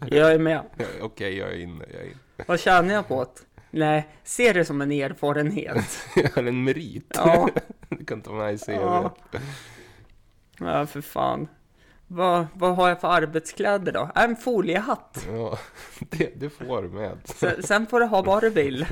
Jag 0.06 0.32
är 0.32 0.38
med. 0.38 0.62
Okej, 1.00 1.36
jag 1.36 1.50
är 1.50 1.58
inne, 1.58 1.84
jag 1.92 2.00
är 2.00 2.06
inne. 2.06 2.44
Vad 2.46 2.60
tjänar 2.60 2.94
jag 2.94 3.08
på 3.08 3.24
det? 3.24 3.40
Nej, 3.70 4.08
se 4.24 4.52
det 4.52 4.64
som 4.64 4.80
en 4.80 4.92
erfarenhet. 4.92 6.06
Har 6.34 6.44
en 6.44 6.64
merit. 6.64 7.12
Ja, 7.14 7.48
Du 7.88 8.04
kan 8.04 8.20
ta 8.20 8.32
med 8.32 8.54
i 8.54 8.58
CV. 8.58 8.70
Ja. 8.72 9.16
ja 10.58 10.86
för 10.86 11.00
fan. 11.00 11.48
Vad, 12.06 12.46
vad 12.54 12.76
har 12.76 12.88
jag 12.88 13.00
för 13.00 13.08
arbetskläder 13.08 13.92
då? 13.92 14.10
En 14.14 14.36
foliehatt. 14.36 15.26
Ja, 15.32 15.58
det, 15.98 16.40
det 16.40 16.50
får 16.50 16.82
du 16.82 16.88
med. 16.88 17.18
Sen, 17.24 17.62
sen 17.62 17.86
får 17.86 18.00
du 18.00 18.06
ha 18.06 18.22
vad 18.22 18.42
du 18.42 18.50
vill. 18.50 18.86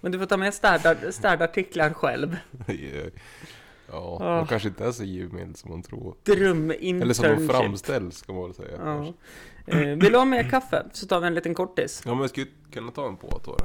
Men 0.00 0.12
du 0.12 0.18
får 0.18 0.26
ta 0.26 0.36
med 0.36 0.54
städar, 0.54 1.10
städartiklar 1.10 1.90
själv. 1.90 2.36
Ja, 3.92 4.18
de 4.20 4.46
kanske 4.46 4.68
inte 4.68 4.84
är 4.84 4.92
så 4.92 5.04
givmild 5.04 5.56
som 5.56 5.70
man 5.70 5.82
tror. 5.82 6.14
Dröminternship. 6.24 7.02
Eller 7.02 7.14
som 7.14 7.24
de 7.26 7.48
framställs, 7.48 8.18
ska 8.18 8.32
man 8.32 8.42
väl 8.44 8.54
säga. 8.54 8.78
Ja. 8.84 9.14
Eh, 9.66 9.78
vill 9.78 10.12
du 10.12 10.18
ha 10.18 10.24
mer 10.24 10.50
kaffe? 10.50 10.86
Så 10.92 11.06
tar 11.06 11.20
vi 11.20 11.26
en 11.26 11.34
liten 11.34 11.54
kortis. 11.54 12.02
Ja, 12.04 12.10
men 12.10 12.20
jag 12.20 12.30
skulle 12.30 12.46
kunna 12.72 12.90
ta 12.90 13.08
en 13.08 13.16
på 13.16 13.38
Tore. 13.38 13.64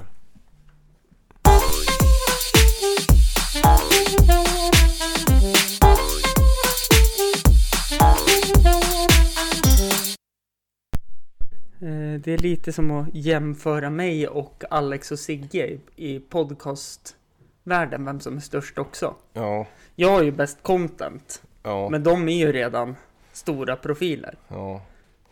Det 12.19 12.27
är 12.27 12.37
lite 12.37 12.73
som 12.73 12.91
att 12.91 13.07
jämföra 13.13 13.89
mig 13.89 14.27
och 14.27 14.63
Alex 14.69 15.11
och 15.11 15.19
Sigge 15.19 15.77
i, 15.95 16.19
podcastvärlden, 16.19 18.05
vem 18.05 18.19
som 18.19 18.35
är 18.37 18.41
störst 18.41 18.77
också. 18.77 19.15
Ja, 19.33 19.65
Jag 19.95 20.09
har 20.09 20.23
ju 20.23 20.31
bäst 20.31 20.63
content, 20.63 21.43
ja, 21.63 21.89
men 21.89 22.03
de 22.03 22.29
är 22.29 22.37
ju 22.37 22.51
redan 22.51 22.95
stora 23.31 23.75
profiler. 23.75 24.37
ja. 24.47 24.81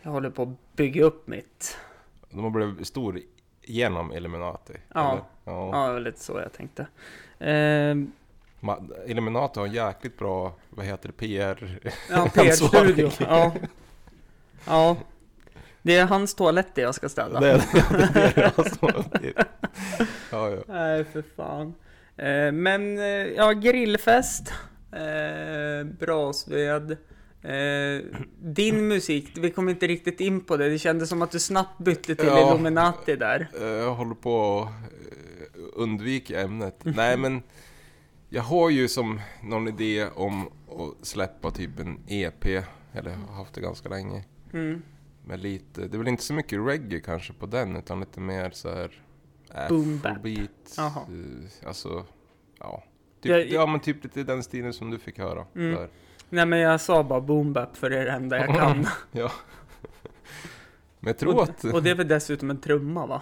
Jag 0.05 0.11
håller 0.11 0.29
på 0.29 0.43
att 0.43 0.75
bygga 0.75 1.03
upp 1.03 1.27
mitt. 1.27 1.77
De 2.29 2.43
har 2.43 2.49
blivit 2.49 2.87
stor 2.87 3.19
genom 3.61 4.13
Illuminati. 4.13 4.73
Ja. 4.93 5.11
eller? 5.11 5.23
ja. 5.43 5.91
Ja, 5.93 5.99
lite 5.99 6.19
så 6.19 6.39
jag 6.39 6.53
tänkte. 6.53 6.87
Ehm, 7.39 8.11
Illuminati 9.07 9.59
har 9.59 9.67
en 9.67 9.73
jäkligt 9.73 10.17
bra, 10.17 10.53
vad 10.69 10.85
heter 10.85 11.07
det, 11.07 11.13
PR... 11.13 11.79
ja, 12.09 12.29
PR-studio. 12.33 13.11
Ja. 13.19 13.51
ja. 14.65 14.97
Det 15.85 15.95
är 15.97 16.05
hans 16.05 16.35
toaletter 16.35 16.81
jag 16.81 16.95
ska 16.95 17.09
städa. 17.09 17.39
Det 17.39 17.49
är 17.51 17.57
det, 17.57 17.63
det, 18.13 18.31
är 18.31 18.53
det. 19.21 19.33
Det- 19.33 19.45
Ja, 20.31 20.49
ja. 20.49 20.63
Nej, 20.67 21.03
för 21.05 21.23
fan. 21.35 21.73
Eh, 22.17 22.51
men, 22.51 22.97
eh, 22.97 23.03
ja, 23.05 23.51
grillfest. 23.51 24.53
Eh, 24.91 25.87
brasved. 25.99 26.97
Din 28.41 28.87
musik, 28.87 29.31
vi 29.37 29.51
kom 29.51 29.69
inte 29.69 29.87
riktigt 29.87 30.19
in 30.19 30.41
på 30.41 30.57
det. 30.57 30.69
Det 30.69 30.79
kändes 30.79 31.09
som 31.09 31.21
att 31.21 31.31
du 31.31 31.39
snabbt 31.39 31.77
bytte 31.79 32.15
till 32.15 32.27
Ja. 32.27 32.49
Illuminati 32.53 33.15
där. 33.15 33.47
Jag 33.61 33.93
håller 33.95 34.15
på 34.15 34.61
att 34.61 34.69
undvika 35.75 36.41
ämnet. 36.41 36.79
Nej 36.83 37.17
men, 37.17 37.41
jag 38.29 38.41
har 38.43 38.69
ju 38.69 38.87
som 38.87 39.21
någon 39.43 39.67
idé 39.67 40.07
om 40.15 40.47
att 40.47 41.07
släppa 41.07 41.51
typ 41.51 41.79
en 41.79 41.99
EP. 42.07 42.45
Eller 42.93 43.11
har 43.11 43.35
haft 43.35 43.53
det 43.53 43.61
ganska 43.61 43.89
länge. 43.89 44.23
Mm. 44.53 44.81
Med 45.25 45.39
lite, 45.39 45.87
det 45.87 45.95
är 45.95 45.97
väl 45.97 46.07
inte 46.07 46.23
så 46.23 46.33
mycket 46.33 46.59
reggae 46.67 46.99
kanske 46.99 47.33
på 47.33 47.45
den 47.45 47.75
utan 47.75 47.99
lite 47.99 48.19
mer 48.19 48.49
så 48.49 48.69
här 48.69 49.01
afrobeat. 49.53 50.77
Eh, 50.77 50.97
Alltså, 51.67 52.05
ja. 52.59 52.83
Typ, 53.21 53.29
Jag- 53.31 53.47
ja 53.47 53.65
men 53.65 53.79
typ 53.79 54.03
lite 54.03 54.23
den 54.23 54.43
stilen 54.43 54.73
som 54.73 54.91
du 54.91 54.99
fick 54.99 55.17
höra. 55.17 55.45
Mm. 55.55 55.75
Där. 55.75 55.89
Nej, 56.29 56.45
men 56.45 56.59
jag 56.59 56.81
sa 56.81 57.03
bara 57.03 57.21
boom 57.21 57.53
bap 57.53 57.77
för 57.77 57.89
det 57.89 57.99
är 57.99 58.05
det 58.05 58.11
enda 58.11 58.37
jag 58.37 58.55
kan. 58.55 58.85
Ja. 59.11 59.31
Men 60.99 61.07
jag 61.09 61.17
tror 61.17 61.35
och, 61.35 61.43
att, 61.43 61.63
och 61.63 61.83
det 61.83 61.89
är 61.89 61.95
väl 61.95 62.07
dessutom 62.07 62.49
en 62.49 62.61
trumma 62.61 63.05
va? 63.05 63.21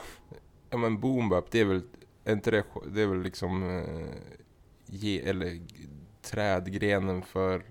ja 0.69 0.77
men 0.77 0.99
boom 0.99 1.29
bap, 1.29 1.51
det 1.51 1.59
är 1.59 1.65
väl, 1.65 1.81
inte 2.27 2.51
det, 2.51 2.63
det 2.91 3.01
är 3.01 3.07
väl 3.07 3.21
liksom, 3.21 3.77
eh, 3.79 4.15
ge, 4.85 5.19
eller 5.29 5.59
trädgrenen 6.21 7.21
för 7.21 7.61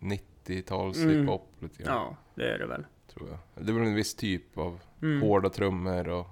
90-tals 0.00 0.96
Mm. 0.98 1.20
hiphop 1.20 1.48
lite 1.60 1.82
grann, 1.82 1.94
Ja, 1.96 2.16
det 2.34 2.54
är 2.54 2.58
det 2.58 2.66
väl. 2.66 2.86
Tror 3.18 3.28
jag. 3.30 3.66
Det 3.66 3.72
väl 3.72 3.82
en 3.86 3.94
viss 3.94 4.14
typ 4.14 4.58
av 4.58 4.80
Mm. 5.02 5.22
hårda 5.22 5.50
trummor 5.50 6.08
och 6.08 6.26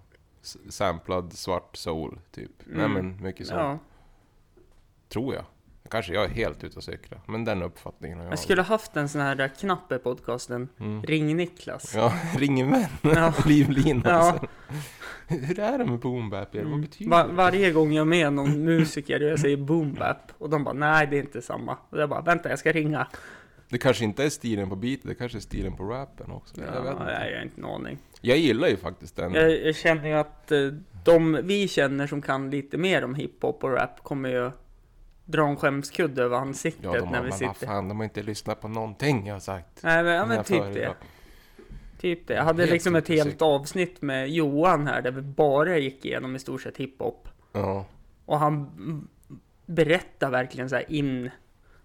samplad 0.69 1.33
svart 1.33 1.77
soul, 1.77 2.19
typ. 2.31 2.51
Nej 2.65 2.85
Mm. 2.85 2.93
men 2.93 3.23
mycket 3.23 3.47
sånt, 3.47 3.61
Ja. 3.61 3.79
tror 5.09 5.35
jag. 5.35 5.45
Kanske 5.91 6.13
jag 6.15 6.25
är 6.25 6.29
helt 6.29 6.65
ute 6.65 6.77
och 6.77 6.85
cyklar, 6.85 7.21
men 7.27 7.45
den 7.45 7.63
uppfattningen 7.63 8.19
har 8.19 8.25
jag. 8.25 8.33
Jag 8.33 8.39
skulle 8.39 8.63
haft 8.63 8.97
en 8.97 9.09
sån 9.09 9.21
här 9.21 9.35
där 9.35 9.49
knapp 9.49 9.93
i 9.93 9.99
podcasten. 9.99 10.69
Mm. 10.81 11.03
Ring 11.03 11.37
Niklas. 11.37 11.95
Ja, 11.95 12.13
ring 12.37 12.61
en 12.61 12.71
vän. 12.71 12.89
Ja. 13.03 13.33
Livlina. 13.47 14.03
Ja. 14.11 14.39
Hur 15.29 15.59
är 15.61 15.79
det 15.79 15.85
med 15.87 15.99
boom 15.99 16.31
bap? 16.31 16.55
Vad 16.55 16.63
Mm. 16.65 16.81
betyder 16.81 17.11
Va- 17.11 17.27
varje 17.31 17.73
gång 17.73 17.93
jag 17.93 18.01
är 18.01 18.05
med 18.05 18.33
någon 18.33 18.65
musiker 18.65 19.23
och 19.23 19.29
jag 19.31 19.41
säger 19.41 19.57
boom 19.57 19.95
bap 19.95 20.33
och 20.39 20.51
de 20.51 20.65
bara 20.65 20.75
nej 20.75 21.07
det 21.07 21.17
är 21.19 21.21
inte 21.21 21.43
samma. 21.43 21.77
Och 21.91 22.01
jag 22.01 22.09
bara 22.09 22.21
vänta 22.21 22.49
jag 22.49 22.59
ska 22.59 22.73
ringa. 22.73 23.07
Det 23.69 23.79
kanske 23.79 24.05
inte 24.05 24.25
är 24.25 24.31
stilen 24.31 24.69
på 24.69 24.77
beatet, 24.77 25.07
det 25.07 25.15
kanske 25.15 25.39
är 25.39 25.41
stilen 25.41 25.77
på 25.77 25.85
rappen 25.85 26.31
också. 26.31 26.55
Ja, 26.61 26.75
jag, 26.75 26.83
vet 26.83 26.93
inte. 26.93 27.05
nej, 27.05 27.31
jag 27.31 27.37
har 27.39 27.45
inte 27.45 27.61
en 27.61 27.65
aning. 27.65 27.99
jag 28.21 28.39
gillar 28.39 28.69
ju 28.69 28.77
faktiskt 28.77 29.17
den. 29.17 29.35
Jag, 29.35 29.67
jag 29.67 29.77
känner 29.77 30.09
ju 30.09 30.15
att 30.15 30.53
eh, 30.53 30.59
de 31.05 31.41
vi 31.43 31.69
känner 31.69 32.07
som 32.07 32.23
kan 32.23 32.51
lite 32.51 32.79
mer 32.79 33.05
om 33.05 33.15
hiphop 33.15 33.65
och 33.65 33.73
rap 33.73 34.03
kommer 34.03 34.29
ju 34.29 34.51
dra 35.25 35.49
en 35.49 35.57
skämskudde 35.57 36.23
över 36.23 36.37
ansiktet 36.37 36.85
ja, 36.85 36.93
de 36.93 37.01
har, 37.01 37.13
när 37.13 37.23
vi 37.23 37.29
men 37.29 37.39
sitter. 37.39 37.67
fan, 37.67 37.89
de 37.89 37.97
har 37.97 38.05
inte 38.05 38.23
lyssnat 38.23 38.61
på 38.61 38.69
någonting 38.69 39.27
jag 39.27 39.35
har 39.35 39.41
sagt. 39.41 39.83
Nej 39.83 40.03
men, 40.05 40.15
ja, 40.15 40.27
men 40.27 40.45
typ 40.45 40.57
föredrag. 40.63 40.95
det. 41.01 42.01
Typ 42.01 42.27
det. 42.29 42.35
Jag 42.35 42.45
hade 42.45 42.63
Helt 42.63 42.73
liksom 42.73 42.97
ett 42.97 43.09
helt 43.09 43.31
cyklar. 43.31 43.49
avsnitt 43.55 44.03
med 44.03 44.29
Johan 44.31 44.87
här 44.87 45.03
där 45.03 45.11
vi 45.11 45.23
bara 45.23 45.79
gick 45.79 46.05
igenom 46.05 46.37
i 46.37 46.39
stort 46.39 46.63
sett 46.63 46.77
hiphop. 46.77 47.29
Ja, 47.53 47.87
Och 48.25 48.39
han 48.39 48.71
berättar 49.67 50.31
verkligen 50.31 50.69
så 50.71 50.77
här 50.77 50.93
in 50.93 51.31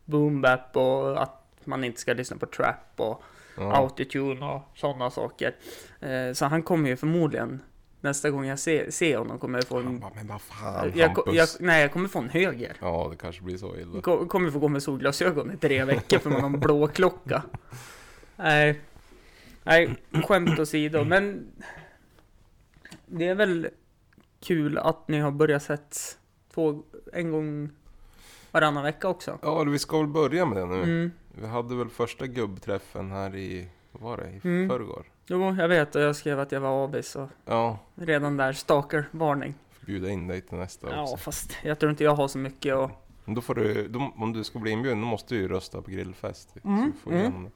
boom 0.06 0.42
bap 0.42 0.76
och 0.78 1.22
att 1.24 1.41
man 1.66 1.84
inte 1.84 2.00
ska 2.00 2.14
lyssna 2.14 2.38
på 2.38 2.46
trap 2.46 2.94
och 2.96 3.24
ja. 3.58 3.76
autotune 3.76 4.46
och 4.46 4.62
sådana 4.76 5.10
saker. 5.10 5.56
Eh, 6.00 6.34
så 6.34 6.46
han 6.46 6.64
kommer 6.64 6.90
ju 6.90 6.96
förmodligen 6.98 7.62
nästa 8.02 8.30
gång 8.30 8.46
jag 8.46 8.60
ser, 8.60 8.92
ser 8.92 9.18
honom 9.18 9.40
kommer 9.40 9.58
jag 9.60 9.68
få 9.68 9.78
en... 9.78 10.00
bara, 10.00 10.12
men 10.16 10.28
vad 10.28 10.42
fan 10.42 10.92
Jag, 10.96 11.08
Hampus. 11.08 11.34
jag, 11.36 11.48
nej, 11.60 11.82
jag 11.82 11.92
kommer 11.92 12.08
få 12.08 12.20
en 12.20 12.30
höger. 12.30 12.76
Ja, 12.82 13.08
det 13.12 13.18
kanske 13.18 13.42
blir 13.42 13.58
så 13.58 13.76
illa. 13.78 13.92
Jag 13.94 14.04
ko- 14.04 14.26
kommer 14.28 14.52
få 14.52 14.60
gå 14.60 14.68
med 14.68 14.84
solglasögon 14.84 15.52
i 15.54 15.58
tre 15.58 15.84
veckor 15.86 16.20
för 16.20 16.30
man 16.30 16.42
har 16.42 16.50
en 16.50 16.60
blå 16.60 16.88
klocka. 16.94 17.44
Nej, 18.36 18.82
nej, 19.64 19.96
skämt 20.28 20.60
åsido, 20.60 21.04
men 21.04 21.48
det 23.06 23.28
är 23.28 23.36
väl 23.36 23.68
kul 24.40 24.78
att 24.78 25.08
ni 25.08 25.20
har 25.20 25.32
börjat 25.32 25.64
sett 25.64 26.18
två, 26.54 26.84
en 27.14 27.32
gång 27.32 27.70
varannan 28.52 28.84
vecka 28.84 29.08
också. 29.08 29.40
Ja, 29.42 29.64
vi 29.64 29.80
ska 29.80 29.98
väl 29.98 30.08
börja 30.08 30.46
med 30.46 30.58
det 30.58 30.66
nu. 30.66 30.84
Mm. 30.84 31.12
Vi 31.36 31.48
hade 31.48 31.76
väl 31.76 31.90
första 31.90 32.28
gubbträffen 32.28 33.12
här 33.12 33.36
i, 33.36 33.68
vad 33.92 34.02
var 34.04 34.18
det, 34.18 34.30
i 34.30 34.40
Mm. 34.44 34.70
förrgår? 34.70 35.06
Jo, 35.26 35.56
jag 35.56 35.68
vet 35.68 35.96
och 35.96 36.02
jag 36.02 36.16
skrev 36.16 36.40
att 36.40 36.52
jag 36.52 36.62
var 36.62 36.70
avis 36.84 37.16
och 37.16 37.30
Ja, 37.46 37.78
redan 37.96 38.38
där 38.38 38.54
stalker-varning. 38.54 39.54
bjuda 39.86 40.10
in 40.10 40.28
dig 40.28 40.42
till 40.42 40.58
nästa 40.58 40.88
Ja, 40.92 41.02
också. 41.04 41.18
fast 41.18 41.58
jag 41.64 41.80
tror 41.80 41.90
inte 41.90 42.04
jag 42.04 42.16
har 42.16 42.28
så 42.28 42.38
mycket 42.38 42.76
och 42.76 42.92
Men 43.26 43.36
då 43.36 43.42
får 43.42 43.56
du, 43.56 43.88
då, 43.88 44.14
om 44.16 44.34
du 44.34 44.44
ska 44.44 44.60
bli 44.60 44.72
inbjuden, 44.72 45.02
då 45.02 45.08
måste 45.08 45.36
du 45.36 45.42
ju 45.42 45.48
rösta 45.48 45.82
på 45.82 45.92
grillfest. 45.92 46.56
Mm, 46.64 46.94
Så 47.04 47.10
mm. 47.10 47.48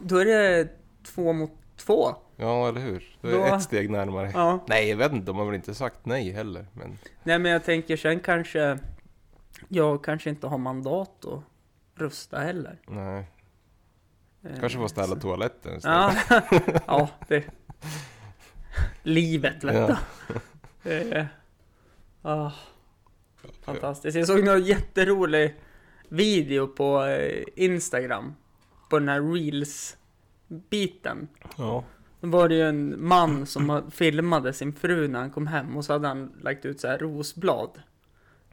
då 0.00 0.16
är 0.16 0.24
det 0.24 0.68
två 1.04 1.32
mot 1.32 1.50
två. 1.76 2.14
Ja, 2.36 2.68
eller 2.68 2.80
hur? 2.80 3.16
Då 3.20 3.28
är 3.28 3.32
Då- 3.50 3.56
ett 3.56 3.62
steg 3.62 3.90
närmare. 3.90 4.30
Ja. 4.34 4.64
Nej, 4.68 4.88
jag 4.90 4.96
vet 4.96 5.12
inte, 5.12 5.26
de 5.26 5.36
har 5.36 5.44
väl 5.46 5.54
inte 5.54 5.74
sagt 5.74 6.06
nej 6.06 6.30
heller. 6.32 6.66
Men 6.72 6.98
Nej 7.22 7.38
men 7.38 7.52
jag 7.52 7.64
tänker 7.64 7.96
sen 7.96 8.20
kanske 8.20 8.78
jag 9.68 10.04
kanske 10.04 10.30
inte 10.30 10.46
har 10.46 10.58
mandat 10.58 11.24
att 11.24 11.40
rösta 12.02 12.38
heller. 12.38 12.78
nej, 12.88 13.26
Eh, 14.44 14.60
kanske 14.60 14.78
får 14.78 14.88
ställa 14.88 15.16
toaletten 15.16 15.76
istället. 15.76 16.16
Ja, 16.30 16.42
ja 16.86 17.08
det... 17.28 17.44
Livet 19.02 19.64
vet 19.64 19.74
Ja. 19.74 19.98
du. 20.82 20.90
Eh, 20.90 21.26
ah, 22.22 22.50
fantastiskt. 23.62 24.16
Jag 24.16 24.26
såg 24.26 24.44
någon 24.44 24.64
jätterolig 24.64 25.54
video 26.08 26.66
på 26.66 27.04
eh, 27.04 27.42
Instagram. 27.56 28.34
På 28.90 28.98
den 28.98 29.08
här 29.08 29.20
reels-biten. 29.20 31.28
Ja. 31.58 31.84
Då 32.20 32.28
var 32.28 32.48
det 32.48 32.54
ju 32.54 32.68
en 32.68 33.06
man 33.06 33.46
som 33.46 33.90
filmade 33.90 34.52
sin 34.52 34.72
fru 34.72 35.08
när 35.08 35.20
han 35.20 35.30
kom 35.30 35.46
hem 35.46 35.76
och 35.76 35.84
så 35.84 35.92
hade 35.92 36.08
han 36.08 36.32
lagt 36.40 36.64
ut 36.64 36.80
så 36.80 36.88
här 36.88 36.98
rosblad 36.98 37.82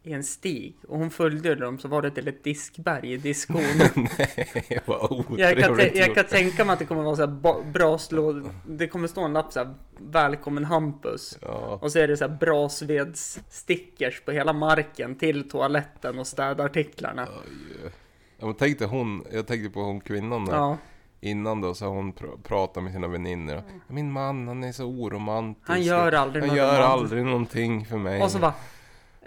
i 0.04 0.14
en 0.14 0.24
stig 0.24 0.76
och 0.88 0.97
hon 1.00 1.10
följde 1.10 1.56
dem 1.56 1.80
så 1.80 1.88
var 1.88 2.02
det 2.02 2.12
till 2.12 2.28
ett 2.28 2.43
diskberg 2.43 3.14
i 3.14 3.18
diskon. 3.18 3.62
nej, 3.95 4.80
vad 4.86 5.24
jag, 5.38 5.58
kan 5.58 5.80
jag 5.95 6.16
kan 6.16 6.26
tänka 6.26 6.66
mig 6.66 6.74
att 6.74 6.80
det 6.80 6.86
kommer 6.86 7.04
vara 7.04 7.16
så 7.16 7.22
här 7.22 7.28
ba- 7.28 7.64
bra 7.74 7.97
slå... 7.97 8.41
Det 8.68 8.88
kommer 8.88 9.08
stå 9.08 9.22
en 9.22 9.34
lapp 9.34 9.54
så 9.54 9.60
här 9.60 9.74
Välkommen 9.97 10.66
Hampus. 10.66 11.38
Ja, 11.41 11.80
Och 11.82 11.91
så 11.91 12.00
är 12.00 12.08
det 12.08 12.18
så 12.18 12.28
här 12.28 12.38
brasvedsstickers 12.38 14.22
på 14.22 14.32
hela 14.32 14.54
marken 14.54 15.16
till 15.16 15.50
toaletten 15.50 16.20
och 16.20 16.28
städartiklarna. 16.28 17.28
oj. 17.32 17.91
Ja, 18.39 18.45
men 18.45 18.56
tänk 18.56 18.80
dig 18.80 18.88
hon, 18.88 19.24
jag 19.32 19.47
tänkte 19.47 19.70
på 19.70 19.80
hon 19.82 20.02
kvinnan 20.02 20.45
där. 20.45 20.54
Ja, 20.56 20.78
Innan 21.22 21.62
då 21.62 21.74
så 21.74 21.86
har 21.86 21.91
hon 21.91 22.14
pr- 22.14 22.41
pratat 22.43 22.84
med 22.84 22.93
sina 22.93 23.08
väninnor. 23.08 23.64
Min 23.88 24.12
man 24.12 24.47
han 24.47 24.64
är 24.64 24.72
så 24.72 24.86
oromantisk. 24.86 25.68
han 25.70 25.82
gör 25.82 26.12
aldrig 26.12 26.43
Han 26.43 26.47
något 26.50 26.58
gör 26.58 26.80
aldrig 26.82 27.26
någonting 27.26 27.86
för 27.86 27.97
mig. 27.97 28.22
Och 28.24 28.32
så 28.32 28.39
bara 28.39 28.54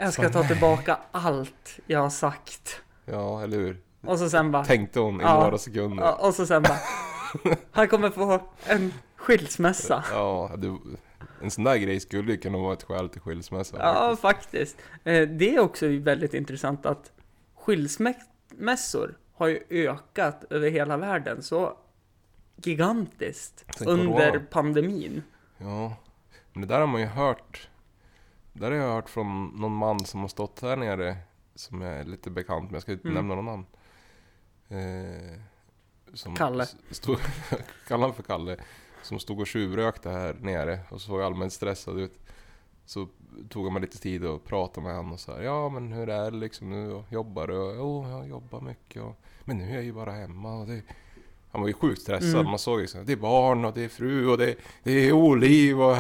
Jag 0.03 0.12
ska 0.12 0.28
ta 0.30 0.44
tillbaka 0.44 0.98
allt 1.11 1.78
jag 1.86 2.00
har 2.00 2.11
sagt. 2.11 2.80
Ja, 3.05 3.42
eller 3.42 3.57
hur? 3.57 3.80
Och 4.07 4.18
så 4.18 4.30
sen 4.30 4.50
bara 4.53 4.64
Tänkte 4.64 5.00
hon 5.00 5.20
i 5.20 5.24
Ja. 5.24 5.40
några 5.44 5.59
sekunder. 5.59 6.05
Ja, 6.05 6.12
och 6.14 6.34
så 6.34 6.46
sen 6.46 6.62
bara 6.62 6.78
Han 7.72 7.88
kommer 7.88 8.11
få 8.11 8.40
en 8.66 8.92
skilsmässa. 9.16 10.05
Ja, 10.11 10.50
du, 10.59 10.78
en 11.42 11.50
sån 11.50 11.64
där 11.64 11.76
grej 11.76 12.00
skulle 12.00 12.32
ju 12.32 12.38
kunna 12.38 12.59
vara 12.59 12.72
ett 12.72 12.82
skäl 12.82 13.09
till 13.09 13.20
skilsmässa. 13.20 13.76
Ja, 13.78 14.16
faktiskt. 14.16 14.76
Eh, 15.05 15.28
Det 15.28 15.55
är 15.55 15.61
också 15.61 15.86
väldigt 15.88 16.34
intressant 16.34 16.86
att 16.86 17.12
skilsmässor 17.55 19.18
har 19.34 19.46
ju 19.46 19.61
ökat 19.70 20.44
över 20.50 20.70
hela 20.70 20.96
världen 20.96 21.42
så 21.42 21.76
gigantiskt 22.57 23.64
under 23.86 24.38
pandemin. 24.50 25.22
Ja, 25.59 25.96
men 26.53 26.61
det 26.62 26.68
där 26.74 26.80
har 26.80 26.86
man 26.86 27.00
ju 27.00 27.07
hört. 27.07 27.68
Där 28.53 28.70
har 28.70 28.78
jag 28.78 28.92
hört 28.94 29.09
från 29.11 29.46
någon 29.46 29.72
man 29.76 30.05
som 30.05 30.20
har 30.20 30.28
stått 30.28 30.62
här 30.62 30.76
nere. 30.76 31.16
Som 31.55 31.82
är 31.82 32.05
lite 32.05 32.30
bekant, 32.30 32.64
men 32.64 32.72
jag 32.72 32.82
ska 32.82 32.92
inte 32.92 33.09
Mm. 33.09 33.14
nämna 33.26 33.34
någon 33.42 33.44
namn. 33.44 33.66
Eh, 34.68 35.38
som 36.14 36.36
Kalle. 36.36 36.66
Stod, 36.90 37.18
kallar 37.88 38.07
han 38.07 38.14
för 38.14 38.22
Kalle. 38.22 38.57
som 39.03 39.18
stod 39.18 39.40
och 39.40 39.46
tjuvrökte 39.46 40.11
här 40.11 40.34
nere 40.34 40.78
och 40.90 41.00
såg 41.00 41.22
allmänt 41.22 41.53
stressad 41.53 41.98
ut. 42.00 42.18
Så 42.84 43.09
tog 43.48 43.66
jag 43.66 43.72
mig 43.72 43.82
lite 43.82 43.98
tid 43.98 44.24
och 44.24 44.44
pratade 44.44 44.86
med 44.86 44.96
honom 44.96 45.12
och 45.12 45.20
sa 45.20 45.42
ja 45.42 45.68
men 45.68 45.92
hur 45.92 46.09
är 46.09 46.30
det 46.30 46.36
liksom 46.36 46.70
nu 46.70 46.92
och 46.92 47.05
jobbar 47.12 47.46
du? 47.46 47.55
Jo, 47.55 48.09
jag 48.11 48.28
jobbar 48.28 48.61
mycket 48.61 49.03
och, 49.03 49.16
men 49.44 49.59
nu 49.59 49.70
är 49.70 49.74
jag 49.74 49.84
ju 49.84 49.92
bara 49.92 50.12
hemma 50.12 50.55
och 50.59 50.66
det 50.66 50.82
han 51.53 51.61
var 51.61 51.68
ju 51.68 51.74
sjukt 51.74 52.03
stressad, 52.03 52.34
Mm. 52.34 52.46
man 52.50 52.59
såg 52.59 52.80
liksom, 52.80 53.05
det 53.07 53.12
är 53.12 53.16
barn 53.16 53.64
och 53.64 53.74
det 53.74 53.84
är 53.84 53.88
fru 53.88 54.28
och 54.28 54.38
det, 54.38 54.55
det 54.82 54.92
är 54.92 55.12
oliv 55.12 55.82
och... 55.82 55.96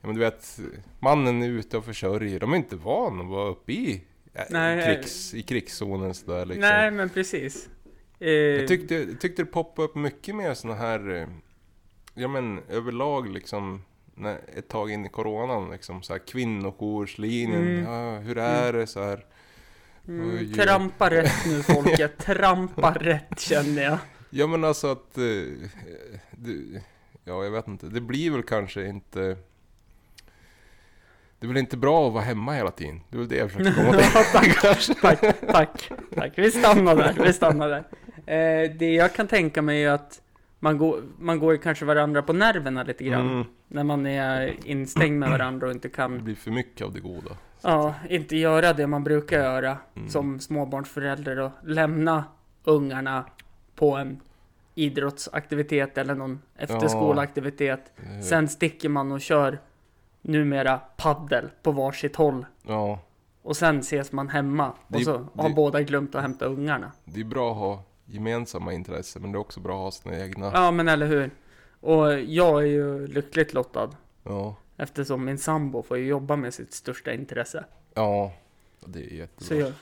Ja 0.00 0.06
men 0.06 0.14
du 0.14 0.20
vet, 0.20 0.60
mannen 0.98 1.42
är 1.42 1.48
ute 1.48 1.76
och 1.78 1.84
försörjer, 1.84 2.40
de 2.40 2.52
är 2.52 2.56
inte 2.56 2.76
van 2.76 3.20
att 3.20 3.26
vara 3.26 3.48
uppe 3.48 3.72
i, 3.72 4.04
äh, 4.34 4.42
Nej, 4.50 4.84
krigs, 4.96 5.34
i 5.34 5.42
krigszonen 5.42 6.14
sådär 6.14 6.44
liksom. 6.46 6.60
Nej, 6.60 6.90
men 6.90 7.08
precis. 7.08 7.68
Eh, 8.20 8.28
Jag 8.30 8.68
tyckte, 8.68 8.94
jag 8.94 9.20
tyckte 9.20 9.42
det 9.42 9.46
poppade 9.46 9.88
upp 9.88 9.94
mycket 9.94 10.34
mer 10.34 10.54
såna 10.54 10.74
här, 10.74 11.10
eh, 11.14 11.26
ja 12.14 12.28
men 12.28 12.60
överlag 12.68 13.28
liksom, 13.28 13.82
när, 14.14 14.38
ett 14.56 14.68
tag 14.68 14.90
in 14.90 15.06
i 15.06 15.08
coronan 15.08 15.70
liksom 15.70 16.02
så 16.02 16.12
här 16.12 16.20
kvinnojourslinjen, 16.26 17.62
Mm. 17.62 17.84
ja, 17.92 18.18
hur 18.18 18.38
är 18.38 18.72
det 18.72 18.86
så 18.86 19.02
här? 19.04 19.24
mm, 20.08 20.52
trampa 20.52 21.10
rätt 21.10 21.46
nu 21.46 21.62
folket, 21.62 22.18
trampa 22.24 22.92
rätt 23.00 23.40
känner 23.40 23.82
jag. 23.82 23.98
Ja 24.30 24.46
men 24.46 24.64
alltså 24.64 24.86
att, 24.92 25.18
eh, 25.18 25.22
det, 26.30 26.82
ja 27.24 27.44
jag 27.44 27.50
vet 27.50 27.68
inte, 27.68 27.86
det 27.86 28.00
blir 28.00 28.30
väl 28.30 28.42
kanske 28.42 28.86
inte 28.86 29.36
det 31.40 31.46
är 31.46 31.48
väl 31.48 31.56
inte 31.56 31.76
bra 31.76 32.06
att 32.06 32.12
vara 32.12 32.24
hemma 32.24 32.52
hela 32.52 32.70
tiden? 32.70 33.00
Det 33.10 33.16
är 33.16 33.18
väl 33.18 33.28
det 33.28 33.36
jag 33.36 33.50
försöker 33.52 33.72
komma 33.72 33.92
till. 33.92 34.00
Ja, 34.14 34.24
tack, 34.32 35.00
tack, 35.20 35.40
tack, 35.52 35.90
tack. 36.14 36.32
Vi 36.38 36.50
stannar 36.50 36.96
där, 36.96 37.14
vi 37.24 37.32
stannar 37.32 37.68
där. 37.68 37.84
Eh, 38.26 38.70
det 38.78 38.94
jag 38.94 39.14
kan 39.14 39.26
tänka 39.26 39.62
mig 39.62 39.84
är 39.84 39.90
att 39.90 40.22
man 40.58 40.78
går, 40.78 41.02
man 41.18 41.38
går 41.38 41.52
ju 41.52 41.58
kanske 41.58 41.84
varandra 41.84 42.22
på 42.22 42.32
nerverna 42.32 42.82
lite 42.82 43.04
grann. 43.04 43.30
Mm, 43.30 43.44
När 43.68 43.84
man 43.84 44.06
är 44.06 44.54
instängd 44.64 45.18
med 45.18 45.30
varandra 45.30 45.66
och 45.66 45.72
inte 45.72 45.88
det 45.88 45.94
kan, 45.94 46.24
blir 46.24 46.34
för 46.34 46.50
mycket 46.50 46.84
av 46.86 46.92
det 46.92 47.00
goda. 47.00 47.30
ja, 47.62 47.94
inte 48.08 48.36
göra 48.36 48.72
det 48.72 48.86
man 48.86 49.04
brukar 49.04 49.38
göra 49.38 49.78
Mm. 49.96 50.08
som 50.08 50.40
småbarnsförälder 50.40 51.38
och 51.38 51.50
lämna 51.64 52.24
ungarna 52.64 53.24
på 53.78 53.96
en 53.96 54.20
idrottsaktivitet 54.74 55.98
eller 55.98 56.14
någon 56.14 56.42
efterskolaaktivitet. 56.56 57.92
Eh, 57.96 58.20
Sen 58.20 58.48
sticker 58.48 58.88
man 58.88 59.12
och 59.12 59.20
kör 59.20 59.58
numera 60.22 60.78
paddel 60.96 61.48
på 61.62 61.72
varsitt 61.72 62.16
håll. 62.16 62.46
Ja, 62.62 62.98
Och 63.42 63.56
sen 63.56 63.78
ses 63.78 64.12
man 64.12 64.28
hemma 64.28 64.72
Det- 64.88 64.96
och 64.96 65.02
så 65.02 65.26
har 65.34 65.48
det- 65.48 65.54
båda 65.54 65.82
glömt 65.82 66.14
att 66.14 66.22
hämta 66.22 66.44
ungarna. 66.44 66.92
det 67.04 67.20
är 67.20 67.24
bra 67.24 67.50
att 67.50 67.56
ha 67.58 67.82
gemensamma 68.06 68.72
intressen 68.72 69.22
men 69.22 69.32
det 69.32 69.36
är 69.36 69.40
också 69.40 69.60
bra 69.60 69.74
att 69.74 69.82
ha 69.84 69.90
sina 69.90 70.24
egna. 70.24 70.50
Ja 70.54 70.70
men 70.70 70.88
eller 70.88 71.06
hur. 71.06 71.30
Och 71.80 72.20
jag 72.20 72.62
är 72.62 72.66
ju 72.66 73.06
lyckligt 73.06 73.54
lottad. 73.54 73.90
Ja, 74.24 74.54
Eftersom 74.76 75.24
min 75.24 75.38
sambo 75.38 75.82
får 75.82 75.98
ju 75.98 76.06
jobba 76.06 76.36
med 76.36 76.54
sitt 76.54 76.72
största 76.72 77.12
intresse. 77.12 77.64
ja 77.94 78.32
det 78.86 79.20
är 79.20 79.28
Så 79.38 79.54
jättebra. 79.54 79.72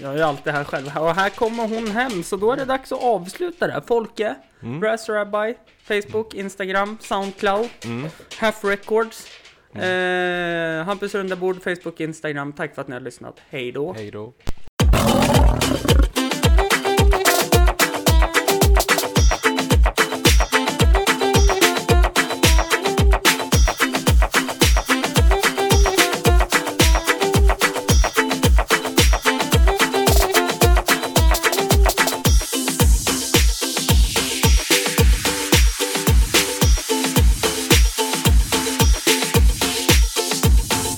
Jag, 0.00 0.12
jag 0.12 0.20
är 0.20 0.24
alltid 0.24 0.52
här 0.52 0.64
själv. 0.64 0.86
Och 0.98 1.14
här 1.14 1.30
kommer 1.30 1.68
hon 1.68 1.86
hem. 1.90 2.22
Så 2.22 2.36
då 2.36 2.52
är 2.52 2.56
det 2.56 2.64
dags 2.64 2.92
att 2.92 3.02
avsluta 3.02 3.66
det 3.66 3.72
här. 3.72 3.82
Folke, 3.86 4.34
Mm. 4.62 4.80
Brass 4.80 5.08
Rabbi, 5.08 5.54
Facebook, 5.84 6.34
Instagram, 6.34 6.98
Soundcloud, 7.00 7.68
Mm. 7.84 8.08
Half 8.38 8.64
Records. 8.64 9.26
Eh, 9.74 10.84
Hampus 10.84 11.14
Rundabord, 11.14 11.62
Facebook, 11.62 12.00
Instagram. 12.00 12.52
Tack 12.52 12.74
för 12.74 12.82
att 12.82 12.88
ni 12.88 12.94
har 12.94 13.00
lyssnat. 13.00 13.40
Hej 13.50 13.72
då. 13.72 13.92
Hej 13.92 14.10
då. 14.10 14.32